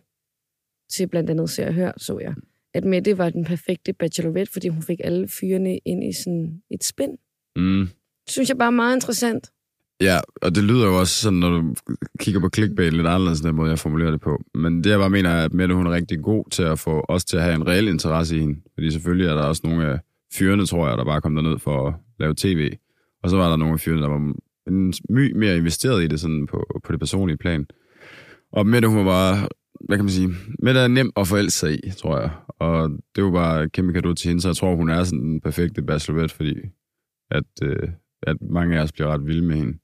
til 0.93 1.07
blandt 1.07 1.29
andet 1.29 1.49
Se 1.49 1.67
og 1.67 1.73
Hør, 1.73 1.91
så 1.97 2.19
jeg, 2.21 2.33
at 2.73 2.83
Mette 2.83 3.17
var 3.17 3.29
den 3.29 3.45
perfekte 3.45 3.93
bachelorette, 3.93 4.53
fordi 4.53 4.67
hun 4.67 4.81
fik 4.81 4.99
alle 5.03 5.27
fyrene 5.27 5.77
ind 5.85 6.03
i 6.03 6.13
sådan 6.23 6.61
et 6.71 6.83
spind. 6.83 7.17
Mm. 7.55 7.87
Det 8.25 8.31
synes 8.31 8.49
jeg 8.49 8.57
bare 8.57 8.67
er 8.67 8.71
meget 8.71 8.95
interessant. 8.95 9.51
Ja, 10.01 10.19
og 10.41 10.55
det 10.55 10.63
lyder 10.63 10.85
jo 10.85 10.99
også 10.99 11.21
sådan, 11.21 11.39
når 11.39 11.49
du 11.49 11.75
kigger 12.19 12.41
på 12.41 12.49
clickbait 12.55 12.93
lidt 12.93 13.07
anderledes, 13.07 13.41
den 13.41 13.55
måde, 13.55 13.69
jeg 13.69 13.79
formulerer 13.79 14.11
det 14.11 14.21
på. 14.21 14.43
Men 14.55 14.83
det, 14.83 14.89
jeg 14.89 14.99
bare 14.99 15.09
mener, 15.09 15.29
er, 15.29 15.45
at 15.45 15.53
Mette, 15.53 15.75
hun 15.75 15.87
er 15.87 15.91
rigtig 15.91 16.21
god 16.21 16.45
til 16.51 16.63
at 16.63 16.79
få 16.79 17.05
os 17.09 17.25
til 17.25 17.37
at 17.37 17.43
have 17.43 17.55
en 17.55 17.67
reel 17.67 17.87
interesse 17.87 18.37
i 18.37 18.39
hende. 18.39 18.59
Fordi 18.73 18.91
selvfølgelig 18.91 19.27
er 19.27 19.33
der 19.33 19.43
også 19.43 19.61
nogle 19.63 19.85
af 19.85 19.99
fyrene, 20.33 20.65
tror 20.65 20.87
jeg, 20.87 20.97
der 20.97 21.05
bare 21.05 21.21
kom 21.21 21.35
derned 21.35 21.59
for 21.59 21.87
at 21.87 21.93
lave 22.19 22.33
tv. 22.37 22.71
Og 23.23 23.29
så 23.29 23.37
var 23.37 23.49
der 23.49 23.55
nogle 23.55 23.73
af 23.73 23.79
fyrene, 23.79 24.01
der 24.01 24.09
var 24.09 24.33
en 24.67 24.93
my 25.09 25.31
mere 25.31 25.57
investeret 25.57 26.03
i 26.03 26.07
det 26.07 26.19
sådan 26.19 26.47
på, 26.47 26.81
på 26.83 26.91
det 26.91 26.99
personlige 26.99 27.37
plan. 27.37 27.65
Og 28.51 28.67
Mette, 28.67 28.87
hun 28.87 28.97
var 28.97 29.03
bare, 29.03 29.47
hvad 29.85 29.97
kan 29.97 30.05
man 30.05 30.11
sige, 30.11 30.29
Mette 30.59 30.79
er 30.79 30.87
nem 30.87 31.11
at 31.15 31.27
forelske 31.27 31.59
sig 31.59 31.85
i, 31.85 31.91
tror 31.91 32.19
jeg. 32.19 32.29
Og 32.63 32.89
det 33.15 33.23
var 33.23 33.31
bare 33.31 33.69
kæmpe 33.69 33.93
kado 33.93 34.13
til 34.13 34.27
hende, 34.27 34.41
så 34.41 34.47
jeg 34.47 34.55
tror, 34.55 34.75
hun 34.75 34.89
er 34.89 35.03
sådan 35.03 35.19
den 35.19 35.41
perfekte 35.41 35.81
bachelorette, 35.81 36.35
fordi 36.35 36.55
at, 37.31 37.43
øh, 37.63 37.89
at 38.23 38.37
mange 38.41 38.77
af 38.77 38.83
os 38.83 38.91
bliver 38.91 39.07
ret 39.07 39.25
vilde 39.25 39.45
med 39.45 39.55
hende. 39.55 39.77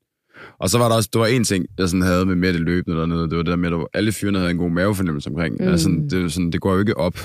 Og 0.60 0.70
så 0.70 0.78
var 0.78 0.90
der 0.90 0.96
også, 0.96 1.10
det 1.14 1.20
var 1.20 1.28
en 1.28 1.44
ting, 1.44 1.66
jeg 1.78 1.90
sådan 1.90 2.02
havde 2.02 2.26
med 2.26 2.36
Mette 2.36 2.60
løbende 2.60 2.98
dernede, 2.98 3.30
det 3.30 3.38
var 3.38 3.44
det 3.44 3.52
der 3.52 3.56
med, 3.56 3.72
at 3.74 3.88
alle 3.94 4.12
fyrene 4.12 4.38
havde 4.38 4.52
en 4.52 4.58
god 4.58 4.70
mavefornemmelse 4.70 5.30
omkring. 5.30 5.56
Mm. 5.60 5.68
Altså, 5.68 5.90
det, 6.10 6.34
sådan, 6.34 6.52
det 6.52 6.62
går 6.62 6.74
jo 6.74 6.80
ikke 6.80 6.98
op. 6.98 7.18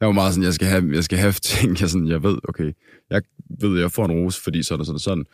Jeg 0.00 0.06
var 0.06 0.12
meget 0.12 0.34
sådan, 0.34 0.44
jeg 0.44 0.54
skal 0.54 0.68
have, 0.68 0.90
jeg 0.94 1.04
skal 1.04 1.18
have 1.18 1.32
ting, 1.52 1.80
jeg, 1.80 1.90
sådan, 1.90 2.08
jeg 2.08 2.22
ved, 2.22 2.38
okay, 2.48 2.72
jeg 3.10 3.22
ved, 3.60 3.80
jeg 3.80 3.92
får 3.92 4.04
en 4.04 4.12
rose, 4.12 4.42
fordi 4.42 4.62
sådan 4.62 4.80
og 4.80 4.86
sådan 4.86 4.94
og 4.94 5.00
sådan. 5.00 5.24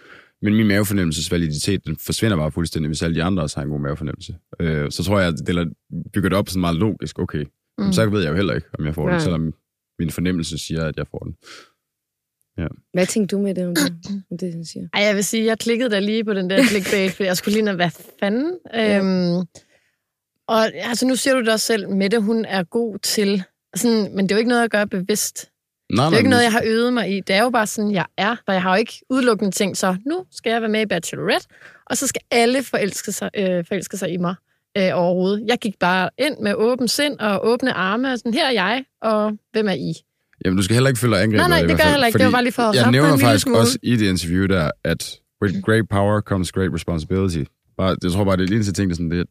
Men 0.43 0.55
min 0.55 0.69
mavefornemmelses 0.69 1.33
validitet, 1.33 1.87
den 1.87 1.97
forsvinder 1.97 2.37
bare 2.37 2.53
fuldstændig, 2.53 2.89
hvis 2.89 3.03
alle 3.03 3.17
de 3.17 3.23
andre 3.23 3.43
også 3.43 3.57
har 3.57 3.65
en 3.65 3.71
god 3.71 3.81
mavefornemmelse. 3.81 4.35
Øh, 4.61 4.91
så 4.91 5.05
tror 5.05 5.19
jeg, 5.21 5.29
at 5.29 5.35
det 5.47 5.73
bygger 6.13 6.29
det 6.29 6.39
op 6.39 6.49
sådan 6.49 6.61
meget 6.61 6.77
logisk. 6.77 7.19
Okay, 7.19 7.45
mm. 7.79 7.93
så 7.93 8.07
ved 8.07 8.23
jeg 8.23 8.31
jo 8.31 8.37
heller 8.37 8.55
ikke, 8.55 8.69
om 8.79 8.87
jeg 8.87 8.95
får 8.95 9.05
Nej. 9.05 9.13
den, 9.13 9.21
selvom 9.21 9.55
min 9.99 10.11
fornemmelse 10.11 10.59
siger, 10.59 10.85
at 10.85 10.97
jeg 10.97 11.07
får 11.07 11.19
den. 11.19 11.37
Hvad 12.93 13.07
tænkte 13.07 13.37
du 13.37 13.43
med 13.43 13.55
det, 13.55 13.67
om 13.67 13.75
det, 13.75 13.93
om 14.31 14.39
det 14.39 14.53
han 14.53 14.65
siger? 14.65 14.89
Ej, 14.95 15.03
jeg 15.03 15.15
vil 15.15 15.25
sige, 15.25 15.45
jeg 15.45 15.59
klikkede 15.59 15.91
da 15.91 15.99
lige 15.99 16.25
på 16.25 16.35
den 16.35 16.51
der 16.51 16.65
clickbait, 16.65 17.13
fordi 17.13 17.27
jeg 17.27 17.37
skulle 17.37 17.63
lige, 17.63 17.75
hvad 17.75 17.91
fanden? 18.21 18.59
Ja. 18.75 18.99
Øhm, 18.99 19.47
og 20.49 20.75
altså, 20.75 21.07
nu 21.07 21.17
siger 21.17 21.35
du 21.35 21.41
det 21.41 21.49
også 21.49 21.67
selv, 21.67 21.89
Mette, 21.89 22.19
hun 22.19 22.45
er 22.45 22.63
god 22.63 22.99
til, 22.99 23.43
sådan, 23.77 24.17
men 24.17 24.25
det 24.25 24.33
er 24.33 24.37
jo 24.37 24.39
ikke 24.39 24.49
noget, 24.49 24.63
jeg 24.63 24.71
gør 24.71 24.85
bevidst. 24.85 25.51
Nej, 25.93 26.05
Det 26.05 26.13
er 26.13 26.17
jo 26.17 26.19
ikke 26.19 26.31
noget, 26.31 26.43
jeg 26.43 26.53
har 26.53 26.63
øvet 26.65 26.93
mig 26.93 27.17
i. 27.17 27.21
Det 27.21 27.37
er 27.37 27.43
jo 27.43 27.51
bare 27.51 27.67
sådan, 27.67 27.91
jeg 27.91 28.07
er. 28.17 28.37
For 28.45 28.53
jeg 28.53 28.63
har 28.63 28.71
jo 28.71 28.79
ikke 28.79 29.01
udelukkende 29.11 29.51
tænkt, 29.51 29.79
så 29.79 29.97
nu 30.07 30.25
skal 30.31 30.51
jeg 30.51 30.63
være 30.63 30.71
med 30.71 30.81
i 30.81 30.87
Bachelorette, 30.87 31.49
og 31.87 31.97
så 31.97 32.07
skal 32.07 32.23
alle 32.31 32.63
forelske 32.63 33.13
sig, 33.13 33.31
øh, 33.37 33.65
forelske 33.65 33.97
sig 33.97 34.11
i 34.11 34.17
mig 34.17 34.35
øh, 34.79 34.91
overhovedet. 34.95 35.45
Jeg 35.49 35.59
gik 35.59 35.75
bare 35.81 36.11
ind 36.19 36.37
med 36.43 36.55
åben 36.55 36.89
sind 36.89 37.19
og 37.19 37.47
åbne 37.47 37.73
arme, 37.73 38.13
og 38.13 38.19
sådan, 38.19 38.35
her 38.35 38.47
er 38.47 38.53
jeg, 38.53 38.85
og 39.03 39.33
hvem 39.53 39.69
er 39.69 39.73
I? 39.73 39.93
Jamen, 40.45 40.57
du 40.57 40.63
skal 40.63 40.75
heller 40.75 40.89
ikke 40.89 41.01
føle 41.01 41.15
dig 41.15 41.23
angrebet. 41.23 41.49
Nej, 41.49 41.61
nej, 41.61 41.69
det 41.69 41.77
gør 41.77 41.85
jeg 41.85 41.93
heller 41.93 42.07
ikke. 42.07 42.19
Det 42.19 42.27
var 42.27 42.33
bare 42.33 42.43
lige 42.43 42.53
for 42.53 42.63
at 42.63 42.75
Jeg 42.75 42.91
nævner 42.91 43.13
en 43.13 43.21
faktisk 43.21 43.43
smule. 43.43 43.59
også 43.59 43.79
i 43.83 43.97
det 43.97 44.09
interview 44.09 44.47
der, 44.47 44.71
at 44.85 45.17
with 45.43 45.55
great 45.63 45.89
power 45.91 46.21
comes 46.21 46.53
great 46.53 46.73
responsibility. 46.75 47.43
Bare, 47.79 47.97
jeg 48.03 48.13
tror 48.13 48.25
bare, 48.25 48.37
det 48.37 48.43
er 48.43 48.47
den 48.47 48.55
eneste 48.55 48.73
ting, 48.73 48.91
der 48.91 48.97
sådan, 48.97 49.11
det, 49.11 49.27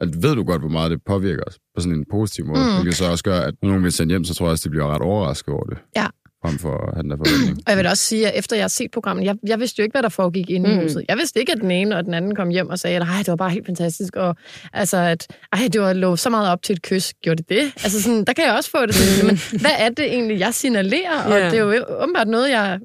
at 0.00 0.22
ved 0.22 0.34
du 0.34 0.42
godt, 0.44 0.62
hvor 0.62 0.68
meget 0.70 0.90
det 0.90 1.00
påvirker 1.06 1.42
os 1.46 1.54
på 1.74 1.80
sådan 1.80 1.98
en 1.98 2.04
positiv 2.10 2.46
måde. 2.46 2.58
Mm. 2.60 2.66
Mm. 2.66 2.74
Hvilket 2.74 2.94
så 2.96 3.10
også 3.10 3.24
gør, 3.24 3.40
at 3.40 3.54
når 3.62 3.68
nogen 3.68 3.84
vil 3.84 3.92
sende 3.92 4.12
hjem, 4.12 4.24
så 4.24 4.34
tror 4.34 4.46
jeg 4.46 4.50
også, 4.50 4.64
de 4.68 4.70
bliver 4.70 4.94
ret 4.94 5.02
overrasket 5.02 5.54
over 5.54 5.64
det. 5.64 5.78
Ja. 5.96 6.06
Frem 6.46 6.58
for 6.58 6.88
at 6.88 6.94
have 6.94 7.02
den 7.02 7.10
der 7.10 7.16
forventning. 7.16 7.58
Og 7.66 7.70
jeg 7.70 7.76
vil 7.76 7.84
da 7.84 7.90
også 7.90 8.02
sige, 8.02 8.28
at 8.28 8.38
efter 8.38 8.56
jeg 8.56 8.62
har 8.62 8.68
set 8.68 8.90
programmet, 8.90 9.24
jeg, 9.24 9.36
jeg 9.46 9.60
vidste 9.60 9.80
jo 9.80 9.82
ikke, 9.82 9.92
hvad 9.94 10.02
der 10.02 10.08
foregik 10.08 10.50
inde 10.50 10.70
i 10.70 10.74
Mm. 10.76 10.82
huset. 10.82 11.04
Jeg 11.08 11.16
vidste 11.16 11.40
ikke, 11.40 11.52
at 11.52 11.58
den 11.60 11.70
ene 11.70 11.96
og 11.96 12.04
den 12.04 12.14
anden 12.14 12.34
kom 12.34 12.48
hjem 12.48 12.68
og 12.68 12.78
sagde, 12.78 12.96
at 12.96 13.02
"Ej, 13.02 13.18
det 13.18 13.28
var 13.28 13.36
bare 13.36 13.50
helt 13.50 13.66
fantastisk, 13.66 14.16
og 14.16 14.36
altså, 14.72 14.96
at 14.96 15.26
ej, 15.52 15.68
det 15.72 15.80
var 15.80 15.92
lå 15.92 16.16
så 16.16 16.30
meget 16.30 16.50
op 16.50 16.62
til 16.62 16.72
et 16.72 16.82
kys. 16.82 17.12
Gjorde 17.22 17.42
det 17.42 17.48
det? 17.48 17.72
Altså 17.84 18.02
sådan, 18.02 18.24
der 18.24 18.32
kan 18.32 18.44
jeg 18.44 18.52
også 18.54 18.70
få 18.70 18.86
det 18.86 18.94
sådan, 18.94 19.26
men 19.26 19.60
hvad 19.60 19.70
er 19.78 19.88
det 19.88 20.04
egentlig, 20.04 20.38
jeg 20.40 20.54
signalerer? 20.54 21.22
Og 21.24 21.30
Ja. 21.38 21.44
det 21.50 21.58
er 21.58 21.62
jo 21.62 21.84
åbenbart 22.02 22.28
noget, 22.28 22.50
jeg 22.50 22.78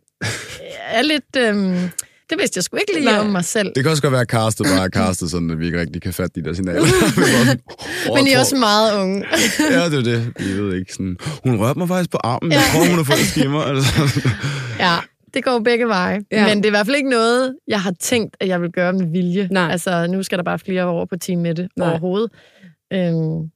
er 0.91 1.02
lidt... 1.02 1.36
Øhm, 1.38 1.89
det 2.32 2.39
vidste 2.39 2.58
jeg 2.58 2.63
sgu 2.63 2.78
ikke 2.78 2.94
lige 2.94 3.06
Nej. 3.06 3.20
om 3.20 3.26
mig 3.26 3.46
selv. 3.46 3.72
Det 3.76 3.84
kan 3.84 3.91
også 3.91 4.02
godt 4.02 4.12
være, 4.12 4.22
at 4.22 4.28
castet 4.28 4.65
bare 4.65 4.86
er 4.86 4.89
castet 5.02 5.32
sådan, 5.32 5.50
at 5.52 5.60
vi 5.60 5.65
ikke 5.65 5.80
rigtig 5.80 6.02
kan 6.02 6.13
fatte 6.13 6.41
de 6.41 6.46
der 6.48 6.54
signaler. 6.54 6.82
Men 8.15 8.28
I 8.28 8.32
er 8.32 8.39
også 8.39 8.56
meget 8.56 9.02
unge. 9.04 9.26
Ja, 9.72 9.86
det 9.89 10.00
er 10.00 10.04
det. 10.04 10.34
Vi 10.39 10.62
ved 10.62 10.76
ikke 10.76 10.91
sådan, 10.94 11.17
hun 11.44 11.60
rørte 11.60 11.80
mig 11.80 11.88
faktisk 11.88 12.12
på 12.12 12.17
armen. 12.24 12.52
Jeg 12.52 12.62
tror, 12.74 12.86
hun 12.89 12.96
har 12.98 13.04
fået 13.04 13.20
skimmer. 13.20 13.62
Altså. 13.72 13.94
Ja, 14.80 14.96
det 15.34 15.44
går 15.44 15.60
begge 15.60 15.88
veje. 15.88 16.20
Ja. 16.32 16.41
Ja. 16.41 16.48
Men 16.48 16.58
det 16.58 16.65
er 16.65 16.70
i 16.70 16.76
hvert 16.78 16.86
fald 16.86 16.96
ikke 16.98 17.10
noget, 17.10 17.56
jeg 17.67 17.82
har 17.82 17.94
tænkt, 18.00 18.38
at 18.39 18.48
jeg 18.48 18.62
vil 18.62 18.72
gøre 18.72 18.94
med 18.94 19.08
vilje. 19.12 19.48
Nej. 19.52 19.72
Altså, 19.72 20.08
nu 20.08 20.24
skal 20.24 20.38
der 20.38 20.44
bare 20.44 20.60
flere 20.60 20.84
over 20.84 21.06
på 21.06 21.15
Team 21.15 21.39
Mette 21.39 21.70
Nej. 21.78 21.89
overhovedet. 21.89 22.32
Øhm, 22.94 23.50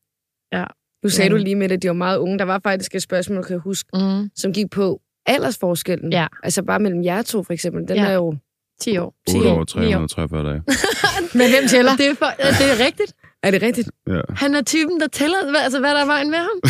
Nu 1.03 1.09
sagde 1.09 1.31
Ja. 1.31 1.37
du 1.37 1.43
lige 1.43 1.55
med, 1.55 1.71
at 1.71 1.81
de 1.81 1.87
var 1.87 1.93
meget 1.93 2.17
unge. 2.17 2.39
Der 2.39 2.45
var 2.45 2.59
faktisk 2.63 2.95
et 2.95 3.01
spørgsmål, 3.01 3.43
kan 3.43 3.53
jeg 3.53 3.59
huske, 3.59 3.89
mm, 3.93 4.29
som 4.35 4.53
gik 4.53 4.69
på 4.71 5.01
aldersforskellen. 5.25 6.11
Ja. 6.11 6.27
Altså 6.43 6.63
bare 6.63 6.79
mellem 6.79 7.03
jer 7.03 7.21
to, 7.21 7.43
for 7.43 7.53
eksempel. 7.53 7.87
Den 7.87 7.95
Ja. 7.97 8.05
er 8.05 8.13
jo... 8.13 8.35
10 8.81 8.97
år. 8.97 9.13
8 9.29 9.41
10 9.73 9.77
år, 9.77 9.81
Ni 9.81 9.95
år. 9.95 10.07
343 10.07 10.43
dage. 10.49 10.61
Men 11.39 11.49
hvem 11.49 11.67
tæller? 11.69 11.95
Det 11.95 12.05
er, 12.07 12.15
for, 12.15 12.25
det 12.59 12.71
er 12.71 12.85
rigtigt. 12.85 13.13
Er 13.43 13.51
det 13.51 13.61
rigtigt? 13.61 13.89
Ja. 14.07 14.19
Han 14.35 14.55
er 14.55 14.61
typen, 14.61 14.99
der 14.99 15.07
tæller, 15.07 15.37
hvad, 15.51 15.61
altså, 15.61 15.79
hvad 15.79 15.89
der 15.89 16.01
er 16.01 16.05
vejen 16.05 16.29
med 16.31 16.37
ham. 16.39 16.57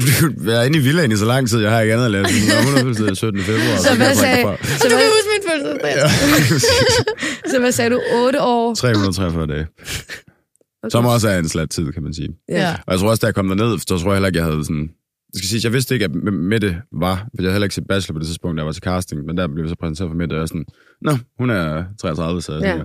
Du 0.00 0.06
kan 0.20 0.34
være 0.46 0.66
inde 0.66 0.78
i 0.78 0.82
villaen 0.82 1.12
i 1.12 1.16
så 1.16 1.24
lang 1.24 1.48
tid, 1.48 1.60
jeg 1.62 1.70
har 1.70 1.80
ikke 1.80 1.92
andet 1.94 2.04
at 2.04 2.10
lave. 2.10 2.24
Jeg 2.48 2.56
er 2.56 2.78
100 2.82 3.16
17. 3.16 3.40
februar. 3.42 3.76
Så 3.78 3.96
hvad 3.96 4.14
sagde- 4.14 4.44
Og 4.44 4.58
Så 4.62 4.84
du 4.88 4.96
kan 4.96 5.06
huske 5.16 5.28
min 5.34 5.50
fødselsdag. 5.50 5.94
Ja, 5.96 6.08
så 7.50 7.58
hvad 7.58 7.72
sagde 7.72 7.90
du? 7.90 8.00
8 8.14 8.42
år? 8.42 8.74
343 8.74 9.46
dage. 9.46 9.66
Okay. 10.82 10.90
Som 10.90 11.06
også 11.06 11.28
er 11.28 11.38
en 11.38 11.48
slat 11.48 11.70
tid, 11.70 11.92
kan 11.92 12.02
man 12.02 12.14
sige. 12.14 12.28
Ja. 12.48 12.76
Og 12.86 12.92
jeg 12.92 13.00
tror 13.00 13.10
også, 13.10 13.20
da 13.20 13.26
jeg 13.26 13.34
kom 13.34 13.48
derned, 13.48 13.78
så 13.78 13.84
tror 13.86 14.04
jeg 14.10 14.14
heller 14.14 14.26
ikke, 14.26 14.38
jeg 14.38 14.46
havde 14.46 14.64
sådan... 14.64 14.88
Jeg 15.34 15.38
skal 15.38 15.48
sige, 15.48 15.60
jeg 15.64 15.72
vidste 15.72 15.94
ikke, 15.94 16.04
at 16.04 16.14
Mette 16.32 16.82
var, 16.92 17.16
for 17.16 17.22
jeg 17.38 17.42
havde 17.44 17.52
heller 17.52 17.64
ikke 17.64 17.74
set 17.74 17.86
Bachelor 17.88 18.12
på 18.12 18.18
det 18.18 18.26
tidspunkt, 18.26 18.56
da 18.56 18.60
jeg 18.60 18.66
var 18.66 18.72
til 18.72 18.82
casting, 18.82 19.24
men 19.26 19.36
der 19.36 19.46
blev 19.46 19.64
vi 19.64 19.68
så 19.68 19.76
præsenteret 19.80 20.10
for 20.10 20.16
Mette, 20.16 20.34
og 20.34 20.40
jeg 20.40 20.48
sådan, 20.48 20.64
Nå, 21.02 21.12
hun 21.38 21.50
er 21.50 21.84
33, 22.00 22.42
så 22.42 22.52
jeg 22.52 22.62
Ja. 22.62 22.68
tænker, 22.70 22.84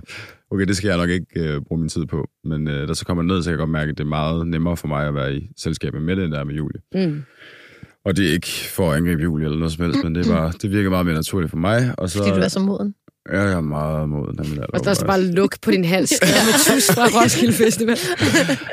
okay, 0.50 0.64
det 0.66 0.76
skal 0.76 0.88
jeg 0.88 0.96
nok 0.96 1.08
ikke 1.10 1.26
øh, 1.36 1.60
bruge 1.68 1.80
min 1.80 1.88
tid 1.88 2.06
på. 2.06 2.28
Men 2.44 2.68
øh, 2.68 2.88
da 2.88 2.94
så 2.94 3.04
kommer 3.06 3.22
ned, 3.22 3.42
så 3.42 3.46
kan 3.46 3.50
jeg 3.50 3.58
godt 3.58 3.70
mærke, 3.70 3.90
at 3.90 3.98
det 3.98 4.04
er 4.04 4.08
meget 4.08 4.46
nemmere 4.46 4.76
for 4.76 4.88
mig 4.88 5.08
at 5.08 5.14
være 5.14 5.34
i 5.36 5.50
selskab 5.56 5.92
med 5.92 6.00
Mette, 6.00 6.24
end 6.24 6.32
der 6.32 6.40
er 6.40 6.44
med 6.44 6.54
Julie. 6.54 6.80
Mm. 6.94 7.22
Og 8.04 8.16
det 8.16 8.28
er 8.28 8.32
ikke 8.32 8.48
for 8.76 8.90
at 8.90 8.96
angribe 8.96 9.22
Julie 9.22 9.44
eller 9.46 9.58
noget 9.58 9.72
som 9.72 9.84
helst, 9.84 10.04
men 10.04 10.14
det, 10.14 10.26
er 10.26 10.32
bare, 10.34 10.52
det 10.62 10.70
virker 10.70 10.90
meget 10.90 11.06
mere 11.06 11.14
naturligt 11.14 11.50
for 11.50 11.58
mig. 11.58 11.94
Og 11.98 12.10
så, 12.10 12.18
Fordi 12.18 12.30
du 12.30 12.36
er 12.44 12.48
så 12.48 12.60
moden. 12.60 12.94
Ja, 13.28 13.40
jeg 13.40 13.52
er 13.52 13.60
meget 13.60 14.08
mod 14.08 14.26
den 14.26 14.56
der. 14.56 14.64
Og 14.66 14.84
der 14.84 15.04
bare 15.06 15.22
luk 15.22 15.60
på 15.62 15.70
din 15.70 15.84
hals. 15.84 16.12
Med 16.22 16.74
tus 16.74 16.86
fra 16.94 17.04
Roskilde 17.22 17.52
Festival. 17.52 17.98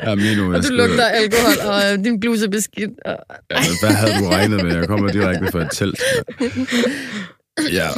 Jamen, 0.02 0.24
lige 0.24 0.36
nu, 0.36 0.54
Og 0.54 0.62
du 0.62 0.68
lugter 0.72 1.04
alkohol, 1.04 1.56
og 1.70 1.92
øh, 1.92 2.04
din 2.04 2.20
bluse 2.20 2.44
er 2.46 2.50
beskidt. 2.50 2.90
Og... 3.04 3.16
Ja, 3.50 3.56
men 3.56 3.74
hvad 3.82 3.90
havde 3.90 4.12
du 4.24 4.28
regnet 4.28 4.64
med? 4.64 4.76
Jeg 4.76 4.86
kommer 4.86 5.12
direkte 5.12 5.46
fra 5.52 5.62
et 5.62 5.68
telt. 5.72 6.00
Ja. 7.72 7.88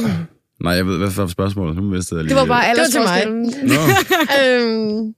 Nej, 0.63 0.73
jeg 0.73 0.85
ved, 0.85 0.97
hvad 0.97 1.11
for 1.11 1.27
spørgsmålet? 1.27 1.75
Nu 1.75 1.81
mistede 1.81 2.19
jeg 2.19 2.23
lige... 2.25 2.35
Det 2.35 2.41
var 2.41 2.45
bare 2.45 2.73
Det 2.75 2.79
var 2.79 2.85
til 2.87 2.99
mig. 3.01 3.21
aldersforskellen. 3.21 4.67
Øhm, 5.01 5.13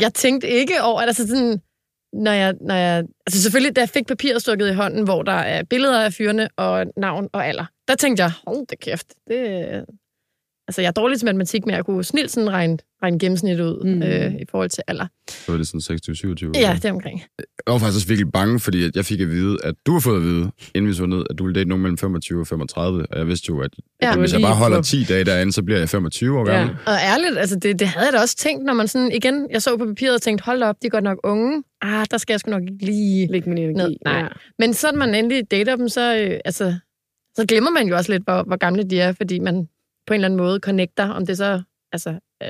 jeg 0.00 0.14
tænkte 0.14 0.48
ikke 0.48 0.82
over, 0.82 1.00
at 1.00 1.06
altså 1.06 1.26
sådan, 1.28 1.60
når 2.12 2.32
jeg, 2.32 2.54
når 2.60 2.74
jeg, 2.74 3.04
altså 3.26 3.42
selvfølgelig, 3.42 3.76
da 3.76 3.80
jeg 3.80 3.88
fik 3.88 4.06
papiret 4.06 4.42
stukket 4.42 4.70
i 4.70 4.74
hånden, 4.74 5.04
hvor 5.04 5.22
der 5.22 5.32
er 5.32 5.62
billeder 5.70 6.00
af 6.04 6.12
fyrene 6.12 6.48
og 6.56 6.86
navn 6.96 7.28
og 7.32 7.46
alder, 7.46 7.64
der 7.88 7.94
tænkte 7.94 8.22
jeg, 8.22 8.32
hold 8.46 8.66
da 8.66 8.74
kæft, 8.80 9.06
det, 9.28 9.84
altså 10.68 10.80
jeg 10.80 10.88
er 10.88 10.92
dårlig 10.92 11.18
til 11.18 11.26
matematik, 11.26 11.66
men 11.66 11.74
jeg 11.74 11.84
kunne 11.84 12.04
snilt 12.04 12.30
sådan 12.30 12.50
regne, 12.50 12.78
regne 13.02 13.18
gennemsnit 13.18 13.60
ud 13.60 13.84
Mm. 13.84 14.02
øh, 14.02 14.34
i 14.34 14.44
forhold 14.50 14.70
til 14.70 14.82
alder. 14.86 15.06
så 15.30 15.52
var 15.52 15.58
det 15.58 15.66
sådan 15.66 15.80
26-27. 15.80 16.60
Ja, 16.60 16.74
det 16.74 16.84
er 16.84 16.92
omkring. 16.92 17.22
Jeg 17.38 17.72
var 17.72 17.78
faktisk 17.78 17.96
også 17.96 18.08
virkelig 18.08 18.32
bange, 18.32 18.60
fordi 18.60 18.90
jeg 18.94 19.04
fik 19.04 19.20
at 19.20 19.28
vide, 19.28 19.56
at 19.64 19.74
du 19.86 19.92
har 19.92 20.00
fået 20.00 20.16
at 20.16 20.22
vide, 20.22 20.50
inden 20.74 20.88
vi 20.88 20.94
så 20.94 21.06
ned, 21.06 21.22
at 21.30 21.38
du 21.38 21.44
ville 21.44 21.54
date 21.60 21.68
nogen 21.68 21.82
mellem 21.82 21.98
25 21.98 22.40
og 22.40 22.46
35. 22.46 23.06
Og 23.10 23.18
jeg 23.18 23.26
vidste 23.26 23.46
jo, 23.48 23.60
at, 23.60 23.70
Ja, 24.02 24.12
at 24.12 24.18
hvis 24.18 24.32
jeg 24.32 24.40
bare 24.40 24.54
holder 24.54 24.78
på- 24.78 24.82
10 24.82 25.04
dage 25.04 25.24
derinde, 25.24 25.52
så 25.52 25.62
bliver 25.62 25.78
jeg 25.78 25.88
25 25.88 26.38
år 26.38 26.50
Ja. 26.50 26.56
gammel. 26.56 26.76
Og 26.86 26.92
ærligt, 26.92 27.38
altså 27.38 27.56
det, 27.58 27.78
det 27.78 27.88
havde 27.88 28.06
jeg 28.06 28.12
da 28.12 28.18
også 28.20 28.36
tænkt, 28.36 28.64
når 28.64 28.72
man 28.74 28.88
sådan, 28.88 29.12
igen, 29.12 29.46
jeg 29.50 29.62
så 29.62 29.76
på 29.76 29.84
papiret 29.86 30.14
og 30.14 30.22
tænkte, 30.22 30.44
hold 30.44 30.60
da 30.60 30.66
op, 30.66 30.76
de 30.82 30.86
er 30.86 30.90
godt 30.90 31.04
nok 31.04 31.18
unge. 31.24 31.62
Ah, 31.82 32.06
der 32.10 32.18
skal 32.18 32.32
jeg 32.32 32.40
sgu 32.40 32.50
nok 32.50 32.62
ikke 32.62 32.84
lige... 32.84 33.32
Læg 33.32 33.48
min 33.48 33.58
energi. 33.58 33.76
Ned. 33.78 33.96
Nej. 34.04 34.32
Men 34.58 34.74
så 34.74 34.86
når 34.92 34.98
man 34.98 35.14
endelig 35.14 35.50
dater 35.50 35.76
dem, 35.76 35.88
så, 35.88 36.16
øh, 36.18 36.40
altså, 36.44 36.74
så 37.36 37.44
glemmer 37.48 37.70
man 37.70 37.88
jo 37.88 37.96
også 37.96 38.12
lidt, 38.12 38.22
hvor, 38.24 38.42
hvor 38.42 38.56
gamle 38.56 38.82
de 38.82 39.00
er, 39.00 39.12
fordi 39.12 39.38
man 39.38 39.68
på 40.06 40.14
en 40.14 40.14
eller 40.14 40.28
anden 40.28 40.36
måde 40.36 40.58
connecter, 40.60 41.08
om 41.08 41.26
det 41.26 41.36
så... 41.36 41.62
Altså, 41.92 42.10
øh, 42.42 42.48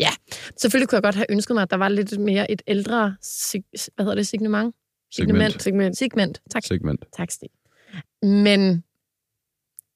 ja, 0.00 0.08
selvfølgelig 0.56 0.88
kunne 0.88 0.96
jeg 0.96 1.02
godt 1.02 1.14
have 1.14 1.26
ønsket 1.30 1.54
mig, 1.54 1.62
at 1.62 1.70
der 1.70 1.76
var 1.76 1.88
lidt 1.88 2.20
mere 2.20 2.50
et 2.50 2.62
ældre, 2.66 3.16
sig- 3.22 3.64
hvad 3.94 4.04
hedder 4.04 4.14
det, 4.14 4.26
signement? 4.26 4.74
Segment. 5.14 5.62
Segment. 5.62 5.96
Segment, 5.96 6.42
tak. 6.50 6.62
Segment. 6.64 7.04
Tak, 7.16 7.30
Stig. 7.30 7.48
Men 8.22 8.84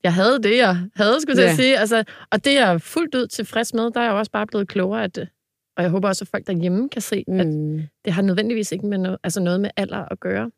jeg 0.02 0.14
havde 0.14 0.42
det, 0.42 0.56
jeg 0.56 0.86
havde, 0.94 1.20
skulle 1.20 1.42
jeg 1.42 1.48
Ja. 1.50 1.54
sige. 1.56 1.78
Altså, 1.78 2.04
og 2.30 2.44
det 2.44 2.58
er 2.58 2.66
jeg 2.70 2.82
fuldt 2.82 3.14
ud 3.14 3.26
tilfreds 3.26 3.74
med. 3.74 3.90
Der 3.90 4.00
er 4.00 4.04
jeg 4.04 4.12
også 4.12 4.30
bare 4.32 4.46
blevet 4.46 4.68
klogere, 4.68 5.04
at, 5.04 5.18
og 5.76 5.82
jeg 5.82 5.90
håber 5.90 6.08
også, 6.08 6.24
at 6.24 6.28
folk 6.28 6.46
derhjemme 6.46 6.88
kan 6.88 7.02
se, 7.02 7.24
mm. 7.28 7.40
at 7.40 7.46
det 8.04 8.12
har 8.12 8.22
nødvendigvis 8.22 8.72
ikke 8.72 8.86
med 8.86 8.98
noget, 8.98 9.18
altså 9.22 9.40
noget 9.40 9.60
med 9.60 9.70
alder 9.76 10.04
at 10.10 10.20
gøre. 10.20 10.50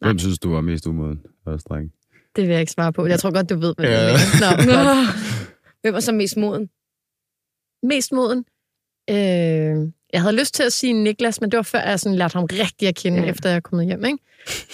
Hvem 0.00 0.18
synes 0.18 0.38
du 0.38 0.52
var 0.52 0.60
mest 0.60 0.86
umoden? 0.86 1.22
Også, 1.46 1.66
dreng? 1.68 1.92
Det 2.36 2.42
vil 2.44 2.50
jeg 2.52 2.60
ikke 2.60 2.72
svare 2.72 2.92
på. 2.92 3.06
Jeg 3.06 3.20
tror 3.20 3.32
godt, 3.32 3.50
du 3.50 3.56
ved, 3.56 3.74
hvad 3.78 3.86
Ja. 3.90 3.98
jeg 4.00 4.18
mener. 4.58 4.84
Nå. 4.84 5.12
Hvem 5.82 5.94
var 5.94 6.00
så 6.00 6.12
mest 6.12 6.36
moden? 6.36 6.70
Mest 7.86 8.12
moden? 8.12 8.44
Øh, 9.10 9.92
jeg 10.12 10.20
havde 10.22 10.36
lyst 10.36 10.54
til 10.54 10.62
at 10.62 10.72
sige 10.72 10.92
Niklas, 10.92 11.40
men 11.40 11.50
det 11.50 11.56
var 11.56 11.62
før, 11.62 11.78
jeg 11.78 12.00
sådan 12.00 12.18
lærte 12.18 12.32
ham 12.32 12.44
rigtig 12.52 12.88
at 12.88 12.94
kende, 12.96 13.22
Ja. 13.22 13.28
efter 13.30 13.48
jeg 13.48 13.56
er 13.56 13.60
kommet 13.60 13.86
hjem. 13.86 14.04
Ikke? 14.04 14.18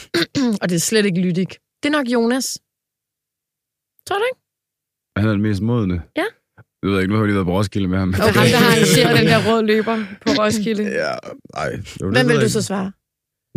og 0.62 0.68
det 0.68 0.75
er 0.77 0.81
slet 0.81 1.07
ikke 1.07 1.20
lydik. 1.20 1.49
Det 1.83 1.88
er 1.88 1.90
nok 1.99 2.09
Jonas. 2.09 2.59
Tror 4.07 4.16
du 4.18 4.25
ikke? 4.33 4.40
Han 5.16 5.29
er 5.29 5.33
den 5.33 5.42
mest 5.42 5.62
modne. 5.62 6.03
Ja. 6.16 6.25
Jeg 6.83 6.90
ved 6.90 7.01
ikke, 7.01 7.09
nu 7.12 7.14
har 7.14 7.23
jeg 7.23 7.27
lige 7.27 7.35
været 7.35 7.46
på 7.46 7.53
Roskilde 7.53 7.88
med 7.88 7.99
ham. 7.99 8.09
Okay. 8.09 8.20
Ham, 8.23 8.33
der 8.33 8.40
har 8.40 8.66
arrangeret 8.66 9.16
den 9.18 9.27
der 9.27 9.53
røde 9.53 9.66
løber 9.66 9.96
på 10.27 10.31
Roskilde. 10.38 10.83
Ja, 10.83 11.14
nej. 11.55 11.70
Hvem 12.12 12.29
vil 12.29 12.40
du 12.40 12.49
så 12.49 12.62
svare? 12.62 12.92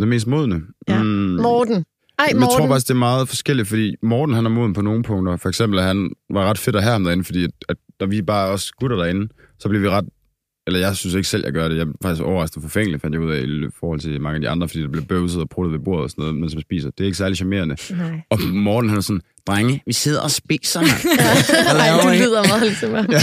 Den 0.00 0.08
mest 0.08 0.26
modne? 0.26 0.62
Ja. 0.88 1.02
Mm. 1.02 1.08
Morten. 1.42 1.84
Ej, 2.18 2.26
Men 2.32 2.40
jeg 2.40 2.48
tror 2.48 2.58
Morten. 2.58 2.68
faktisk, 2.68 2.88
det 2.88 2.94
er 2.94 2.98
meget 2.98 3.28
forskelligt, 3.28 3.68
fordi 3.68 3.94
Morten 4.02 4.34
han 4.34 4.46
er 4.46 4.50
moden 4.50 4.72
på 4.72 4.80
nogle 4.82 5.02
punkter. 5.02 5.36
For 5.36 5.48
eksempel, 5.48 5.78
at 5.78 5.84
han 5.84 6.10
var 6.30 6.44
ret 6.50 6.58
fedt 6.58 6.76
at 6.76 6.82
have 6.82 6.92
ham 6.92 7.04
derinde, 7.04 7.24
fordi 7.24 7.44
at, 7.44 7.50
at 7.68 7.76
da 8.00 8.04
vi 8.04 8.22
bare 8.22 8.48
også 8.50 8.72
gutter 8.80 8.96
derinde, 8.96 9.28
så 9.58 9.68
bliver 9.68 9.82
vi 9.82 9.88
ret... 9.88 10.04
Eller 10.66 10.80
jeg 10.80 10.96
synes 10.96 11.14
ikke 11.14 11.28
selv, 11.28 11.44
jeg 11.44 11.52
gør 11.52 11.68
det. 11.68 11.76
Jeg 11.76 11.82
er 11.86 11.92
faktisk 12.02 12.22
overrasket 12.22 12.62
forfængelig, 12.62 13.00
fandt 13.00 13.14
jeg 13.14 13.22
ud 13.22 13.30
af 13.32 13.40
i 13.42 13.68
forhold 13.80 14.00
til 14.00 14.20
mange 14.20 14.34
af 14.34 14.40
de 14.40 14.48
andre, 14.48 14.68
fordi 14.68 14.82
der 14.82 14.88
bliver 14.88 15.04
bøvset 15.04 15.40
og 15.42 15.48
pruttet 15.48 15.72
ved 15.72 15.78
bordet 15.84 16.04
og 16.04 16.10
sådan 16.10 16.22
noget, 16.22 16.36
mens 16.40 16.54
man 16.54 16.62
spiser. 16.62 16.90
Det 16.90 17.00
er 17.00 17.04
ikke 17.04 17.18
særlig 17.18 17.36
charmerende. 17.36 17.76
Nej. 17.90 18.20
Og 18.30 18.40
Morten 18.40 18.88
han 18.90 18.96
er 18.98 19.02
sådan, 19.02 19.20
drenge, 19.46 19.82
vi 19.86 19.92
sidder 19.92 20.20
og 20.20 20.30
spiser, 20.30 20.80
mand. 20.80 20.90
Hvad 21.72 21.80
Ej, 21.80 22.12
I?" 22.14 22.18
lyder 22.18 22.48
meget 22.48 22.62
ligesom. 22.62 22.90
Ja, 23.16 23.20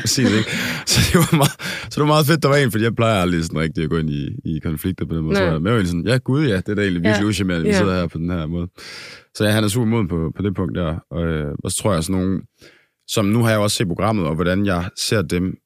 præcis, 0.00 0.18
ikke? 0.30 0.50
Så 0.86 1.00
det 1.12 1.14
var 1.18 1.36
meget, 1.36 1.53
så 1.90 1.94
det 1.94 2.00
var 2.00 2.06
meget 2.06 2.26
fedt, 2.26 2.42
der 2.42 2.48
var 2.48 2.56
en, 2.56 2.70
fordi 2.70 2.84
jeg 2.84 2.94
plejer 2.96 3.22
aldrig 3.22 3.44
sådan 3.44 3.60
rigtig 3.60 3.84
at 3.84 3.90
gå 3.90 3.98
ind 3.98 4.10
i, 4.10 4.28
i 4.44 4.58
konflikter 4.58 5.06
på 5.06 5.14
den 5.14 5.24
måde. 5.24 5.36
Så 5.36 5.42
Nej. 5.58 5.72
jeg 5.72 5.78
var 5.78 5.84
sådan, 5.84 6.06
ja 6.06 6.16
gud 6.16 6.46
ja, 6.46 6.56
det 6.56 6.68
er 6.68 6.74
da 6.74 6.82
egentlig 6.82 7.02
virkelig 7.02 7.22
Ja. 7.24 7.28
uschammerende, 7.28 7.68
at 7.68 7.72
vi 7.74 7.78
sidder 7.78 7.94
her 8.00 8.06
på 8.06 8.18
den 8.18 8.30
her 8.30 8.46
måde. 8.46 8.68
Så 9.34 9.44
ja, 9.44 9.50
han 9.50 9.64
er 9.64 9.68
super 9.68 9.86
moden 9.86 10.08
på, 10.08 10.32
på 10.36 10.42
det 10.42 10.54
punkt 10.54 10.74
der. 10.78 10.98
Og, 11.10 11.24
øh, 11.26 11.52
og 11.64 11.70
så 11.70 11.76
tror 11.76 11.92
jeg 11.94 12.04
sådan 12.04 12.20
nogle 12.20 12.40
som 13.08 13.24
nu 13.26 13.42
har 13.42 13.50
jeg 13.50 13.58
også 13.58 13.76
set 13.76 13.86
programmet, 13.86 14.26
og 14.26 14.34
hvordan 14.34 14.66
jeg 14.66 14.90
ser 14.98 15.22
dem 15.22 15.56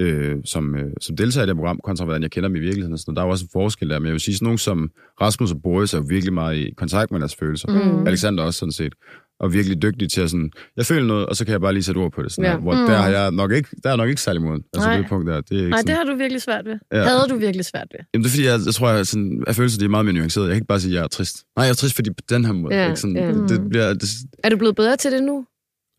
øh, 0.00 0.36
som, 0.44 0.74
øh, 0.76 0.90
som 1.00 1.16
deltager 1.16 1.44
i 1.44 1.48
det 1.48 1.56
program, 1.56 1.80
kontra 1.84 2.04
hvordan 2.04 2.22
jeg 2.22 2.30
kender 2.30 2.48
dem 2.48 2.56
i 2.56 2.60
virkeligheden. 2.60 2.92
Og 2.92 2.98
sådan 2.98 3.10
noget. 3.12 3.16
Der 3.16 3.22
er 3.22 3.26
jo 3.26 3.30
også 3.30 3.44
en 3.44 3.48
forskel 3.52 3.90
der, 3.90 3.98
men 3.98 4.06
jeg 4.06 4.12
vil 4.12 4.20
sige, 4.20 4.34
sådan 4.34 4.44
nogen 4.46 4.58
som 4.58 4.90
Rasmus 5.20 5.52
og 5.52 5.62
Boris 5.62 5.94
er 5.94 5.98
jo 5.98 6.04
virkelig 6.08 6.32
meget 6.34 6.56
i 6.56 6.70
kontakt 6.76 7.10
med 7.10 7.20
deres 7.20 7.36
følelser. 7.36 7.68
Mm. 8.00 8.06
Alexander 8.06 8.44
også 8.44 8.58
sådan 8.58 8.72
set. 8.72 8.94
Og 9.40 9.52
virkelig 9.52 9.82
dygtig 9.82 10.10
til 10.10 10.20
at 10.20 10.30
sådan, 10.30 10.50
jeg 10.76 10.86
føler 10.86 11.06
noget, 11.06 11.26
og 11.26 11.36
så 11.36 11.44
kan 11.44 11.52
jeg 11.52 11.60
bare 11.60 11.72
lige 11.72 11.82
sætte 11.82 11.98
ord 11.98 12.12
på 12.12 12.22
det. 12.22 12.32
Sådan 12.32 12.44
Ja. 12.44 12.50
ja. 12.50 12.58
Hvor 12.58 12.72
Mm. 12.74 12.86
der, 12.86 12.96
har 12.96 13.08
jeg 13.08 13.30
nok 13.30 13.52
ikke, 13.52 13.68
der 13.84 13.90
er 13.92 13.96
nok 13.96 14.08
ikke 14.08 14.20
særlig 14.20 14.42
moden. 14.42 14.62
Altså 14.74 14.88
Nej. 14.88 14.96
det 14.96 15.06
punkt 15.08 15.26
der. 15.28 15.40
Det 15.40 15.52
er 15.52 15.56
ikke 15.56 15.70
Nej, 15.70 15.78
sådan, 15.78 15.86
det 15.86 15.94
har 15.94 16.04
du 16.12 16.18
virkelig 16.18 16.42
svært 16.42 16.64
ved. 16.64 16.76
Ja. 16.92 17.02
Havde 17.02 17.26
du 17.30 17.36
virkelig 17.36 17.64
svært 17.64 17.86
ved. 17.92 18.00
Jamen, 18.14 18.24
det 18.24 18.28
er 18.30 18.32
fordi, 18.34 18.44
jeg, 18.46 18.60
jeg 18.66 18.74
tror, 18.74 18.90
jeg, 18.90 19.06
sådan, 19.06 19.42
jeg 19.46 19.54
følelser, 19.56 19.78
de 19.78 19.84
er 19.84 19.88
meget 19.88 20.04
mere 20.06 20.14
nuanceret. 20.14 20.44
Jeg 20.44 20.52
kan 20.52 20.56
ikke 20.56 20.66
bare 20.66 20.80
sige, 20.80 20.92
at 20.92 20.96
jeg 20.96 21.04
er 21.04 21.08
trist. 21.08 21.36
Nej, 21.56 21.64
jeg 21.64 21.70
er 21.70 21.74
trist, 21.74 21.94
fordi 21.94 22.10
på 22.10 22.24
den 22.30 22.44
her 22.44 22.52
måde. 22.52 22.74
Ja, 22.74 22.84
ikke? 22.86 23.00
Sådan, 23.00 23.16
ja. 23.16 23.26
det, 23.32 23.48
det 23.48 23.68
bliver, 23.70 23.92
det, 23.94 24.08
Er 24.44 24.48
du 24.48 24.56
blevet 24.56 24.76
bedre 24.76 24.96
til 24.96 25.12
det 25.12 25.22
nu? 25.22 25.44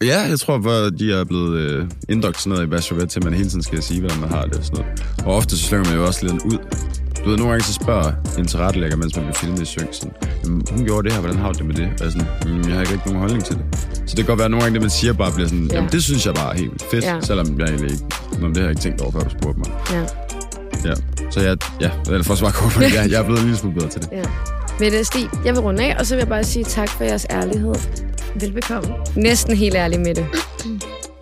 Ja, 0.04 0.20
jeg 0.30 0.40
tror, 0.40 0.58
hvor 0.58 0.90
de 1.00 1.14
er 1.14 1.24
blevet 1.24 1.60
øh, 1.60 1.86
indoktrineret 2.10 2.64
i 2.64 2.68
Bachelorette 2.68 3.14
til, 3.14 3.20
at 3.20 3.24
man 3.24 3.34
hele 3.34 3.50
tiden 3.50 3.64
skal 3.64 3.82
sige, 3.82 4.00
hvordan 4.00 4.20
man 4.20 4.30
har 4.30 4.44
det 4.46 4.58
og 4.58 4.64
sådan 4.66 4.86
noget. 4.86 5.02
Og 5.26 5.36
ofte 5.36 5.58
så 5.58 5.64
slynger 5.68 5.86
man 5.90 5.96
jo 6.00 6.06
også 6.06 6.26
lidt 6.26 6.44
ud. 6.46 6.58
Du 7.24 7.30
ved, 7.30 7.38
nogle 7.38 7.52
gange 7.52 7.64
så 7.66 7.74
spørger 7.74 8.12
en 8.38 8.46
tilrettelægger, 8.46 8.98
mens 8.98 9.16
man 9.16 9.26
bliver 9.26 9.36
filmet 9.38 9.62
i 9.62 9.66
synk, 9.66 9.88
sådan, 9.92 10.14
"Jamen, 10.44 10.62
hun 10.72 10.86
gjorde 10.86 11.04
det 11.04 11.14
her, 11.14 11.20
hvordan 11.22 11.38
har 11.38 11.52
du 11.52 11.58
det 11.58 11.66
med 11.66 11.76
det? 11.76 11.90
Og 12.00 12.04
jeg, 12.06 12.12
sådan, 12.12 12.28
mm, 12.46 12.62
jeg 12.68 12.74
har 12.74 12.82
ikke 12.82 12.94
rigtig 12.94 13.08
nogen 13.12 13.20
holdning 13.20 13.46
til 13.46 13.56
det. 13.56 13.64
Så 13.94 14.16
det 14.16 14.16
kan 14.16 14.26
godt 14.26 14.38
være, 14.40 14.46
at 14.46 14.52
nogle 14.52 14.64
gange 14.64 14.74
det, 14.74 14.82
man 14.82 14.90
siger, 14.90 15.14
bare 15.14 15.32
bliver 15.32 15.48
sådan, 15.50 15.68
Ja. 15.72 15.76
jamen 15.76 15.90
det 15.92 16.04
synes 16.04 16.26
jeg 16.26 16.34
bare 16.34 16.54
er 16.54 16.58
helt 16.58 16.84
fedt, 16.92 17.04
Ja. 17.06 17.22
selvom 17.22 17.60
jeg 17.60 17.68
egentlig 17.68 17.92
ikke, 17.92 18.04
Nå, 18.42 18.48
det 18.48 18.58
har 18.58 18.64
jeg 18.64 18.70
ikke 18.70 18.82
tænkt 18.82 19.02
over, 19.02 19.12
før 19.12 19.20
du 19.20 19.30
spurgte 19.30 19.60
mig. 19.60 19.70
Ja. 19.92 20.04
Ja. 20.90 20.94
Så 21.32 21.40
jeg, 21.42 21.58
ja, 21.82 21.90
eller 22.08 22.24
for 22.24 22.34
at 22.34 22.40
svare 22.40 22.52
kort 22.52 22.76
jeg, 22.82 23.12
jeg 23.12 23.20
er 23.20 23.24
blevet 23.24 23.40
en 23.40 23.46
lille 23.46 23.58
smule 23.60 23.76
bedre 23.76 23.90
til 23.90 24.02
det. 24.02 24.10
ja. 24.12 24.24
Mette 24.80 25.04
Stig, 25.06 25.30
jeg 25.46 25.54
vil 25.54 25.62
runde 25.62 25.84
af, 25.84 25.96
og 26.00 26.06
så 26.06 26.16
vil 26.16 26.20
jeg 26.20 26.28
bare 26.28 26.44
sige 26.44 26.66
tak 26.66 26.90
for 26.90 27.04
jeres 27.04 27.26
ærlighed. 27.30 27.76
Velbekomme. 28.40 28.90
Næsten 29.16 29.56
helt 29.58 29.76
ærlig 29.76 30.00
med 30.00 30.16
det. 30.16 30.26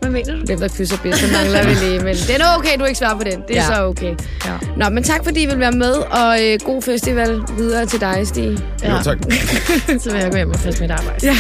Hvad 0.10 0.20
mener 0.22 0.40
du? 0.40 0.46
Hvem 0.46 0.60
der 0.60 0.68
kysser 0.78 0.98
bedst, 1.04 1.20
så 1.20 1.26
mangler 1.34 1.64
vi 1.68 1.86
lige. 1.86 2.00
Men 2.00 2.16
det 2.16 2.30
er 2.42 2.56
okay, 2.58 2.80
du 2.80 2.86
ikke 2.86 2.98
svarer 3.00 3.18
på 3.18 3.24
den. 3.24 3.42
Det 3.48 3.58
er 3.58 3.62
Ja. 3.62 3.76
så 3.76 3.84
okay. 3.86 4.16
Ja. 4.46 4.52
Nå, 4.78 4.90
men 4.90 5.04
tak 5.04 5.24
fordi 5.24 5.44
I 5.44 5.46
vil 5.46 5.60
være 5.60 5.72
med, 5.72 5.92
og 5.94 6.38
øh, 6.46 6.60
god 6.66 6.82
festival 6.82 7.42
videre 7.58 7.86
til 7.86 8.00
dig, 8.02 8.22
Stig. 8.28 8.58
Ja. 8.84 8.96
Jo, 8.98 9.04
tak. 9.04 9.18
Så 10.04 10.12
vil 10.12 10.20
jeg 10.22 10.32
gå 10.32 10.38
hjem 10.38 10.50
og 10.52 10.60
passe 10.60 10.82
mit 10.82 10.92
arbejde. 10.92 11.20
Ja. 11.28 11.36